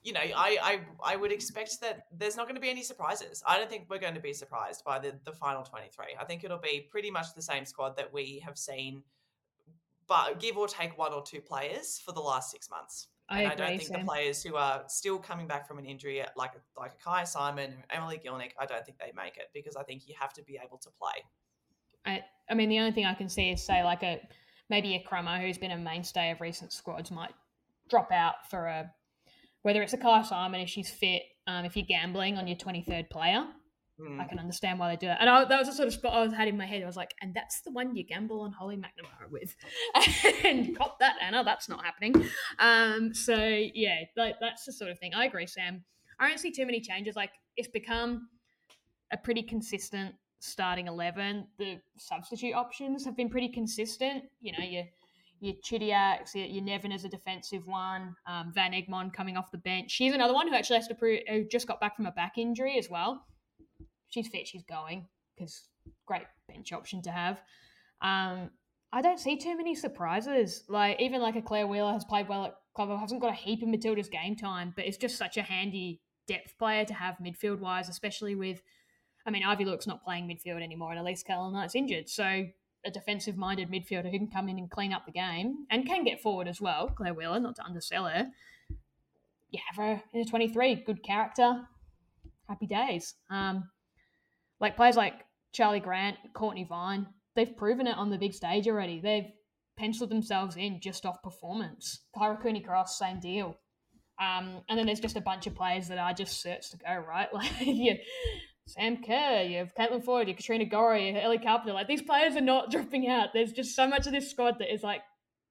you 0.03 0.13
know, 0.13 0.19
I, 0.19 0.57
I 0.61 1.13
I 1.13 1.15
would 1.15 1.31
expect 1.31 1.79
that 1.81 2.05
there's 2.17 2.35
not 2.35 2.45
going 2.47 2.55
to 2.55 2.61
be 2.61 2.69
any 2.69 2.83
surprises. 2.83 3.43
I 3.45 3.57
don't 3.57 3.69
think 3.69 3.85
we're 3.89 3.99
going 3.99 4.15
to 4.15 4.21
be 4.21 4.33
surprised 4.33 4.83
by 4.83 4.99
the 4.99 5.13
the 5.23 5.31
final 5.31 5.63
23. 5.63 6.05
I 6.19 6.25
think 6.25 6.43
it'll 6.43 6.57
be 6.57 6.87
pretty 6.89 7.11
much 7.11 7.33
the 7.35 7.41
same 7.41 7.65
squad 7.65 7.95
that 7.97 8.11
we 8.11 8.41
have 8.45 8.57
seen, 8.57 9.03
but 10.07 10.39
give 10.39 10.57
or 10.57 10.67
take 10.67 10.97
one 10.97 11.13
or 11.13 11.23
two 11.23 11.41
players 11.41 12.01
for 12.03 12.11
the 12.13 12.19
last 12.19 12.51
six 12.51 12.69
months. 12.69 13.07
I, 13.29 13.43
and 13.43 13.53
agree, 13.53 13.65
I 13.65 13.69
don't 13.69 13.77
think 13.77 13.89
Sam. 13.89 13.99
the 14.01 14.05
players 14.05 14.43
who 14.43 14.55
are 14.55 14.83
still 14.87 15.19
coming 15.19 15.47
back 15.47 15.67
from 15.67 15.77
an 15.77 15.85
injury, 15.85 16.23
like 16.35 16.51
like 16.77 16.93
a 16.93 17.09
Kyah 17.09 17.27
Simon, 17.27 17.75
Emily 17.91 18.19
Gielnik, 18.23 18.51
I 18.59 18.65
don't 18.65 18.83
think 18.85 18.97
they 18.97 19.13
make 19.15 19.37
it 19.37 19.49
because 19.53 19.75
I 19.75 19.83
think 19.83 20.07
you 20.07 20.15
have 20.19 20.33
to 20.33 20.43
be 20.43 20.59
able 20.63 20.79
to 20.79 20.89
play. 20.99 21.23
I, 22.05 22.23
I 22.49 22.55
mean, 22.55 22.69
the 22.69 22.79
only 22.79 22.91
thing 22.91 23.05
I 23.05 23.13
can 23.13 23.29
see 23.29 23.51
is 23.51 23.63
say 23.63 23.83
like 23.83 24.03
a 24.03 24.19
maybe 24.71 24.95
a 24.95 25.03
Crummer 25.03 25.39
who's 25.39 25.59
been 25.59 25.69
a 25.69 25.77
mainstay 25.77 26.31
of 26.31 26.41
recent 26.41 26.73
squads 26.73 27.11
might 27.11 27.33
drop 27.89 28.11
out 28.11 28.49
for 28.49 28.65
a 28.65 28.91
whether 29.61 29.83
it's 29.83 29.93
a 29.93 29.97
Kyah 29.97 30.25
Simon 30.25 30.61
if 30.61 30.69
she's 30.69 30.89
fit. 30.89 31.21
Um, 31.45 31.65
if 31.65 31.75
you're 31.75 31.85
gambling 31.85 32.37
on 32.37 32.47
your 32.47 32.57
23rd 32.57 33.11
player, 33.11 33.45
Hmm. 34.01 34.19
I 34.19 34.25
can 34.25 34.39
understand 34.39 34.79
why 34.79 34.89
they 34.89 34.95
do 34.95 35.07
that. 35.07 35.19
And 35.21 35.29
I, 35.29 35.45
that 35.45 35.59
was 35.59 35.67
the 35.67 35.73
sort 35.73 35.87
of 35.87 35.93
spot 35.93 36.13
I 36.13 36.23
was 36.23 36.33
had 36.33 36.47
in 36.47 36.57
my 36.57 36.65
head. 36.65 36.81
I 36.81 36.85
was 36.85 36.95
like, 36.95 37.13
and 37.21 37.33
that's 37.33 37.61
the 37.61 37.71
one 37.71 37.95
you 37.95 38.03
gamble 38.03 38.41
on 38.41 38.51
Holly 38.51 38.77
McNamara 38.77 39.29
with, 39.29 39.55
and 40.45 40.75
cop 40.75 40.99
that 40.99 41.17
Anna. 41.21 41.43
That's 41.43 41.69
not 41.69 41.83
happening. 41.83 42.15
Um, 42.57 43.13
so 43.13 43.35
yeah, 43.35 43.99
like, 44.17 44.35
that's 44.39 44.65
the 44.65 44.71
sort 44.71 44.91
of 44.91 44.99
thing. 44.99 45.13
I 45.13 45.25
agree, 45.25 45.45
Sam. 45.45 45.83
I 46.19 46.29
don't 46.29 46.39
see 46.39 46.51
too 46.51 46.65
many 46.65 46.81
changes. 46.81 47.15
Like 47.15 47.31
it's 47.57 47.67
become 47.67 48.29
a 49.11 49.17
pretty 49.17 49.43
consistent 49.43 50.15
starting 50.41 50.87
eleven. 50.87 51.47
The 51.57 51.79
substitute 51.97 52.53
options 52.53 53.05
have 53.05 53.15
been 53.15 53.29
pretty 53.29 53.49
consistent. 53.49 54.23
You 54.41 54.53
know, 54.53 54.65
your 54.65 54.83
your 55.39 55.55
Chidiacs, 55.63 56.35
your, 56.35 56.61
Nevin 56.61 56.91
as 56.91 57.03
a 57.03 57.09
defensive 57.09 57.65
one, 57.65 58.15
um, 58.27 58.51
Van 58.53 58.73
Egmond 58.73 59.11
coming 59.13 59.37
off 59.37 59.49
the 59.51 59.57
bench. 59.57 59.89
She's 59.89 60.13
another 60.13 60.35
one 60.35 60.47
who 60.47 60.53
actually 60.53 60.77
has 60.77 60.87
to 60.87 60.95
prove 60.95 61.21
who 61.27 61.45
just 61.45 61.67
got 61.67 61.79
back 61.79 61.95
from 61.95 62.05
a 62.05 62.11
back 62.11 62.37
injury 62.37 62.77
as 62.77 62.89
well. 62.89 63.25
She's 64.09 64.27
fit, 64.27 64.47
she's 64.47 64.63
going 64.63 65.07
because 65.35 65.67
great 66.05 66.23
bench 66.47 66.73
option 66.73 67.01
to 67.03 67.11
have. 67.11 67.41
Um, 68.01 68.51
I 68.93 69.01
don't 69.01 69.19
see 69.19 69.37
too 69.37 69.55
many 69.55 69.73
surprises. 69.73 70.63
Like 70.67 70.99
even 70.99 71.21
like 71.21 71.35
a 71.35 71.41
Clare 71.41 71.67
Wheeler 71.67 71.93
has 71.93 72.05
played 72.05 72.27
well 72.27 72.45
at 72.45 72.55
club, 72.75 72.99
hasn't 72.99 73.21
got 73.21 73.31
a 73.31 73.35
heap 73.35 73.63
of 73.63 73.69
Matilda's 73.69 74.09
game 74.09 74.35
time, 74.35 74.73
but 74.75 74.85
it's 74.85 74.97
just 74.97 75.17
such 75.17 75.37
a 75.37 75.41
handy 75.43 76.01
depth 76.27 76.57
player 76.59 76.85
to 76.85 76.93
have 76.93 77.17
midfield 77.23 77.59
wise, 77.59 77.89
especially 77.89 78.35
with. 78.35 78.61
I 79.25 79.31
mean, 79.31 79.43
Aivi 79.43 79.65
Luik's 79.65 79.87
not 79.87 80.03
playing 80.03 80.27
midfield 80.27 80.61
anymore, 80.61 80.91
and 80.91 80.99
Elise 80.99 81.23
Knight's 81.27 81.75
injured, 81.75 82.09
so 82.09 82.45
a 82.85 82.91
defensive 82.91 83.37
minded 83.37 83.69
midfielder 83.69 84.11
who 84.11 84.17
can 84.17 84.27
come 84.27 84.49
in 84.49 84.57
and 84.57 84.69
clean 84.69 84.93
up 84.93 85.05
the 85.05 85.11
game 85.11 85.65
and 85.69 85.85
can 85.85 86.03
get 86.03 86.21
forward 86.21 86.47
as 86.47 86.59
well. 86.59 86.87
Clare 86.87 87.13
Wheeler, 87.13 87.39
not 87.39 87.55
to 87.57 87.63
undersell 87.63 88.05
her. 88.05 88.27
You 89.51 89.59
have 89.69 89.77
her 89.77 90.03
in 90.13 90.21
a 90.21 90.25
23, 90.25 90.75
good 90.75 91.03
character, 91.03 91.61
happy 92.47 92.65
days. 92.65 93.15
Um, 93.29 93.69
like 94.59 94.75
players 94.75 94.95
like 94.95 95.25
Charli 95.53 95.83
Grant, 95.83 96.17
Cortnee 96.33 96.67
Vine, 96.67 97.07
they've 97.35 97.55
proven 97.55 97.87
it 97.87 97.97
on 97.97 98.09
the 98.09 98.17
big 98.17 98.33
stage 98.33 98.67
already. 98.67 98.99
They've 98.99 99.31
penciled 99.77 100.09
themselves 100.09 100.55
in 100.55 100.79
just 100.79 101.05
off 101.05 101.21
performance. 101.21 102.01
Kyra 102.15 102.41
Cooney 102.41 102.61
Cross, 102.61 102.97
same 102.97 103.19
deal. 103.19 103.57
Um, 104.19 104.61
and 104.69 104.77
then 104.77 104.85
there's 104.85 104.99
just 104.99 105.15
a 105.15 105.21
bunch 105.21 105.47
of 105.47 105.55
players 105.55 105.87
that 105.87 105.97
are 105.97 106.13
just 106.13 106.45
certs 106.45 106.69
to 106.71 106.77
go, 106.77 107.03
right? 107.07 107.27
Like 107.33 107.49
you 107.61 107.95
Sam 108.67 109.03
Kerr, 109.03 109.43
you 109.43 109.57
have 109.57 109.75
Caitlin 109.75 110.03
Foord, 110.03 110.27
you 110.27 110.33
have 110.33 110.37
Katrina 110.37 110.65
have 110.65 111.23
Ellie 111.23 111.37
Carpenter. 111.39 111.73
Like 111.73 111.87
these 111.87 112.01
players 112.01 112.35
are 112.35 112.41
not 112.41 112.71
dropping 112.71 113.07
out. 113.07 113.29
There's 113.33 113.51
just 113.51 113.75
so 113.75 113.87
much 113.87 114.05
of 114.05 114.13
this 114.13 114.29
squad 114.29 114.59
that 114.59 114.73
is 114.73 114.83
like 114.83 115.01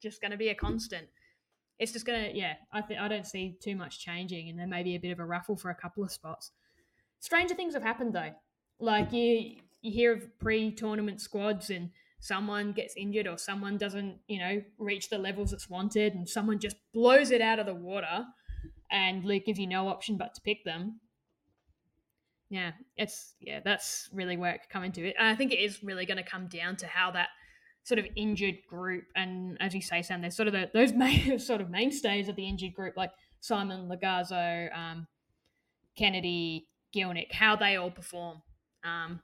just 0.03 0.21
going 0.21 0.31
to 0.31 0.37
be 0.37 0.49
a 0.49 0.55
constant. 0.55 1.07
It's 1.79 1.93
just 1.93 2.07
going 2.07 2.31
to, 2.31 2.39
yeah, 2.39 2.55
I 2.73 2.83
I 2.99 3.09
don't 3.09 3.27
see 3.27 3.57
too 3.63 3.75
much 3.75 4.01
changing, 4.01 4.49
and 4.49 4.59
there 4.59 4.67
may 4.67 4.83
be 4.83 4.95
a 4.95 5.01
bit 5.01 5.13
of 5.13 5.19
a 5.19 5.25
raffle 5.25 5.57
for 5.57 5.71
a 5.71 5.75
couple 5.75 6.05
of 6.05 6.13
spots. 6.13 6.53
Stranger 7.21 7.55
things 7.55 7.75
have 7.75 7.83
happened 7.83 8.15
though. 8.15 8.33
Like 8.79 9.13
you, 9.13 9.57
you 9.83 9.93
hear 9.93 10.13
of 10.13 10.39
pre-tournament 10.39 11.21
squads, 11.21 11.71
and 11.71 11.91
someone 12.21 12.73
gets 12.73 12.95
injured 12.97 13.27
or 13.27 13.39
someone 13.39 13.79
doesn't, 13.79 14.19
you 14.29 14.39
know, 14.39 14.63
reach 14.79 15.09
the 15.09 15.19
levels 15.19 15.51
that's 15.51 15.69
wanted, 15.69 16.15
and 16.15 16.29
someone 16.29 16.59
just 16.59 16.77
blows 16.93 17.31
it 17.31 17.41
out 17.41 17.59
of 17.59 17.67
the 17.67 17.75
water, 17.75 18.25
and 18.91 19.25
Luke 19.25 19.45
gives 19.47 19.59
you 19.59 19.67
no 19.67 19.89
option 19.89 20.17
but 20.17 20.35
to 20.35 20.41
pick 20.43 20.65
them 20.65 21.01
yeah, 22.51 22.73
it's 22.97 23.35
yeah, 23.41 23.61
that's 23.65 24.09
really 24.13 24.37
where 24.37 24.53
it 24.53 24.63
could 24.63 24.71
come 24.71 24.83
into 24.83 25.07
it. 25.07 25.15
And 25.19 25.29
I 25.29 25.37
think 25.37 25.53
it 25.53 25.61
is 25.61 25.83
really 25.85 26.05
going 26.05 26.17
to 26.17 26.29
come 26.29 26.49
down 26.49 26.77
to 26.77 26.87
how 26.87 27.13
that 27.13 27.29
sort 27.85 28.01
of 28.01 28.07
injured 28.17 28.57
group, 28.69 29.05
and 29.15 29.57
as 29.61 29.73
you 29.73 29.81
say, 29.81 30.03
Sam, 30.03 30.21
there's 30.21 30.37
sort 30.37 30.49
of 30.49 30.53
the, 30.53 30.69
those 30.75 30.93
main 30.95 31.39
sort 31.39 31.61
of 31.61 31.71
mainstays 31.71 32.29
of 32.29 32.37
the 32.37 32.47
injured 32.47 32.75
group, 32.75 32.97
like 32.97 33.13
Simon 33.41 33.89
Logarzo, 33.89 34.77
um, 34.77 35.07
Kennedy, 35.97 36.67
Gielnik, 36.95 37.33
how 37.33 37.55
they 37.55 37.77
all 37.77 37.91
perform. 37.91 38.43
Um, 38.85 39.21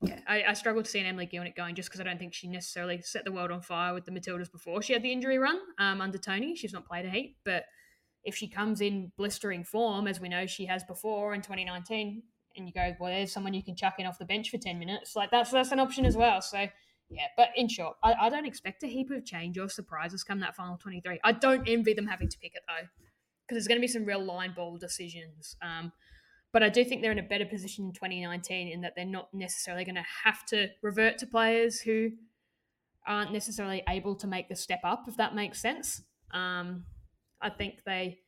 yeah, 0.00 0.20
I, 0.26 0.44
I 0.48 0.52
struggle 0.54 0.82
to 0.82 0.88
see 0.88 1.00
an 1.00 1.06
Emily 1.06 1.26
Gielnik 1.26 1.54
going 1.54 1.74
just 1.74 1.88
because 1.88 2.00
I 2.00 2.04
don't 2.04 2.18
think 2.18 2.32
she 2.32 2.48
necessarily 2.48 3.02
set 3.02 3.24
the 3.24 3.32
world 3.32 3.50
on 3.50 3.60
fire 3.60 3.92
with 3.92 4.06
the 4.06 4.12
Matildas 4.12 4.50
before 4.50 4.80
she 4.80 4.92
had 4.92 5.02
the 5.02 5.12
injury 5.12 5.38
run 5.38 5.58
um, 5.78 6.00
under 6.00 6.18
Tony. 6.18 6.54
She's 6.54 6.72
not 6.72 6.86
played 6.86 7.04
a 7.04 7.10
heat, 7.10 7.36
but 7.44 7.64
if 8.24 8.36
she 8.36 8.48
comes 8.48 8.80
in 8.80 9.12
blistering 9.16 9.64
form, 9.64 10.06
as 10.06 10.20
we 10.20 10.28
know 10.28 10.46
she 10.46 10.66
has 10.66 10.84
before 10.84 11.34
in 11.34 11.42
2019, 11.42 12.22
and 12.58 12.66
you 12.66 12.74
go, 12.74 12.94
well, 13.00 13.10
there's 13.10 13.32
someone 13.32 13.54
you 13.54 13.62
can 13.62 13.76
chuck 13.76 13.94
in 13.98 14.06
off 14.06 14.18
the 14.18 14.24
bench 14.24 14.50
for 14.50 14.58
10 14.58 14.78
minutes, 14.78 15.16
like 15.16 15.30
that's 15.30 15.50
that's 15.50 15.72
an 15.72 15.80
option 15.80 16.04
as 16.04 16.16
well. 16.16 16.42
So 16.42 16.66
yeah, 17.10 17.26
but 17.36 17.48
in 17.56 17.68
short, 17.68 17.96
I, 18.02 18.14
I 18.14 18.28
don't 18.28 18.46
expect 18.46 18.82
a 18.82 18.86
heap 18.86 19.10
of 19.10 19.24
change 19.24 19.58
or 19.58 19.68
surprises 19.68 20.22
come 20.22 20.40
that 20.40 20.54
final 20.54 20.76
23. 20.76 21.20
I 21.24 21.32
don't 21.32 21.66
envy 21.66 21.94
them 21.94 22.06
having 22.06 22.28
to 22.28 22.38
pick 22.38 22.54
it 22.54 22.62
though, 22.68 22.86
because 23.46 23.56
there's 23.56 23.68
going 23.68 23.78
to 23.78 23.80
be 23.80 23.88
some 23.88 24.04
real 24.04 24.22
line 24.22 24.52
ball 24.54 24.76
decisions. 24.76 25.56
Um, 25.62 25.92
but 26.52 26.62
I 26.62 26.68
do 26.68 26.84
think 26.84 27.02
they're 27.02 27.12
in 27.12 27.18
a 27.18 27.22
better 27.22 27.46
position 27.46 27.86
in 27.86 27.92
2019 27.92 28.68
in 28.68 28.80
that 28.82 28.94
they're 28.96 29.04
not 29.04 29.28
necessarily 29.32 29.84
going 29.84 29.96
to 29.96 30.04
have 30.24 30.44
to 30.46 30.68
revert 30.82 31.18
to 31.18 31.26
players 31.26 31.80
who 31.80 32.10
aren't 33.06 33.32
necessarily 33.32 33.82
able 33.88 34.14
to 34.16 34.26
make 34.26 34.48
the 34.48 34.56
step 34.56 34.80
up, 34.84 35.04
if 35.08 35.16
that 35.16 35.34
makes 35.34 35.60
sense. 35.60 36.02
Um, 36.32 36.84
I 37.40 37.50
think 37.50 37.84
they 37.84 38.18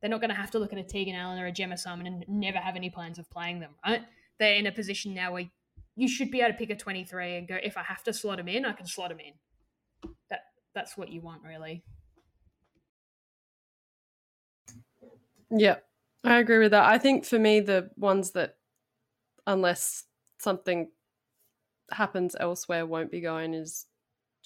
they're 0.00 0.10
not 0.10 0.20
going 0.20 0.30
to 0.30 0.36
have 0.36 0.50
to 0.52 0.58
look 0.58 0.72
at 0.72 0.78
a 0.78 0.82
Tegan 0.82 1.14
Allen 1.14 1.38
or 1.38 1.46
a 1.46 1.52
Gema 1.52 1.76
Simon 1.76 2.06
and 2.06 2.24
never 2.28 2.58
have 2.58 2.76
any 2.76 2.90
plans 2.90 3.18
of 3.18 3.28
playing 3.30 3.60
them. 3.60 3.72
Right? 3.86 4.02
They're 4.38 4.54
in 4.54 4.66
a 4.66 4.72
position 4.72 5.14
now 5.14 5.32
where 5.32 5.50
you 5.96 6.08
should 6.08 6.30
be 6.30 6.40
able 6.40 6.52
to 6.52 6.58
pick 6.58 6.70
a 6.70 6.76
23 6.76 7.36
and 7.36 7.48
go, 7.48 7.58
if 7.62 7.76
I 7.76 7.82
have 7.82 8.02
to 8.04 8.12
slot 8.12 8.38
them 8.38 8.48
in, 8.48 8.64
I 8.64 8.72
can 8.72 8.86
slot 8.86 9.10
them 9.10 9.20
in. 9.20 10.10
That 10.30 10.40
that's 10.74 10.96
what 10.96 11.10
you 11.10 11.20
want, 11.20 11.42
really. 11.44 11.82
Yeah, 15.50 15.76
I 16.24 16.38
agree 16.38 16.58
with 16.58 16.70
that. 16.70 16.86
I 16.86 16.98
think 16.98 17.24
for 17.24 17.38
me, 17.38 17.60
the 17.60 17.90
ones 17.96 18.30
that, 18.32 18.56
unless 19.46 20.04
something 20.38 20.90
happens 21.90 22.36
elsewhere, 22.38 22.86
won't 22.86 23.10
be 23.10 23.20
going 23.20 23.52
is 23.52 23.86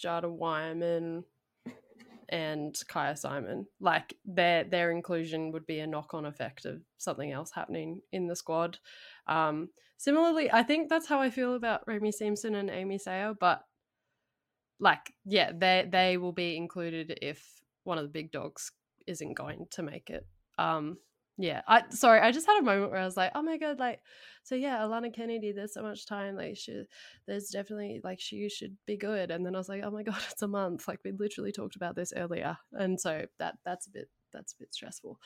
Jada 0.02 0.30
Whyman 0.30 1.24
and 2.34 2.74
Kyah 2.88 3.16
Simon. 3.16 3.66
Like 3.80 4.16
their 4.24 4.64
their 4.64 4.90
inclusion 4.90 5.52
would 5.52 5.66
be 5.66 5.78
a 5.78 5.86
knock 5.86 6.14
on 6.14 6.26
effect 6.26 6.66
of 6.66 6.82
something 6.98 7.30
else 7.30 7.52
happening 7.54 8.00
in 8.10 8.26
the 8.26 8.34
squad. 8.34 8.78
Um, 9.28 9.68
similarly, 9.98 10.50
I 10.52 10.64
think 10.64 10.88
that's 10.88 11.06
how 11.06 11.20
I 11.20 11.30
feel 11.30 11.54
about 11.54 11.86
Remy 11.86 12.10
Siemsen 12.10 12.56
and 12.56 12.70
Amy 12.70 12.98
Sayer, 12.98 13.34
but 13.38 13.62
like 14.80 15.14
yeah, 15.24 15.52
they 15.56 15.86
they 15.88 16.16
will 16.16 16.32
be 16.32 16.56
included 16.56 17.16
if 17.22 17.62
one 17.84 17.98
of 17.98 18.04
the 18.04 18.10
big 18.10 18.32
dogs 18.32 18.72
isn't 19.06 19.34
going 19.34 19.66
to 19.70 19.82
make 19.84 20.10
it. 20.10 20.26
Um, 20.58 20.98
yeah, 21.36 21.62
I 21.66 21.82
sorry, 21.90 22.20
I 22.20 22.30
just 22.30 22.46
had 22.46 22.60
a 22.60 22.62
moment 22.62 22.92
where 22.92 23.00
I 23.00 23.04
was 23.04 23.16
like, 23.16 23.32
oh 23.34 23.42
my 23.42 23.56
god, 23.58 23.80
like, 23.80 24.00
so 24.44 24.54
yeah, 24.54 24.78
Alanna 24.78 25.12
Kennedy, 25.12 25.52
there's 25.52 25.74
so 25.74 25.82
much 25.82 26.06
time, 26.06 26.36
like, 26.36 26.56
she, 26.56 26.84
there's 27.26 27.48
definitely 27.48 28.00
like 28.04 28.20
she 28.20 28.48
should 28.48 28.76
be 28.86 28.96
good, 28.96 29.32
and 29.32 29.44
then 29.44 29.54
I 29.56 29.58
was 29.58 29.68
like, 29.68 29.82
oh 29.84 29.90
my 29.90 30.04
god, 30.04 30.20
it's 30.30 30.42
a 30.42 30.48
month, 30.48 30.86
like 30.86 31.00
we 31.04 31.12
literally 31.12 31.50
talked 31.50 31.74
about 31.74 31.96
this 31.96 32.12
earlier, 32.16 32.56
and 32.72 33.00
so 33.00 33.26
that 33.38 33.56
that's 33.64 33.88
a 33.88 33.90
bit 33.90 34.08
that's 34.32 34.52
a 34.52 34.58
bit 34.58 34.72
stressful. 34.72 35.18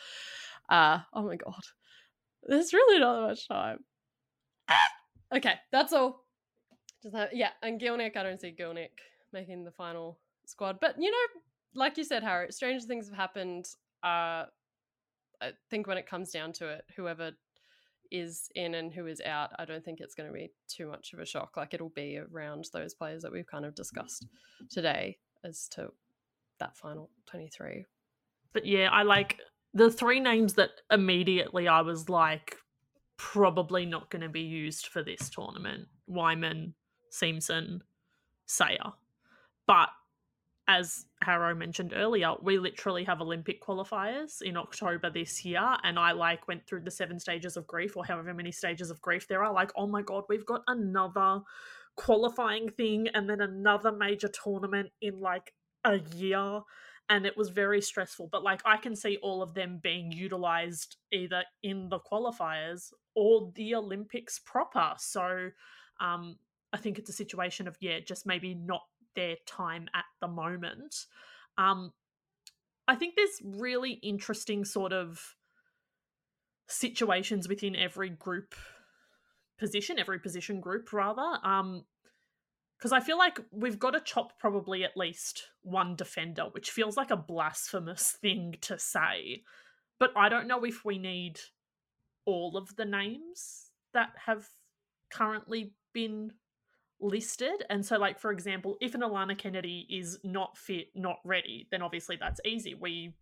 Uh, 0.71 1.01
oh 1.13 1.25
my 1.25 1.37
god, 1.37 1.61
there's 2.43 2.73
really 2.73 3.01
not 3.01 3.29
much 3.29 3.47
time. 3.47 3.81
okay, 5.35 5.55
that's 5.73 5.93
all. 5.93 6.25
Just 7.03 7.15
have, 7.15 7.29
yeah, 7.33 7.51
and 7.63 7.81
Gielnik, 7.81 8.17
I 8.17 8.23
don't 8.23 8.41
see 8.41 8.55
Gielnik 8.59 8.99
making 9.33 9.65
the 9.65 9.73
final 9.73 10.19
squad, 10.47 10.79
but 10.81 10.95
you 10.99 11.11
know, 11.11 11.41
like 11.75 11.99
you 11.99 12.05
said, 12.05 12.23
Harry, 12.23 12.51
strange 12.51 12.85
things 12.85 13.09
have 13.09 13.17
happened. 13.17 13.67
Uh, 14.03 14.45
I 15.41 15.53
think 15.71 15.87
when 15.87 15.99
it 15.99 16.07
comes 16.07 16.31
down 16.31 16.53
to 16.55 16.69
it, 16.69 16.85
whoever 16.97 17.33
is 18.11 18.49
in 18.55 18.75
and 18.75 18.93
who 18.93 19.07
is 19.07 19.21
out, 19.21 19.51
I 19.59 19.65
don't 19.65 19.85
think 19.85 20.01
it's 20.01 20.15
going 20.15 20.29
to 20.29 20.33
be 20.33 20.51
too 20.69 20.89
much 20.89 21.13
of 21.13 21.19
a 21.19 21.27
shock. 21.27 21.57
Like 21.57 21.75
it'll 21.75 21.91
be 21.91 22.19
around 22.19 22.67
those 22.73 22.95
players 22.95 23.23
that 23.23 23.33
we've 23.33 23.47
kind 23.47 23.65
of 23.65 23.75
discussed 23.75 24.27
today 24.71 25.19
as 25.45 25.69
to 25.71 25.89
that 26.59 26.77
final 26.77 27.11
23. 27.27 27.85
But 28.53 28.67
yeah, 28.67 28.89
I 28.91 29.03
like 29.03 29.39
the 29.75 29.91
three 29.91 30.21
names 30.21 30.55
that 30.55 30.71
immediately 30.91 31.69
I 31.69 31.83
was 31.83 32.09
like, 32.09 32.57
probably 33.17 33.85
not 33.85 34.11
going 34.11 34.23
to 34.23 34.29
be 34.29 34.41
used 34.41 34.87
for 34.87 35.03
this 35.03 35.29
tournament 35.29 35.89
Whyman, 36.07 36.75
Siemsen, 37.13 37.81
Sayer. 38.47 38.93
But 39.67 39.91
as 40.67 41.05
Harrow 41.23 41.55
mentioned 41.55 41.93
earlier, 41.95 42.35
we 42.41 42.59
literally 42.59 43.05
have 43.05 43.21
Olympic 43.21 43.63
qualifiers 43.63 44.41
in 44.41 44.57
October 44.57 45.11
this 45.11 45.45
year, 45.45 45.77
and 45.83 45.99
I 45.99 46.13
like 46.13 46.47
went 46.47 46.67
through 46.67 46.83
the 46.83 46.91
seven 46.91 47.19
stages 47.19 47.57
of 47.57 47.67
grief 47.67 47.97
or 47.97 48.05
however 48.05 48.33
many 48.33 48.53
stages 48.53 48.91
of 48.91 49.01
grief 49.01 49.27
there 49.27 49.43
are. 49.43 49.53
Like, 49.53 49.73
oh 49.77 49.87
my 49.87 50.03
god, 50.03 50.25
we've 50.29 50.47
got 50.47 50.63
another 50.69 51.41
qualifying 51.99 52.69
thing 52.71 53.09
and 53.09 53.29
then 53.29 53.41
another 53.41 53.91
major 53.91 54.29
tournament 54.29 54.91
in 55.03 55.21
like 55.21 55.53
a 55.85 55.99
year. 56.15 56.61
And 57.11 57.27
it 57.27 57.37
was 57.37 57.49
very 57.49 57.81
stressful. 57.83 58.29
But 58.31 58.45
like 58.45 58.61
I 58.65 58.77
can 58.77 58.95
see 58.95 59.19
all 59.23 59.43
of 59.43 59.55
them 59.55 59.81
being 59.83 60.13
utilized 60.13 60.97
either 61.11 61.43
in 61.63 61.89
the 61.89 61.99
qualifiers 61.99 62.93
or 63.17 63.51
the 63.57 63.75
Olympics 63.75 64.39
proper. 64.39 64.95
So 64.99 65.51
um 66.01 66.37
I 66.73 66.77
think 66.77 66.99
it's 66.99 67.11
a 67.11 67.15
situation 67.15 67.67
of 67.67 67.77
yeah, 67.81 67.99
just 68.01 68.27
maybe 68.27 68.55
not 68.55 68.83
their 69.19 69.35
time 69.47 69.89
at 69.95 70.05
the 70.21 70.29
moment. 70.29 70.95
Um, 71.59 71.93
I 72.87 72.95
think 72.95 73.17
there's 73.17 73.43
really 73.43 73.93
interesting 74.03 74.65
sort 74.65 74.93
of 74.93 75.35
situations 76.69 77.49
within 77.49 77.75
every 77.75 78.11
group 78.11 78.55
position, 79.59 79.99
every 79.99 80.21
position 80.21 80.61
group 80.61 80.93
rather. 80.93 81.39
Um, 81.43 81.85
because 82.79 82.93
I 82.93 83.01
feel 83.01 83.19
like 83.19 83.41
we've 83.51 83.81
got 83.81 83.91
to 83.91 84.01
chop 84.01 84.39
probably 84.39 84.85
at 84.85 84.97
least 84.97 85.49
one 85.63 85.97
defender, 85.97 86.45
which 86.53 86.71
feels 86.71 86.97
like 86.97 87.11
a 87.11 87.17
blasphemous 87.17 88.13
thing 88.23 88.55
to 88.61 88.79
say. 88.79 89.43
But 89.99 90.13
I 90.17 90.29
don't 90.29 90.47
know 90.47 90.65
if 90.65 90.85
we 90.85 90.97
need 90.97 91.41
all 92.25 92.57
of 92.57 92.77
the 92.77 92.85
names 92.85 93.73
that 93.95 94.11
have 94.27 94.47
currently 95.11 95.73
been 95.93 96.35
listed. 97.01 97.65
And 97.71 97.85
so, 97.85 97.99
like, 97.99 98.19
for 98.19 98.31
example, 98.31 98.77
if 98.81 98.95
an 98.95 99.03
Alanna 99.03 99.37
Kennedy 99.37 99.87
is 99.91 100.19
not 100.25 100.57
fit, 100.57 100.89
not 100.95 101.19
ready, 101.25 101.69
then 101.71 101.83
obviously 101.83 102.17
that's 102.21 102.41
easy. 102.45 102.75
We 102.75 103.15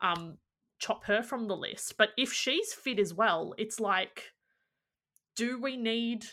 um 0.00 0.38
chop 0.78 1.04
her 1.04 1.22
from 1.22 1.46
the 1.46 1.56
list. 1.56 1.96
But 1.98 2.10
if 2.16 2.32
she's 2.32 2.72
fit 2.72 2.98
as 2.98 3.12
well, 3.12 3.54
it's 3.58 3.78
like, 3.80 4.32
do 5.36 5.60
we 5.60 5.76
need 5.76 6.24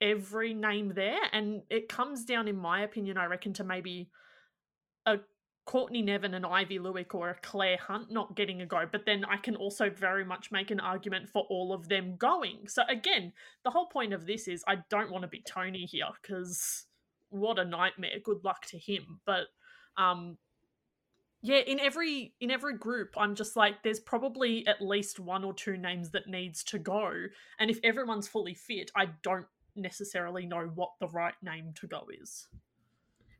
every 0.00 0.52
name 0.52 0.92
there? 0.94 1.20
And 1.32 1.62
it 1.70 1.88
comes 1.88 2.24
down, 2.24 2.48
in 2.48 2.56
my 2.56 2.82
opinion, 2.82 3.16
I 3.16 3.26
reckon, 3.26 3.52
to 3.54 3.64
maybe 3.64 4.10
a 5.06 5.18
Courtney 5.64 6.02
Nevin 6.02 6.34
and 6.34 6.44
Aivi 6.44 6.80
Luik 6.80 7.14
or 7.14 7.30
a 7.30 7.34
Clare 7.34 7.76
Hunt 7.76 8.10
not 8.10 8.34
getting 8.34 8.62
a 8.62 8.66
go, 8.66 8.84
but 8.90 9.06
then 9.06 9.24
I 9.24 9.36
can 9.36 9.54
also 9.54 9.90
very 9.90 10.24
much 10.24 10.50
make 10.50 10.70
an 10.70 10.80
argument 10.80 11.28
for 11.28 11.46
all 11.48 11.72
of 11.72 11.88
them 11.88 12.16
going. 12.16 12.66
So 12.66 12.82
again, 12.88 13.32
the 13.64 13.70
whole 13.70 13.86
point 13.86 14.12
of 14.12 14.26
this 14.26 14.48
is 14.48 14.64
I 14.66 14.78
don't 14.90 15.10
want 15.10 15.22
to 15.22 15.28
be 15.28 15.42
Tony 15.46 15.86
here 15.86 16.08
because 16.20 16.86
what 17.30 17.58
a 17.58 17.64
nightmare. 17.64 18.18
Good 18.22 18.44
luck 18.44 18.66
to 18.66 18.78
him. 18.78 19.20
But 19.24 19.46
um 19.96 20.36
yeah, 21.44 21.58
in 21.58 21.80
every 21.80 22.34
in 22.40 22.50
every 22.50 22.76
group, 22.76 23.14
I'm 23.16 23.34
just 23.34 23.56
like, 23.56 23.82
there's 23.82 24.00
probably 24.00 24.66
at 24.66 24.80
least 24.80 25.18
one 25.18 25.44
or 25.44 25.52
two 25.52 25.76
names 25.76 26.10
that 26.10 26.28
needs 26.28 26.62
to 26.64 26.78
go. 26.78 27.12
And 27.58 27.70
if 27.70 27.78
everyone's 27.82 28.28
fully 28.28 28.54
fit, 28.54 28.92
I 28.96 29.08
don't 29.22 29.46
necessarily 29.74 30.46
know 30.46 30.70
what 30.74 30.90
the 31.00 31.08
right 31.08 31.34
name 31.42 31.72
to 31.80 31.86
go 31.86 32.06
is. 32.20 32.46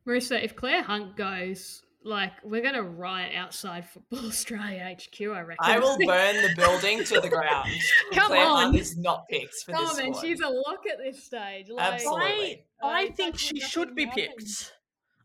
Marissa, 0.06 0.42
if 0.42 0.56
Clare 0.56 0.82
Hunt 0.82 1.16
goes, 1.16 1.82
like 2.04 2.32
we're 2.44 2.62
gonna 2.62 2.82
riot 2.82 3.32
outside 3.36 3.88
Football 3.88 4.26
Australia 4.26 4.96
HQ. 4.96 5.20
I 5.20 5.40
reckon. 5.40 5.56
I 5.60 5.78
will 5.78 5.96
burn 6.06 6.36
the 6.36 6.52
building 6.56 7.04
to 7.04 7.20
the 7.20 7.28
ground. 7.28 7.70
Come 8.12 8.28
Claire 8.28 8.46
on. 8.46 8.74
Is 8.74 8.96
not 8.98 9.26
picked 9.28 9.54
for 9.64 9.72
Come 9.72 9.84
this 9.84 9.90
on, 9.92 9.96
man, 10.04 10.14
squad. 10.14 10.26
she's 10.26 10.40
a 10.40 10.48
lock 10.48 10.80
at 10.90 10.98
this 10.98 11.24
stage. 11.24 11.68
Like, 11.70 11.92
Absolutely. 11.94 12.64
I, 12.82 12.86
I 12.86 12.92
Like, 13.04 13.16
think 13.16 13.38
she 13.38 13.60
should 13.60 13.94
be 13.94 14.04
happened. 14.06 14.28
picked. 14.38 14.72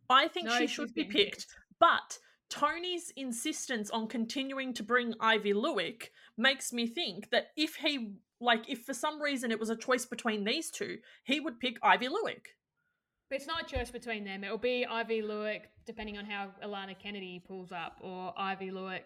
I 0.10 0.28
think 0.28 0.48
No, 0.48 0.58
she 0.58 0.68
should 0.68 0.94
be 0.94 1.04
being 1.04 1.12
picked. 1.26 1.48
But 1.80 2.18
Tony's 2.50 3.12
insistence 3.16 3.90
on 3.90 4.08
continuing 4.08 4.74
to 4.76 4.84
bring 4.84 5.14
Aivi 5.16 5.54
Luik 5.54 6.10
makes 6.38 6.72
me 6.72 6.88
think 6.88 7.30
that 7.32 7.48
if 7.58 7.76
he 7.76 8.14
like 8.40 8.70
if 8.70 8.84
for 8.84 8.94
some 8.94 9.20
reason 9.22 9.52
it 9.52 9.60
was 9.60 9.70
a 9.70 9.76
choice 9.76 10.06
between 10.06 10.44
these 10.44 10.70
two, 10.72 10.98
he 11.24 11.40
would 11.40 11.60
pick 11.60 11.82
Aivi 11.82 12.08
Luik. 12.08 12.46
But 13.30 13.38
it's 13.38 13.48
not 13.48 13.64
a 13.64 13.66
choice 13.66 13.92
between 13.92 14.24
them. 14.24 14.44
It'll 14.44 14.58
be 14.58 14.86
Aivi 14.90 15.22
Luik, 15.24 15.62
depending 15.86 16.18
on 16.18 16.26
how 16.26 16.50
Alanna 16.64 16.98
Kennedy 16.98 17.42
pulls 17.46 17.72
up, 17.72 17.98
or 18.02 18.34
Aivi 18.40 18.72
Luik 18.72 19.02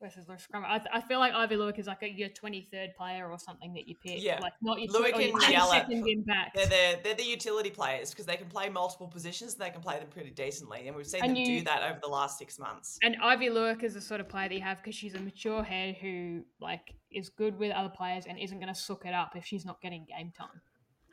versus 0.00 0.26
the 0.26 0.36
scrum. 0.36 0.64
I, 0.64 0.80
I 0.92 1.00
feel 1.00 1.18
like 1.18 1.32
Aivi 1.32 1.56
Luik 1.56 1.78
is 1.78 1.86
like 1.86 2.02
a, 2.02 2.08
your 2.08 2.28
23rd 2.28 2.94
player 2.96 3.28
or 3.28 3.38
something 3.38 3.72
that 3.74 3.88
you 3.88 3.96
pick. 4.00 4.22
Yeah. 4.22 4.38
Like 4.40 4.52
not 4.62 4.80
your, 4.80 4.92
tw- 4.92 5.14
and 5.14 5.52
Yella, 5.52 5.86
impact. 5.90 6.54
They're, 6.54 6.66
the 6.66 7.00
they're 7.02 7.14
the 7.14 7.24
utility 7.24 7.70
players 7.70 8.10
because 8.10 8.26
they 8.26 8.36
can 8.36 8.46
play 8.46 8.68
multiple 8.68 9.08
positions 9.08 9.54
and 9.54 9.62
they 9.62 9.70
can 9.70 9.80
play 9.80 9.98
them 9.98 10.08
pretty 10.08 10.30
decently. 10.30 10.86
And 10.86 10.96
we've 10.96 11.06
seen 11.06 11.22
And 11.22 11.30
them 11.30 11.36
you- 11.42 11.58
do 11.58 11.64
that 11.64 11.82
over 11.90 11.98
the 12.00 12.08
last 12.08 12.38
six 12.38 12.58
months. 12.58 12.98
And 13.02 13.16
Aivi 13.20 13.50
Luik 13.50 13.82
is 13.82 13.94
the 13.94 14.00
sort 14.00 14.20
of 14.20 14.28
player 14.28 14.48
that 14.48 14.54
you 14.54 14.62
have 14.62 14.78
because 14.78 14.94
she's 14.94 15.14
a 15.14 15.20
mature 15.20 15.62
head 15.64 15.96
who 16.00 16.42
like 16.60 16.94
is 17.10 17.28
good 17.30 17.58
with 17.58 17.72
other 17.72 17.88
players 17.88 18.24
and 18.28 18.38
isn't 18.38 18.60
going 18.60 18.72
to 18.72 18.78
suck 18.80 19.04
it 19.06 19.14
up 19.14 19.34
if 19.34 19.44
she's 19.44 19.64
not 19.64 19.80
getting 19.82 20.06
game 20.08 20.30
time. 20.36 20.60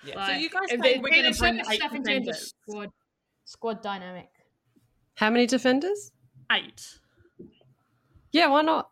Yeah. 0.04 0.28
So 0.28 0.34
you 0.34 0.50
guys 0.50 0.64
if 0.70 0.80
we're 1.02 1.10
gonna 1.10 1.34
bring 1.34 1.60
eight 1.60 1.66
stuff 1.80 1.93
in 1.93 2.04
terms 2.04 2.28
of 2.28 2.34
defenders? 2.34 2.54
squad 2.68 2.89
squad 3.46 3.82
dynamic. 3.82 4.30
How 5.16 5.30
many 5.30 5.48
defenders? 5.48 6.12
Eight. 6.52 6.82
Yeah, 8.32 8.48
why 8.48 8.62
not? 8.62 8.89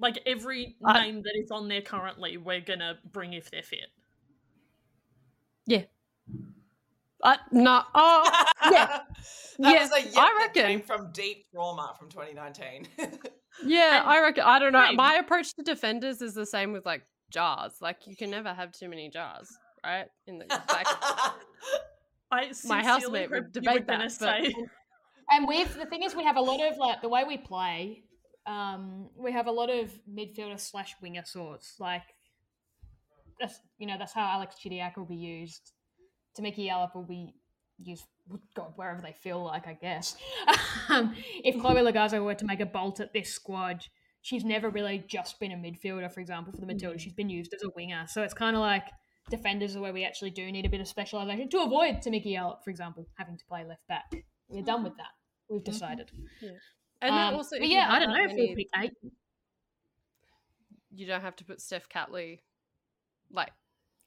Like 0.00 0.18
every 0.26 0.76
I- 0.84 1.04
name 1.06 1.22
that 1.22 1.32
is 1.36 1.50
on 1.50 1.68
there 1.68 1.82
currently, 1.82 2.36
we're 2.36 2.60
gonna 2.60 2.98
bring 3.12 3.32
if 3.34 3.50
they're 3.50 3.62
fit. 3.62 3.90
Yeah. 5.66 5.84
Uh, 7.22 7.36
no. 7.52 7.82
Oh, 7.94 8.22
yeah. 8.72 8.86
that 8.86 9.04
Yeah, 9.58 9.82
was 9.82 9.92
a 9.92 10.00
yep 10.06 10.12
I 10.16 10.48
that 10.54 10.54
came 10.54 10.80
from 10.80 11.12
deep 11.12 11.44
trauma 11.52 11.94
from 11.98 12.08
2019. 12.08 12.88
yeah. 13.66 14.00
And- 14.00 14.08
I 14.08 14.20
reckon. 14.22 14.44
I 14.44 14.58
don't 14.58 14.72
know. 14.72 14.86
Same. 14.86 14.96
My 14.96 15.14
approach 15.16 15.54
to 15.54 15.62
defenders 15.62 16.22
is 16.22 16.34
the 16.34 16.46
same 16.46 16.72
with 16.72 16.86
like 16.86 17.02
jars. 17.30 17.74
Like 17.80 18.06
you 18.06 18.16
can 18.16 18.30
never 18.30 18.52
have 18.54 18.72
too 18.72 18.88
many 18.88 19.10
jars, 19.10 19.48
right? 19.84 20.06
In 20.26 20.38
the 20.38 20.46
like, 20.50 20.86
I 22.30 22.52
My 22.64 22.82
housemate 22.82 23.30
would 23.30 23.52
debate 23.52 23.86
that, 23.86 24.00
but- 24.00 24.12
say 24.12 24.54
And 25.32 25.46
we've 25.46 25.72
the 25.72 25.86
thing 25.86 26.02
is 26.02 26.16
we 26.16 26.24
have 26.24 26.36
a 26.36 26.40
lot 26.40 26.60
of 26.60 26.76
like 26.76 27.02
the 27.02 27.08
way 27.08 27.22
we 27.22 27.36
play, 27.36 28.02
um, 28.46 29.10
we 29.16 29.30
have 29.30 29.46
a 29.46 29.52
lot 29.52 29.70
of 29.70 29.92
midfielder 30.12 30.58
slash 30.58 30.96
winger 31.00 31.24
sorts. 31.24 31.76
Like 31.78 32.02
that's 33.38 33.60
you 33.78 33.86
know, 33.86 33.96
that's 33.96 34.12
how 34.12 34.26
Alex 34.26 34.56
Chidiac 34.62 34.96
will 34.96 35.06
be 35.06 35.14
used. 35.14 35.70
Tameka 36.36 36.58
Yallop 36.58 36.96
will 36.96 37.06
be 37.06 37.34
used 37.78 38.04
God, 38.54 38.72
wherever 38.76 39.00
they 39.00 39.12
feel 39.12 39.42
like, 39.44 39.66
I 39.66 39.74
guess. 39.74 40.16
um, 40.88 41.14
if 41.44 41.60
Chloe 41.60 41.80
Logarzo 41.80 42.22
were 42.24 42.34
to 42.34 42.44
make 42.44 42.60
a 42.60 42.66
bolt 42.66 43.00
at 43.00 43.12
this 43.12 43.32
squad, 43.32 43.84
she's 44.22 44.44
never 44.44 44.68
really 44.68 45.04
just 45.06 45.40
been 45.40 45.52
a 45.52 45.56
midfielder, 45.56 46.12
for 46.12 46.20
example, 46.20 46.52
for 46.52 46.60
the 46.60 46.66
Matilda. 46.66 46.98
She's 46.98 47.12
been 47.12 47.30
used 47.30 47.52
as 47.54 47.62
a 47.62 47.70
winger. 47.74 48.04
So 48.08 48.22
it's 48.22 48.34
kind 48.34 48.54
of 48.54 48.60
like 48.60 48.84
defenders 49.30 49.76
are 49.76 49.80
where 49.80 49.92
we 49.92 50.04
actually 50.04 50.30
do 50.30 50.50
need 50.52 50.66
a 50.66 50.68
bit 50.68 50.80
of 50.80 50.86
specialisation 50.88 51.48
to 51.50 51.60
avoid 51.60 51.96
Tameka 51.96 52.26
Yallop, 52.26 52.62
for 52.62 52.70
example, 52.70 53.06
having 53.16 53.38
to 53.38 53.44
play 53.46 53.64
left 53.64 53.86
back. 53.88 54.10
We're 54.48 54.62
done 54.64 54.84
with 54.84 54.96
that. 54.96 55.12
We've 55.48 55.64
decided. 55.64 56.10
and 57.00 57.14
then 57.14 57.28
Um, 57.28 57.34
also, 57.36 57.56
yeah, 57.56 57.86
I 57.90 57.98
don't 58.00 58.10
know 58.12 58.24
if 58.24 58.32
we'll 58.34 58.54
pick 58.54 58.68
eight. 58.76 58.92
you 60.92 61.06
don't 61.06 61.20
have 61.22 61.36
to 61.36 61.44
put 61.44 61.60
Steph 61.60 61.88
Catley 61.88 62.40
like 63.32 63.52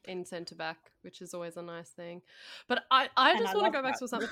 in 0.05 0.26
centre 0.26 0.55
back, 0.55 0.78
which 1.01 1.21
is 1.21 1.34
always 1.34 1.55
a 1.57 1.61
nice 1.61 1.89
thing. 1.91 2.21
But 2.67 2.84
I, 2.91 3.09
I 3.15 3.38
just 3.39 3.55
want 3.55 3.67
to 3.67 3.71
go 3.71 3.82
back 3.82 3.93
that. 3.93 3.99
to 3.99 4.07
something. 4.07 4.30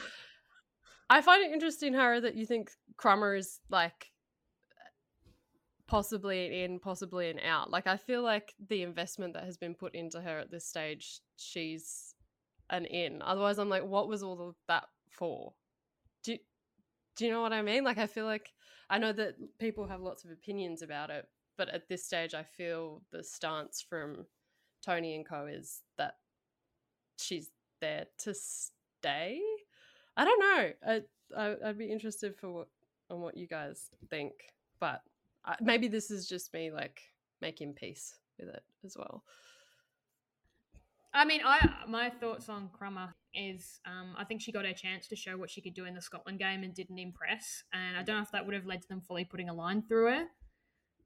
I 1.09 1.21
find 1.21 1.43
it 1.43 1.51
interesting, 1.51 1.93
Hara, 1.93 2.21
that 2.21 2.35
you 2.35 2.45
think 2.45 2.71
Crummer 2.97 3.35
is 3.35 3.59
like 3.69 4.07
possibly 5.91 6.47
an 6.47 6.53
in, 6.53 6.79
possibly 6.79 7.29
an 7.29 7.39
out. 7.41 7.69
Like 7.69 7.85
I 7.85 7.97
feel 7.97 8.23
like 8.23 8.53
the 8.69 8.81
investment 8.81 9.33
that 9.33 9.43
has 9.43 9.57
been 9.57 9.75
put 9.75 9.93
into 9.93 10.21
her 10.21 10.39
at 10.39 10.49
this 10.49 10.65
stage, 10.65 11.19
she's 11.35 12.15
an 12.69 12.85
in. 12.85 13.21
Otherwise, 13.21 13.59
I'm 13.59 13.67
like, 13.67 13.83
what 13.83 14.07
was 14.07 14.23
all 14.23 14.39
of 14.47 14.55
that 14.69 14.85
for? 15.09 15.53
Do 16.23 16.37
do 17.17 17.25
you 17.25 17.31
know 17.31 17.41
what 17.41 17.51
I 17.51 17.61
mean? 17.61 17.83
Like 17.83 17.97
I 17.97 18.07
feel 18.07 18.23
like 18.23 18.53
I 18.89 18.99
know 18.99 19.11
that 19.11 19.35
people 19.59 19.85
have 19.85 19.99
lots 19.99 20.23
of 20.23 20.31
opinions 20.31 20.81
about 20.81 21.09
it, 21.09 21.25
but 21.57 21.67
at 21.67 21.89
this 21.89 22.05
stage, 22.05 22.33
I 22.33 22.43
feel 22.43 23.01
the 23.11 23.21
stance 23.21 23.85
from 23.87 24.25
Tony 24.81 25.13
and 25.13 25.27
Co 25.27 25.45
is 25.45 25.81
that 25.97 26.15
she's 27.17 27.49
there 27.81 28.05
to 28.19 28.33
stay. 28.33 29.41
I 30.15 30.23
don't 30.23 30.39
know. 30.39 30.71
I, 30.87 31.01
I 31.37 31.55
I'd 31.65 31.77
be 31.77 31.91
interested 31.91 32.37
for 32.37 32.49
what 32.49 32.67
on 33.09 33.19
what 33.19 33.35
you 33.35 33.45
guys 33.45 33.89
think, 34.09 34.31
but 34.79 35.01
Maybe 35.59 35.87
this 35.87 36.11
is 36.11 36.27
just 36.27 36.53
me 36.53 36.71
like 36.71 37.01
making 37.41 37.73
peace 37.73 38.15
with 38.39 38.49
it 38.49 38.63
as 38.85 38.95
well. 38.97 39.23
I 41.13 41.25
mean, 41.25 41.41
I 41.43 41.69
my 41.87 42.09
thoughts 42.09 42.47
on 42.47 42.69
Crummer 42.71 43.13
is 43.33 43.79
um, 43.85 44.15
I 44.17 44.23
think 44.23 44.41
she 44.41 44.51
got 44.51 44.65
her 44.65 44.73
chance 44.73 45.07
to 45.07 45.15
show 45.15 45.37
what 45.37 45.49
she 45.49 45.61
could 45.61 45.73
do 45.73 45.85
in 45.85 45.93
the 45.93 46.01
Scotland 46.01 46.39
game 46.39 46.63
and 46.63 46.73
didn't 46.73 46.99
impress. 46.99 47.63
And 47.73 47.97
I 47.97 48.03
don't 48.03 48.17
know 48.17 48.23
if 48.23 48.31
that 48.31 48.45
would 48.45 48.55
have 48.55 48.65
led 48.65 48.81
to 48.81 48.87
them 48.87 49.01
fully 49.01 49.25
putting 49.25 49.49
a 49.49 49.53
line 49.53 49.83
through 49.87 50.11
her. 50.11 50.25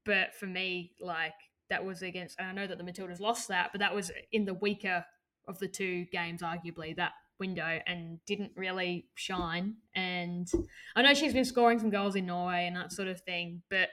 But 0.04 0.34
for 0.34 0.46
me, 0.46 0.92
like 1.00 1.34
that 1.68 1.84
was 1.84 2.02
against, 2.02 2.38
and 2.38 2.48
I 2.48 2.52
know 2.52 2.66
that 2.66 2.78
the 2.78 2.84
Matildas 2.84 3.20
lost 3.20 3.48
that, 3.48 3.70
but 3.72 3.80
that 3.80 3.94
was 3.94 4.12
in 4.30 4.44
the 4.44 4.54
weaker 4.54 5.04
of 5.48 5.58
the 5.58 5.68
two 5.68 6.04
games, 6.06 6.42
arguably 6.42 6.94
that 6.96 7.12
window, 7.40 7.80
and 7.86 8.24
didn't 8.24 8.52
really 8.54 9.08
shine. 9.14 9.74
And 9.94 10.48
I 10.94 11.02
know 11.02 11.14
she's 11.14 11.32
been 11.32 11.44
scoring 11.44 11.80
some 11.80 11.90
goals 11.90 12.14
in 12.14 12.26
Norway 12.26 12.66
and 12.66 12.76
that 12.76 12.92
sort 12.92 13.08
of 13.08 13.20
thing, 13.22 13.62
but 13.68 13.88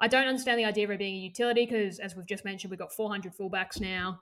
I 0.00 0.08
don't 0.08 0.26
understand 0.26 0.58
the 0.58 0.64
idea 0.64 0.84
of 0.84 0.90
her 0.90 0.96
being 0.96 1.16
a 1.16 1.18
utility 1.18 1.66
because, 1.66 1.98
as 1.98 2.16
we've 2.16 2.26
just 2.26 2.44
mentioned, 2.44 2.70
we've 2.70 2.78
got 2.80 2.92
400 2.92 3.32
fullbacks 3.36 3.80
now. 3.80 4.20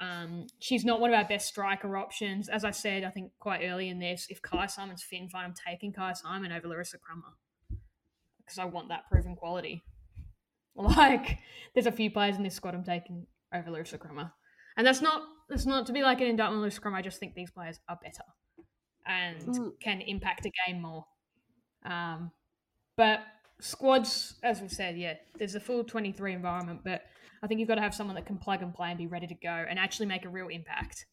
Um, 0.00 0.46
she's 0.58 0.84
not 0.84 0.98
one 1.00 1.12
of 1.12 1.16
our 1.18 1.28
best 1.28 1.46
striker 1.46 1.96
options. 1.96 2.48
As 2.48 2.64
I 2.64 2.70
said, 2.70 3.04
I 3.04 3.10
think 3.10 3.32
quite 3.38 3.60
early 3.64 3.90
in 3.90 3.98
this, 3.98 4.26
if 4.30 4.40
Kyah 4.42 4.70
Simon's 4.70 5.02
fin 5.02 5.28
fine, 5.28 5.44
I'm 5.44 5.54
taking 5.54 5.92
Kyah 5.92 6.16
Simon 6.16 6.52
over 6.52 6.68
Larissa 6.68 6.98
Crummer 6.98 7.34
because 8.38 8.58
I 8.58 8.64
want 8.64 8.88
that 8.88 9.08
proven 9.10 9.36
quality. 9.36 9.82
Like, 10.76 11.38
there's 11.74 11.86
a 11.86 11.92
few 11.92 12.10
players 12.12 12.36
in 12.36 12.44
this 12.44 12.54
squad 12.54 12.74
I'm 12.74 12.84
taking 12.84 13.26
over 13.52 13.70
Larissa 13.72 13.98
Crummer, 13.98 14.32
and 14.76 14.86
that's 14.86 15.02
not 15.02 15.22
that's 15.48 15.66
not 15.66 15.84
to 15.86 15.92
be 15.92 16.00
like 16.00 16.20
an 16.20 16.28
indictment 16.28 16.54
on 16.56 16.60
Larissa 16.62 16.80
Crummer. 16.80 16.96
I 16.96 17.02
just 17.02 17.18
think 17.18 17.34
these 17.34 17.50
players 17.50 17.80
are 17.88 17.98
better 18.00 18.22
and 19.04 19.42
Mm. 19.42 19.72
can 19.80 20.00
impact 20.00 20.46
a 20.46 20.52
game 20.66 20.80
more. 20.80 21.04
Um, 21.84 22.30
but 22.96 23.20
squads, 23.60 24.34
as 24.42 24.60
we've 24.60 24.70
said, 24.70 24.96
yeah, 24.96 25.14
there's 25.38 25.54
a 25.54 25.60
full 25.60 25.84
23 25.84 26.32
environment, 26.32 26.80
but 26.84 27.02
I 27.42 27.46
think 27.46 27.60
you've 27.60 27.68
got 27.68 27.76
to 27.76 27.80
have 27.80 27.94
someone 27.94 28.16
that 28.16 28.26
can 28.26 28.38
plug 28.38 28.62
and 28.62 28.74
play 28.74 28.90
and 28.90 28.98
be 28.98 29.06
ready 29.06 29.26
to 29.26 29.34
go 29.34 29.64
and 29.68 29.78
actually 29.78 30.06
make 30.06 30.24
a 30.24 30.28
real 30.28 30.48
impact. 30.48 31.06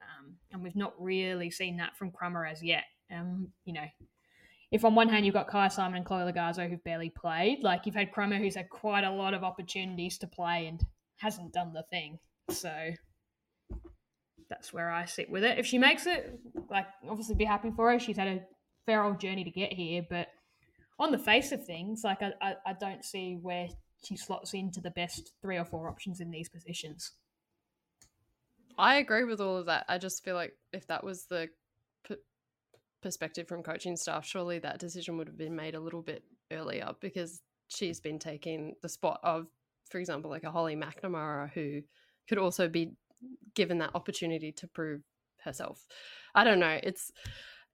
Um, 0.00 0.36
and 0.52 0.62
we've 0.62 0.76
not 0.76 0.94
really 0.98 1.50
seen 1.50 1.78
that 1.78 1.96
from 1.96 2.10
Crummer 2.10 2.46
as 2.46 2.62
yet. 2.62 2.84
Um, 3.12 3.48
you 3.64 3.72
know, 3.72 3.86
if 4.70 4.84
on 4.84 4.94
one 4.94 5.08
hand 5.08 5.26
you've 5.26 5.34
got 5.34 5.48
Kyah 5.48 5.72
Simon 5.72 5.96
and 5.96 6.06
Chloe 6.06 6.30
Logarzo 6.30 6.68
who've 6.68 6.84
barely 6.84 7.10
played, 7.10 7.62
like 7.62 7.86
you've 7.86 7.96
had 7.96 8.12
Crummer 8.12 8.38
who's 8.38 8.54
had 8.54 8.70
quite 8.70 9.04
a 9.04 9.10
lot 9.10 9.34
of 9.34 9.42
opportunities 9.42 10.18
to 10.18 10.26
play 10.28 10.66
and 10.66 10.84
hasn't 11.16 11.52
done 11.52 11.72
the 11.72 11.82
thing. 11.90 12.18
So 12.50 12.72
that's 14.48 14.72
where 14.72 14.90
I 14.90 15.06
sit 15.06 15.30
with 15.30 15.42
it. 15.42 15.58
If 15.58 15.66
she 15.66 15.78
makes 15.78 16.06
it, 16.06 16.38
like 16.68 16.86
obviously 17.08 17.34
be 17.34 17.44
happy 17.44 17.72
for 17.74 17.90
her. 17.90 17.98
She's 17.98 18.16
had 18.16 18.28
a 18.28 18.40
fair 18.86 19.02
old 19.02 19.20
journey 19.20 19.44
to 19.44 19.50
get 19.50 19.72
here, 19.72 20.04
but 20.08 20.28
on 21.00 21.10
the 21.10 21.18
face 21.18 21.50
of 21.50 21.64
things, 21.64 22.02
like 22.04 22.22
I, 22.22 22.32
I, 22.42 22.54
I 22.66 22.72
don't 22.78 23.04
see 23.04 23.38
where 23.40 23.68
she 24.04 24.16
slots 24.16 24.52
into 24.52 24.80
the 24.80 24.90
best 24.90 25.32
three 25.40 25.56
or 25.56 25.64
four 25.64 25.88
options 25.88 26.20
in 26.20 26.30
these 26.30 26.48
positions. 26.48 27.12
I 28.78 28.96
agree 28.96 29.24
with 29.24 29.40
all 29.40 29.56
of 29.56 29.66
that. 29.66 29.86
I 29.88 29.98
just 29.98 30.22
feel 30.22 30.34
like 30.34 30.52
if 30.72 30.86
that 30.86 31.02
was 31.02 31.24
the 31.24 31.48
p- 32.06 32.16
perspective 33.02 33.48
from 33.48 33.62
coaching 33.62 33.96
staff, 33.96 34.26
surely 34.26 34.58
that 34.58 34.78
decision 34.78 35.16
would 35.16 35.26
have 35.26 35.38
been 35.38 35.56
made 35.56 35.74
a 35.74 35.80
little 35.80 36.02
bit 36.02 36.22
earlier 36.50 36.90
because 37.00 37.40
she's 37.68 38.00
been 38.00 38.18
taking 38.18 38.74
the 38.82 38.88
spot 38.88 39.20
of, 39.22 39.46
for 39.90 39.98
example, 39.98 40.30
like 40.30 40.44
a 40.44 40.50
Holly 40.50 40.76
McNamara 40.76 41.50
who 41.52 41.80
could 42.28 42.38
also 42.38 42.68
be 42.68 42.92
given 43.54 43.78
that 43.78 43.94
opportunity 43.94 44.52
to 44.52 44.66
prove 44.68 45.00
herself. 45.44 45.86
I 46.34 46.44
don't 46.44 46.60
know. 46.60 46.78
It's 46.82 47.10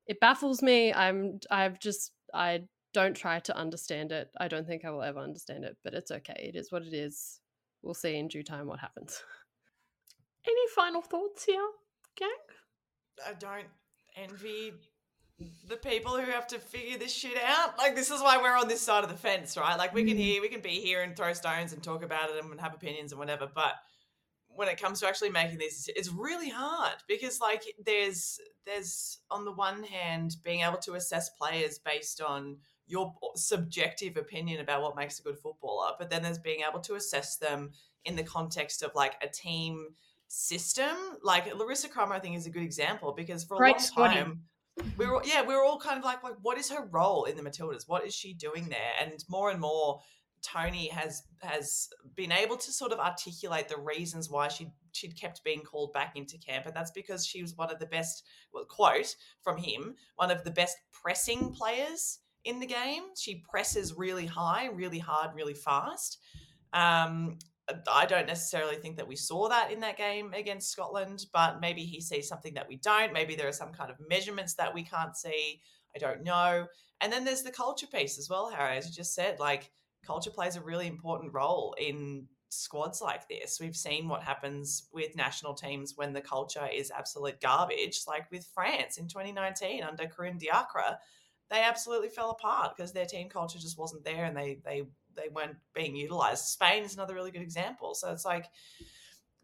it 0.07 0.21
baffles 0.21 0.63
me. 0.63 0.93
I'm 0.93 1.41
I've 1.51 1.81
just 1.81 2.13
I 2.33 2.63
don't 2.97 3.15
try 3.15 3.39
to 3.39 3.55
understand 3.55 4.11
it. 4.11 4.31
I 4.41 4.49
don't 4.49 4.67
think 4.67 4.87
I 4.87 4.91
will 4.91 5.03
ever 5.03 5.19
understand 5.19 5.65
it, 5.65 5.77
but 5.85 5.93
it's 5.93 6.11
okay. 6.11 6.51
It 6.55 6.57
is 6.57 6.73
what 6.73 6.81
it 6.81 6.95
is. 6.95 7.41
We'll 7.83 7.93
see 7.93 8.17
in 8.17 8.27
due 8.27 8.43
time 8.43 8.67
what 8.67 8.81
happens. 8.81 9.23
Any 10.47 10.67
final 10.75 11.03
thoughts 11.03 11.45
here, 11.45 11.69
gang? 12.17 12.29
I 13.27 13.35
don't 13.35 13.67
envy 14.17 14.73
the 15.69 15.77
people 15.77 16.17
who 16.17 16.31
have 16.31 16.47
to 16.47 16.59
figure 16.59 16.97
this 16.97 17.13
shit 17.13 17.37
out. 17.45 17.77
Like 17.77 17.95
this 17.95 18.11
is 18.11 18.23
why 18.23 18.39
we're 18.39 18.57
on 18.57 18.67
this 18.67 18.81
side 18.81 19.05
of 19.05 19.11
the 19.11 19.17
fence, 19.17 19.59
right? 19.59 19.77
Like 19.77 19.93
we 19.93 20.05
can 20.05 20.17
mm. 20.17 20.21
hear, 20.21 20.41
we 20.41 20.49
can 20.49 20.63
be 20.63 20.81
here 20.81 21.03
and 21.03 21.15
throw 21.15 21.35
stones 21.35 21.75
and 21.75 21.83
talk 21.83 22.03
about 22.03 22.31
it 22.31 22.43
and 22.43 22.59
have 22.59 22.73
opinions 22.73 23.13
and 23.13 23.19
whatever, 23.19 23.47
but 23.55 23.75
when 24.49 24.69
it 24.69 24.81
comes 24.81 25.01
to 25.01 25.07
actually 25.07 25.29
making 25.29 25.59
these, 25.59 25.91
it's 25.95 26.11
really 26.11 26.49
hard 26.49 26.95
because 27.07 27.41
like 27.43 27.63
there's 27.85 28.41
there's 28.65 29.19
on 29.31 29.45
the 29.45 29.53
one 29.53 29.83
hand 29.83 30.37
being 30.43 30.63
able 30.63 30.79
to 30.79 30.95
assess 30.95 31.29
players 31.29 31.79
based 31.79 32.23
on 32.23 32.57
your 32.87 33.15
subjective 33.35 34.17
opinion 34.17 34.61
about 34.61 34.83
what 34.83 34.97
makes 34.97 35.19
a 35.19 35.23
good 35.23 35.39
footballer, 35.39 35.93
but 35.99 36.11
then 36.11 36.23
there's 36.23 36.39
being 36.39 36.63
able 36.69 36.81
to 36.81 36.95
assess 36.95 37.37
them 37.37 37.73
in 38.05 38.17
the 38.17 38.23
context 38.23 38.83
of 38.83 38.95
like 38.95 39.15
a 39.23 39.29
team 39.29 39.89
system. 40.29 40.97
Like 41.23 41.53
Larissa 41.55 41.89
Crummer, 41.89 42.15
I 42.15 42.21
think, 42.21 42.37
is 42.37 42.47
a 42.47 42.51
good 42.51 42.63
example 42.63 43.13
because 43.13 43.45
for 43.45 43.57
a 43.57 43.59
Great 43.59 43.73
long 43.73 43.81
spotting. 43.81 44.19
time, 44.19 44.43
we 44.97 45.07
were 45.07 45.23
yeah, 45.25 45.43
we 45.43 45.55
were 45.55 45.65
all 45.65 45.79
kind 45.79 45.99
of 45.99 46.05
like, 46.05 46.23
like, 46.23 46.37
what 46.43 46.59
is 46.59 46.71
her 46.71 46.87
role 46.91 47.25
in 47.25 47.37
the 47.37 47.43
Matildas? 47.43 47.89
What 47.89 48.07
is 48.07 48.15
she 48.15 48.35
doing 48.35 48.69
there? 48.69 48.93
And 49.01 49.25
more 49.29 49.51
and 49.51 49.61
more, 49.61 50.01
Tony 50.43 50.89
has 50.89 51.23
has 51.43 51.89
been 52.15 52.31
able 52.31 52.57
to 52.57 52.73
sort 52.73 52.93
of 52.93 52.99
articulate 52.99 53.69
the 53.69 53.79
reasons 53.79 54.31
why 54.31 54.49
she 54.49 54.69
she'd 54.93 55.19
kept 55.19 55.43
being 55.45 55.61
called 55.61 55.93
back 55.93 56.17
into 56.17 56.39
camp, 56.39 56.67
and 56.67 56.75
that's 56.75 56.93
because 56.93 57.27
she 57.27 57.43
was 57.43 57.57
one 57.57 57.73
of 57.73 57.79
the 57.79 57.87
best. 57.87 58.25
Well, 58.53 58.65
quote 58.65 59.17
from 59.43 59.57
him, 59.57 59.97
one 60.17 60.31
of 60.31 60.45
the 60.45 60.51
best 60.51 60.77
pressing 60.93 61.53
players 61.53 62.21
in 62.47 62.61
the 62.61 62.67
game. 62.67 63.03
She 63.17 63.43
presses 63.49 63.95
really 63.95 64.27
high, 64.27 64.67
really 64.67 64.99
hard, 64.99 65.35
really 65.35 65.55
fast. 65.55 66.19
Um, 66.73 67.39
I 67.91 68.07
don't 68.07 68.27
necessarily 68.27 68.77
think 68.77 68.97
that 68.97 69.09
we 69.09 69.17
saw 69.17 69.49
that 69.49 69.73
in 69.73 69.81
that 69.81 69.97
game 69.97 70.33
against 70.35 70.71
Scotland, 70.71 71.27
but 71.33 71.61
maybe 71.61 71.83
he 71.83 72.01
sees 72.01 72.29
something 72.29 72.55
that 72.55 72.69
we 72.69 72.77
don't. 72.77 73.13
Maybe 73.13 73.35
there 73.35 73.49
are 73.49 73.53
some 73.53 73.73
kind 73.73 73.91
of 73.91 73.97
measurements 74.09 74.55
that 74.55 74.73
we 74.73 74.85
can't 74.85 75.17
see. 75.17 75.61
I 75.95 75.99
don't 75.99 76.23
know. 76.23 76.67
And 77.01 77.13
then 77.13 77.25
there's 77.25 77.43
the 77.43 77.51
culture 77.51 77.89
piece 77.89 78.19
as 78.19 78.31
well, 78.31 78.51
Harry, 78.51 78.77
as 78.77 78.87
you 78.87 78.95
just 78.95 79.15
said. 79.15 79.41
Like, 79.41 79.71
culture 80.07 80.31
plays 80.31 80.57
a 80.57 80.61
really 80.61 80.87
important 80.87 81.35
role 81.35 81.75
in 81.79 82.29
squads 82.49 83.03
like 83.03 83.29
this. 83.29 83.59
We've 83.61 83.77
seen 83.77 84.09
what 84.09 84.23
happens 84.23 84.89
with 84.93 85.17
national 85.17 85.55
teams 85.55 85.95
when 85.97 86.13
the 86.13 86.21
culture 86.21 86.69
is 86.73 86.93
absolute 86.93 87.41
garbage, 87.41 88.03
like 88.07 88.31
with 88.31 88.49
France 88.55 88.99
in 88.99 89.09
2019 89.09 89.83
under 89.83 90.07
Corinne 90.07 90.39
Diacre. 90.39 90.99
They 91.51 91.63
absolutely 91.63 92.09
fell 92.09 92.31
apart 92.31 92.77
because 92.77 92.93
their 92.93 93.07
team 93.07 93.29
culture 93.29 93.59
just 93.59 93.79
wasn't 93.79 94.05
there 94.05 94.25
and 94.25 94.37
they 94.37 94.59
they 94.65 94.83
they 95.15 95.29
weren't 95.33 95.57
being 95.75 95.97
utilized. 95.97 96.45
Spain 96.47 96.83
is 96.83 96.95
another 96.95 97.15
really 97.15 97.31
good 97.31 97.43
example. 97.43 97.95
So 97.95 98.11
it's 98.13 98.25
like 98.25 98.47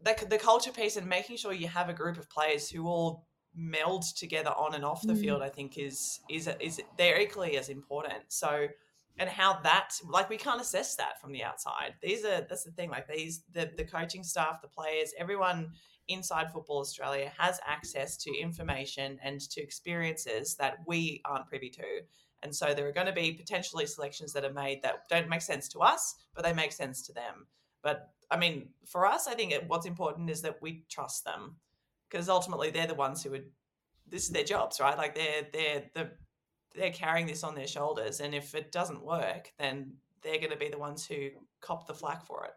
the, 0.01 0.15
the 0.29 0.37
culture 0.37 0.71
piece 0.71 0.97
and 0.97 1.07
making 1.07 1.37
sure 1.37 1.53
you 1.53 1.67
have 1.67 1.89
a 1.89 1.93
group 1.93 2.17
of 2.17 2.29
players 2.29 2.69
who 2.69 2.87
all 2.87 3.27
meld 3.55 4.03
together 4.17 4.51
on 4.51 4.75
and 4.75 4.83
off 4.83 5.01
the 5.03 5.13
mm. 5.13 5.21
field. 5.21 5.41
I 5.41 5.49
think 5.49 5.77
is 5.77 6.19
is 6.29 6.49
is 6.59 6.81
they're 6.97 7.19
equally 7.19 7.57
as 7.57 7.69
important. 7.69 8.23
So 8.27 8.67
and 9.19 9.29
how 9.29 9.59
that 9.61 9.91
like 10.09 10.29
we 10.29 10.37
can't 10.37 10.61
assess 10.61 10.95
that 10.95 11.21
from 11.21 11.31
the 11.31 11.43
outside. 11.43 11.93
These 12.01 12.25
are 12.25 12.45
that's 12.49 12.63
the 12.63 12.71
thing. 12.71 12.89
Like 12.89 13.07
these 13.07 13.43
the 13.53 13.71
the 13.77 13.85
coaching 13.85 14.23
staff, 14.23 14.61
the 14.61 14.67
players, 14.67 15.13
everyone 15.17 15.71
inside 16.07 16.51
Football 16.51 16.79
Australia 16.79 17.31
has 17.37 17.59
access 17.65 18.17
to 18.17 18.37
information 18.37 19.19
and 19.23 19.39
to 19.41 19.61
experiences 19.61 20.55
that 20.55 20.77
we 20.85 21.21
aren't 21.25 21.47
privy 21.47 21.69
to. 21.69 22.01
And 22.41 22.53
so 22.53 22.73
there 22.73 22.87
are 22.87 22.91
going 22.93 23.07
to 23.07 23.13
be 23.13 23.31
potentially 23.31 23.85
selections 23.85 24.33
that 24.33 24.43
are 24.43 24.53
made 24.53 24.83
that 24.83 25.07
don't 25.09 25.29
make 25.29 25.41
sense 25.41 25.69
to 25.69 25.79
us, 25.79 26.15
but 26.35 26.43
they 26.43 26.53
make 26.53 26.73
sense 26.73 27.01
to 27.03 27.13
them. 27.13 27.47
But 27.81 28.09
I 28.29 28.37
mean, 28.37 28.69
for 28.85 29.05
us, 29.05 29.27
I 29.27 29.33
think 29.33 29.53
what's 29.67 29.85
important 29.85 30.29
is 30.29 30.41
that 30.41 30.61
we 30.61 30.83
trust 30.89 31.23
them 31.23 31.55
because 32.09 32.29
ultimately 32.29 32.69
they're 32.69 32.87
the 32.87 32.95
ones 32.95 33.23
who 33.23 33.31
would. 33.31 33.45
This 34.07 34.23
is 34.23 34.29
their 34.29 34.43
jobs, 34.43 34.79
right? 34.79 34.97
Like 34.97 35.15
they're 35.15 35.47
they're 35.51 35.83
the 35.93 36.11
they're 36.75 36.91
carrying 36.91 37.27
this 37.27 37.43
on 37.43 37.55
their 37.55 37.67
shoulders, 37.67 38.19
and 38.19 38.33
if 38.33 38.55
it 38.55 38.71
doesn't 38.71 39.03
work, 39.03 39.51
then 39.57 39.93
they're 40.21 40.39
going 40.39 40.51
to 40.51 40.57
be 40.57 40.69
the 40.69 40.77
ones 40.77 41.05
who 41.05 41.29
cop 41.61 41.87
the 41.87 41.93
flack 41.93 42.25
for 42.25 42.45
it. 42.45 42.53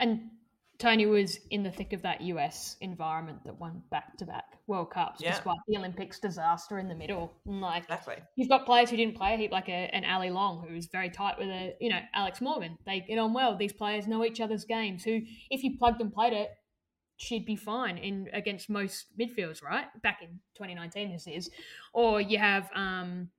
And 0.00 0.30
Tony 0.78 1.06
was 1.06 1.40
in 1.50 1.64
the 1.64 1.70
thick 1.72 1.92
of 1.92 2.02
that 2.02 2.20
US 2.20 2.76
environment 2.80 3.42
that 3.44 3.58
won 3.58 3.82
back 3.90 4.16
to 4.18 4.24
back 4.24 4.44
World 4.68 4.90
Cups, 4.90 5.20
yeah. 5.20 5.32
despite 5.32 5.56
the 5.66 5.76
Olympics 5.76 6.20
disaster 6.20 6.78
in 6.78 6.88
the 6.88 6.94
middle. 6.94 7.32
And 7.46 7.60
like, 7.60 7.82
exactly. 7.84 8.16
you've 8.36 8.48
got 8.48 8.64
players 8.64 8.88
who 8.88 8.96
didn't 8.96 9.16
play 9.16 9.34
a 9.34 9.36
heap, 9.36 9.50
like 9.50 9.68
a, 9.68 9.90
an 9.92 10.04
Allie 10.04 10.30
Long, 10.30 10.64
who 10.66 10.74
was 10.74 10.86
very 10.86 11.10
tight 11.10 11.36
with 11.36 11.48
a, 11.48 11.74
you 11.80 11.90
know, 11.90 11.98
Alex 12.14 12.40
Morgan. 12.40 12.78
They 12.86 13.00
get 13.00 13.18
on 13.18 13.32
well. 13.32 13.56
These 13.56 13.72
players 13.72 14.06
know 14.06 14.24
each 14.24 14.40
other's 14.40 14.64
games. 14.64 15.02
Who, 15.02 15.20
if 15.50 15.64
you 15.64 15.76
plugged 15.78 16.00
and 16.00 16.12
played 16.12 16.32
it, 16.32 16.50
she'd 17.16 17.44
be 17.44 17.56
fine 17.56 17.98
in 17.98 18.28
against 18.32 18.70
most 18.70 19.06
midfields, 19.18 19.64
right? 19.64 19.86
Back 20.02 20.22
in 20.22 20.38
2019, 20.54 21.10
this 21.10 21.26
is. 21.26 21.50
Or 21.92 22.20
you 22.20 22.38
have 22.38 22.70
um, 22.72 23.30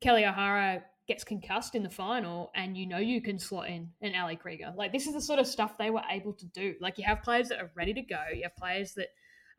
Kelley 0.00 0.24
O'Hara 0.24 0.84
gets 1.08 1.24
concussed 1.24 1.74
in 1.74 1.82
the 1.82 1.90
final 1.90 2.50
and 2.54 2.76
you 2.76 2.86
know 2.86 2.98
you 2.98 3.22
can 3.22 3.38
slot 3.38 3.68
in 3.68 3.88
an 4.02 4.14
Ali 4.14 4.36
Krieger. 4.36 4.72
Like 4.76 4.92
this 4.92 5.06
is 5.06 5.14
the 5.14 5.20
sort 5.22 5.38
of 5.38 5.46
stuff 5.46 5.78
they 5.78 5.90
were 5.90 6.02
able 6.10 6.34
to 6.34 6.46
do. 6.46 6.74
Like 6.80 6.98
you 6.98 7.04
have 7.04 7.22
players 7.22 7.48
that 7.48 7.58
are 7.58 7.70
ready 7.74 7.94
to 7.94 8.02
go. 8.02 8.20
You 8.34 8.42
have 8.42 8.54
players 8.56 8.92
that 8.94 9.08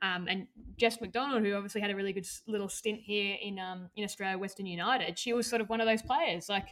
um, 0.02 0.28
and 0.30 0.47
Jess 0.78 1.02
McDonald, 1.02 1.43
who 1.43 1.54
obviously 1.56 1.82
had 1.82 1.91
a 1.91 1.95
really 1.95 2.14
good 2.14 2.28
little 2.47 2.70
stint 2.70 3.00
here 3.02 3.36
in 3.41 3.60
um, 3.60 3.89
in 3.95 4.06
Australia 4.06 4.38
Western 4.38 4.66
United, 4.66 5.20
she 5.20 5.34
was 5.34 5.47
sort 5.47 5.62
of 5.62 5.70
one 5.70 5.82
of 5.82 5.88
those 5.88 6.02
players, 6.02 6.47
like 6.47 6.70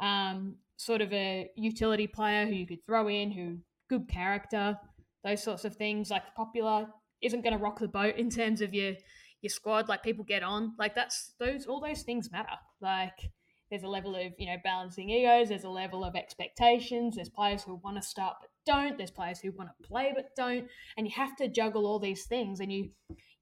um, 0.00 0.56
sort 0.76 1.00
of 1.00 1.10
a 1.12 1.48
utility 1.56 2.06
player 2.06 2.44
who 2.46 2.52
you 2.52 2.66
could 2.66 2.84
throw 2.84 3.08
in, 3.08 3.30
who 3.30 3.58
good 3.88 4.08
character, 4.08 4.78
those 5.24 5.42
sorts 5.42 5.64
of 5.64 5.76
things. 5.76 6.10
Like 6.10 6.34
popular 6.34 6.88
isn't 7.22 7.42
going 7.42 7.56
to 7.56 7.62
rock 7.62 7.78
the 7.78 7.88
boat 7.88 8.16
in 8.16 8.28
terms 8.28 8.60
of 8.60 8.74
your 8.74 8.92
your 9.40 9.50
squad. 9.50 9.88
Like 9.88 10.02
people 10.02 10.24
get 10.24 10.42
on, 10.42 10.74
like 10.78 10.94
that's 10.94 11.32
those 11.38 11.64
all 11.64 11.80
those 11.80 12.02
things 12.02 12.30
matter. 12.30 12.58
Like 12.82 13.30
there's 13.70 13.82
a 13.82 13.88
level 13.88 14.14
of 14.14 14.32
you 14.38 14.46
know 14.46 14.56
balancing 14.62 15.10
egos 15.10 15.48
there's 15.48 15.64
a 15.64 15.68
level 15.68 16.04
of 16.04 16.14
expectations 16.14 17.16
there's 17.16 17.28
players 17.28 17.62
who 17.62 17.80
want 17.82 17.96
to 17.96 18.02
start 18.02 18.36
but 18.40 18.50
don't 18.64 18.96
there's 18.96 19.10
players 19.10 19.38
who 19.38 19.50
want 19.52 19.68
to 19.68 19.88
play 19.88 20.12
but 20.14 20.30
don't 20.36 20.66
and 20.96 21.06
you 21.06 21.12
have 21.14 21.36
to 21.36 21.48
juggle 21.48 21.86
all 21.86 21.98
these 21.98 22.26
things 22.26 22.60
and 22.60 22.72
you 22.72 22.90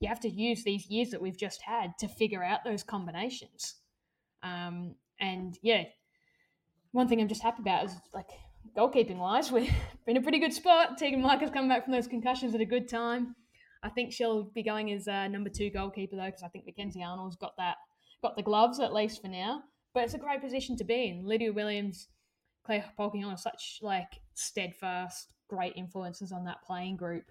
you 0.01 0.09
have 0.09 0.21
to 0.21 0.29
use 0.29 0.65
these 0.65 0.87
years 0.91 1.11
that 1.11 1.23
we've 1.23 1.39
just 1.39 1.63
had 1.63 1.93
to 1.99 2.09
figure 2.09 2.45
out 2.45 2.61
those 2.65 2.83
combinations. 2.83 3.77
Um, 4.43 4.97
and 5.19 5.57
yeah 5.63 5.85
one 6.93 7.09
thing 7.09 7.21
i'm 7.21 7.29
just 7.29 7.43
happy 7.43 7.63
about 7.63 7.87
is 7.87 7.93
like 8.13 8.29
goalkeeping 8.77 9.17
wise 9.17 9.51
we're 9.53 9.67
in 10.07 10.17
a 10.17 10.21
pretty 10.21 10.41
good 10.41 10.53
spot. 10.53 10.99
Teagan 10.99 11.23
has 11.41 11.51
come 11.51 11.69
back 11.69 11.85
from 11.85 11.93
those 11.93 12.09
concussions 12.09 12.55
at 12.55 12.61
a 12.61 12.67
good 12.67 12.89
time. 12.89 13.35
I 13.83 13.91
think 13.91 14.13
she'll 14.13 14.45
be 14.45 14.63
going 14.63 14.91
as 14.93 15.07
uh, 15.07 15.29
number 15.29 15.51
two 15.51 15.71
goalkeeper 15.71 16.17
though 16.17 16.27
because 16.27 16.43
i 16.43 16.49
think 16.49 16.65
mackenzie 16.67 17.03
arnold's 17.03 17.37
got 17.37 17.53
that 17.59 17.77
got 18.23 18.37
the 18.37 18.43
gloves 18.43 18.81
at 18.81 18.93
least 18.93 19.23
for 19.23 19.29
now 19.29 19.63
but 19.95 20.03
it's 20.03 20.15
a 20.15 20.19
great 20.19 20.43
position 20.43 20.77
to 20.77 20.85
be 20.85 21.09
in. 21.09 21.27
Lydia 21.27 21.53
Williams, 21.53 22.09
Clare 22.65 22.85
Polkinghorne 22.99 23.35
are 23.35 23.39
such 23.39 23.79
like 23.81 24.21
steadfast, 24.35 25.33
great 25.49 25.75
influences 25.77 26.33
on 26.33 26.45
that 26.45 26.63
playing 26.67 26.97
group. 26.97 27.25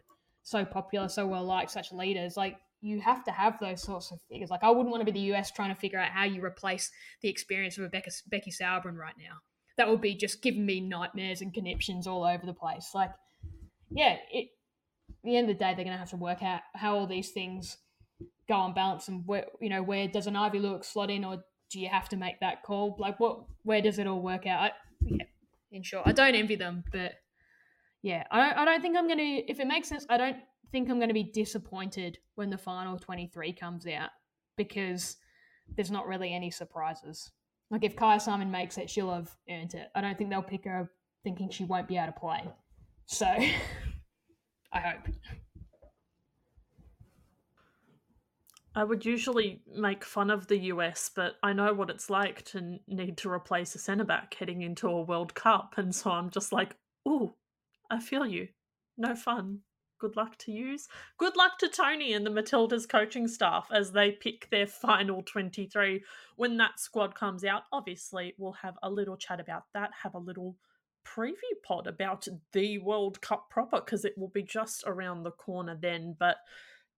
So 0.43 0.65
popular, 0.65 1.09
so 1.09 1.27
well 1.27 1.43
liked, 1.43 1.71
such 1.71 1.91
leaders. 1.91 2.37
Like 2.37 2.57
you 2.81 3.01
have 3.01 3.23
to 3.25 3.31
have 3.31 3.59
those 3.59 3.81
sorts 3.81 4.11
of 4.11 4.19
figures. 4.29 4.49
Like 4.49 4.63
I 4.63 4.69
wouldn't 4.69 4.89
want 4.89 5.01
to 5.01 5.11
be 5.11 5.19
the 5.19 5.33
US 5.33 5.51
trying 5.51 5.73
to 5.73 5.79
figure 5.79 5.99
out 5.99 6.11
how 6.11 6.23
you 6.23 6.43
replace 6.43 6.89
the 7.21 7.29
experience 7.29 7.77
of 7.77 7.83
a 7.83 7.89
Becca, 7.89 8.11
Becky 8.27 8.51
Sauerbrunn 8.51 8.97
right 8.97 9.15
now. 9.17 9.37
That 9.77 9.89
would 9.89 10.01
be 10.01 10.15
just 10.15 10.41
giving 10.41 10.65
me 10.65 10.79
nightmares 10.79 11.41
and 11.41 11.53
conniptions 11.53 12.07
all 12.07 12.23
over 12.23 12.45
the 12.45 12.53
place. 12.53 12.91
Like, 12.93 13.11
yeah, 13.91 14.17
it. 14.31 14.49
At 15.09 15.27
the 15.27 15.37
end 15.37 15.49
of 15.49 15.57
the 15.57 15.63
day, 15.63 15.73
they're 15.73 15.85
going 15.85 15.95
to 15.95 15.99
have 15.99 16.09
to 16.09 16.17
work 16.17 16.43
out 16.43 16.61
how 16.75 16.95
all 16.95 17.07
these 17.07 17.31
things 17.31 17.77
go 18.47 18.55
on 18.55 18.73
balance 18.73 19.07
and 19.07 19.25
where 19.25 19.45
you 19.61 19.69
know 19.69 19.81
where 19.81 20.07
does 20.07 20.27
an 20.27 20.33
Aivi 20.33 20.55
Luik 20.55 20.83
slot 20.83 21.09
in 21.09 21.23
or 21.23 21.43
do 21.73 21.79
you 21.79 21.89
have 21.89 22.07
to 22.09 22.15
make 22.15 22.39
that 22.39 22.61
call? 22.61 22.95
Like, 22.99 23.19
what? 23.19 23.39
Where 23.63 23.81
does 23.81 23.97
it 23.97 24.05
all 24.05 24.21
work 24.21 24.45
out? 24.45 24.61
I, 24.61 24.71
yeah, 25.01 25.25
in 25.71 25.81
short, 25.81 26.05
I 26.05 26.11
don't 26.11 26.35
envy 26.35 26.55
them, 26.55 26.83
but 26.91 27.13
yeah, 28.03 28.23
I 28.29 28.37
don't. 28.37 28.57
I 28.59 28.65
don't 28.65 28.81
think 28.81 28.95
I'm 28.95 29.07
gonna. 29.07 29.41
If 29.47 29.59
it 29.59 29.67
makes 29.67 29.89
sense, 29.89 30.05
I 30.07 30.17
don't 30.17 30.37
think 30.71 30.89
I'm 30.89 30.99
gonna 30.99 31.13
be 31.13 31.23
disappointed 31.23 32.19
when 32.35 32.51
the 32.51 32.57
final 32.57 32.99
23 32.99 33.53
comes 33.53 33.87
out 33.87 34.11
because 34.55 35.17
there's 35.75 35.89
not 35.89 36.07
really 36.07 36.31
any 36.33 36.51
surprises. 36.51 37.31
Like 37.71 37.83
if 37.83 37.95
Kyah 37.95 38.21
Simon 38.21 38.51
makes 38.51 38.77
it, 38.77 38.87
she'll 38.87 39.11
have 39.11 39.35
earned 39.49 39.73
it. 39.73 39.87
I 39.95 40.01
don't 40.01 40.15
think 40.15 40.29
they'll 40.29 40.43
pick 40.43 40.65
her 40.65 40.91
thinking 41.23 41.49
she 41.49 41.65
won't 41.65 41.87
be 41.87 41.97
able 41.97 42.13
to 42.13 42.19
play. 42.19 42.43
So 43.07 43.25
I 44.71 44.79
hope. 44.79 45.07
I 48.75 48.83
would 48.83 49.05
usually 49.05 49.61
make 49.75 50.03
fun 50.03 50.31
of 50.31 50.47
the 50.47 50.57
US, 50.57 51.11
but 51.15 51.35
I 51.43 51.53
know 51.53 51.73
what 51.73 51.91
it's 51.91 52.09
like 52.09 52.43
to 52.45 52.79
need 52.87 53.17
to 53.17 53.29
replace 53.29 53.75
a 53.75 53.79
centre 53.79 54.03
back 54.03 54.33
heading 54.33 54.63
into 54.63 54.87
a 54.87 55.01
World 55.01 55.35
Cup, 55.35 55.75
and 55.77 55.93
so 55.93 56.09
I'm 56.09 56.31
just 56.31 56.51
like, 56.51 56.75
ooh, 57.07 57.33
I 57.91 57.99
feel 57.99 58.25
you. 58.25 58.47
No 58.97 59.15
fun. 59.15 59.59
Good 59.99 60.15
luck 60.17 60.37
to 60.39 60.51
use. 60.51 60.87
Good 61.17 61.37
luck 61.37 61.59
to 61.59 61.69
Tony 61.69 62.13
and 62.13 62.25
the 62.25 62.31
Matildas 62.31 62.89
coaching 62.89 63.27
staff 63.27 63.69
as 63.71 63.91
they 63.91 64.11
pick 64.11 64.49
their 64.49 64.67
final 64.67 65.21
23. 65.21 66.03
When 66.35 66.57
that 66.57 66.79
squad 66.79 67.15
comes 67.15 67.45
out, 67.45 67.63
obviously, 67.71 68.33
we'll 68.39 68.53
have 68.53 68.77
a 68.81 68.89
little 68.89 69.17
chat 69.17 69.39
about 69.39 69.65
that, 69.73 69.91
have 70.01 70.15
a 70.15 70.19
little 70.19 70.57
preview 71.05 71.33
pod 71.63 71.85
about 71.85 72.27
the 72.53 72.79
World 72.79 73.21
Cup 73.21 73.49
proper, 73.49 73.79
because 73.79 74.03
it 74.03 74.17
will 74.17 74.29
be 74.29 74.43
just 74.43 74.83
around 74.87 75.23
the 75.23 75.31
corner 75.31 75.77
then. 75.79 76.15
But 76.19 76.37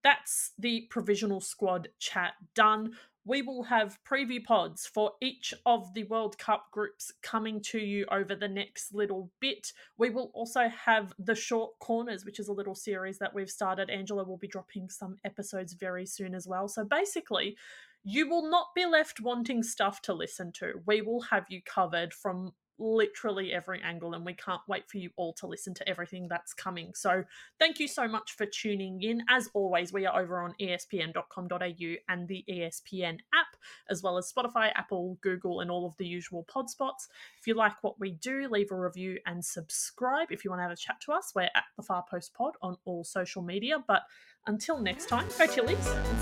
that's 0.05 0.51
the 0.59 0.81
provisional 0.91 1.41
squad 1.41 1.89
chat 1.97 2.33
done. 2.53 2.93
We 3.25 3.41
will 3.41 3.63
have 3.63 3.97
preview 4.07 4.43
pods 4.43 4.85
for 4.85 5.13
each 5.19 5.51
of 5.65 5.91
the 5.95 6.03
World 6.03 6.37
Cup 6.37 6.67
groups 6.71 7.11
coming 7.23 7.59
to 7.61 7.79
you 7.79 8.05
over 8.11 8.35
the 8.35 8.47
next 8.47 8.93
little 8.93 9.31
bit. 9.39 9.73
We 9.97 10.11
will 10.11 10.29
also 10.35 10.69
have 10.69 11.11
the 11.17 11.33
short 11.33 11.71
corners, 11.79 12.23
which 12.23 12.39
is 12.39 12.49
a 12.49 12.53
little 12.53 12.75
series 12.75 13.17
that 13.17 13.33
we've 13.33 13.49
started. 13.49 13.89
Angela 13.89 14.23
will 14.23 14.37
be 14.37 14.47
dropping 14.47 14.91
some 14.91 15.17
episodes 15.25 15.73
very 15.73 16.05
soon 16.05 16.35
as 16.35 16.45
well. 16.45 16.67
So 16.67 16.85
basically, 16.85 17.57
you 18.03 18.29
will 18.29 18.47
not 18.47 18.67
be 18.75 18.85
left 18.85 19.21
wanting 19.21 19.63
stuff 19.63 20.03
to 20.03 20.13
listen 20.13 20.51
to. 20.51 20.73
We 20.85 21.01
will 21.01 21.21
have 21.21 21.47
you 21.49 21.63
covered 21.63 22.13
from 22.13 22.53
literally 22.77 23.53
every 23.53 23.81
angle, 23.81 24.13
and 24.13 24.25
we 24.25 24.33
can't 24.33 24.61
wait 24.67 24.89
for 24.89 24.97
you 24.97 25.09
all 25.15 25.33
to 25.33 25.47
listen 25.47 25.73
to 25.75 25.89
everything 25.89 26.27
that's 26.27 26.53
coming. 26.53 26.91
So, 26.95 27.23
thank 27.59 27.79
you 27.79 27.87
so 27.87 28.07
much 28.07 28.35
for 28.35 28.45
tuning 28.45 29.01
in. 29.01 29.23
As 29.29 29.49
always, 29.53 29.93
we 29.93 30.05
are 30.05 30.19
over 30.19 30.41
on 30.41 30.53
espn.com.au 30.59 31.95
and 32.09 32.27
the 32.27 32.43
ESPN 32.49 33.19
app, 33.33 33.57
as 33.89 34.03
well 34.03 34.17
as 34.17 34.31
Spotify, 34.31 34.71
Apple, 34.75 35.17
Google, 35.21 35.61
and 35.61 35.71
all 35.71 35.85
of 35.85 35.97
the 35.97 36.05
usual 36.05 36.43
pod 36.43 36.69
spots. 36.69 37.07
If 37.39 37.47
you 37.47 37.53
like 37.53 37.83
what 37.83 37.99
we 37.99 38.11
do, 38.11 38.47
leave 38.49 38.71
a 38.71 38.79
review 38.79 39.19
and 39.25 39.43
subscribe. 39.43 40.31
If 40.31 40.43
you 40.43 40.51
want 40.51 40.59
to 40.59 40.63
have 40.63 40.71
a 40.71 40.75
chat 40.75 41.01
to 41.05 41.11
us, 41.13 41.31
we're 41.35 41.43
at 41.43 41.63
the 41.75 41.83
Far 41.83 42.03
Post 42.09 42.33
Pod 42.33 42.53
on 42.61 42.77
all 42.85 43.03
social 43.03 43.41
media. 43.41 43.83
But 43.87 44.03
until 44.47 44.79
next 44.79 45.07
time, 45.07 45.27
go 45.37 45.47
Tillies 45.47 45.87
and 45.87 46.21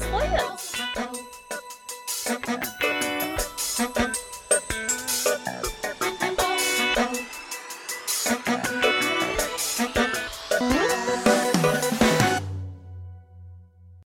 Slayers! 3.78 4.33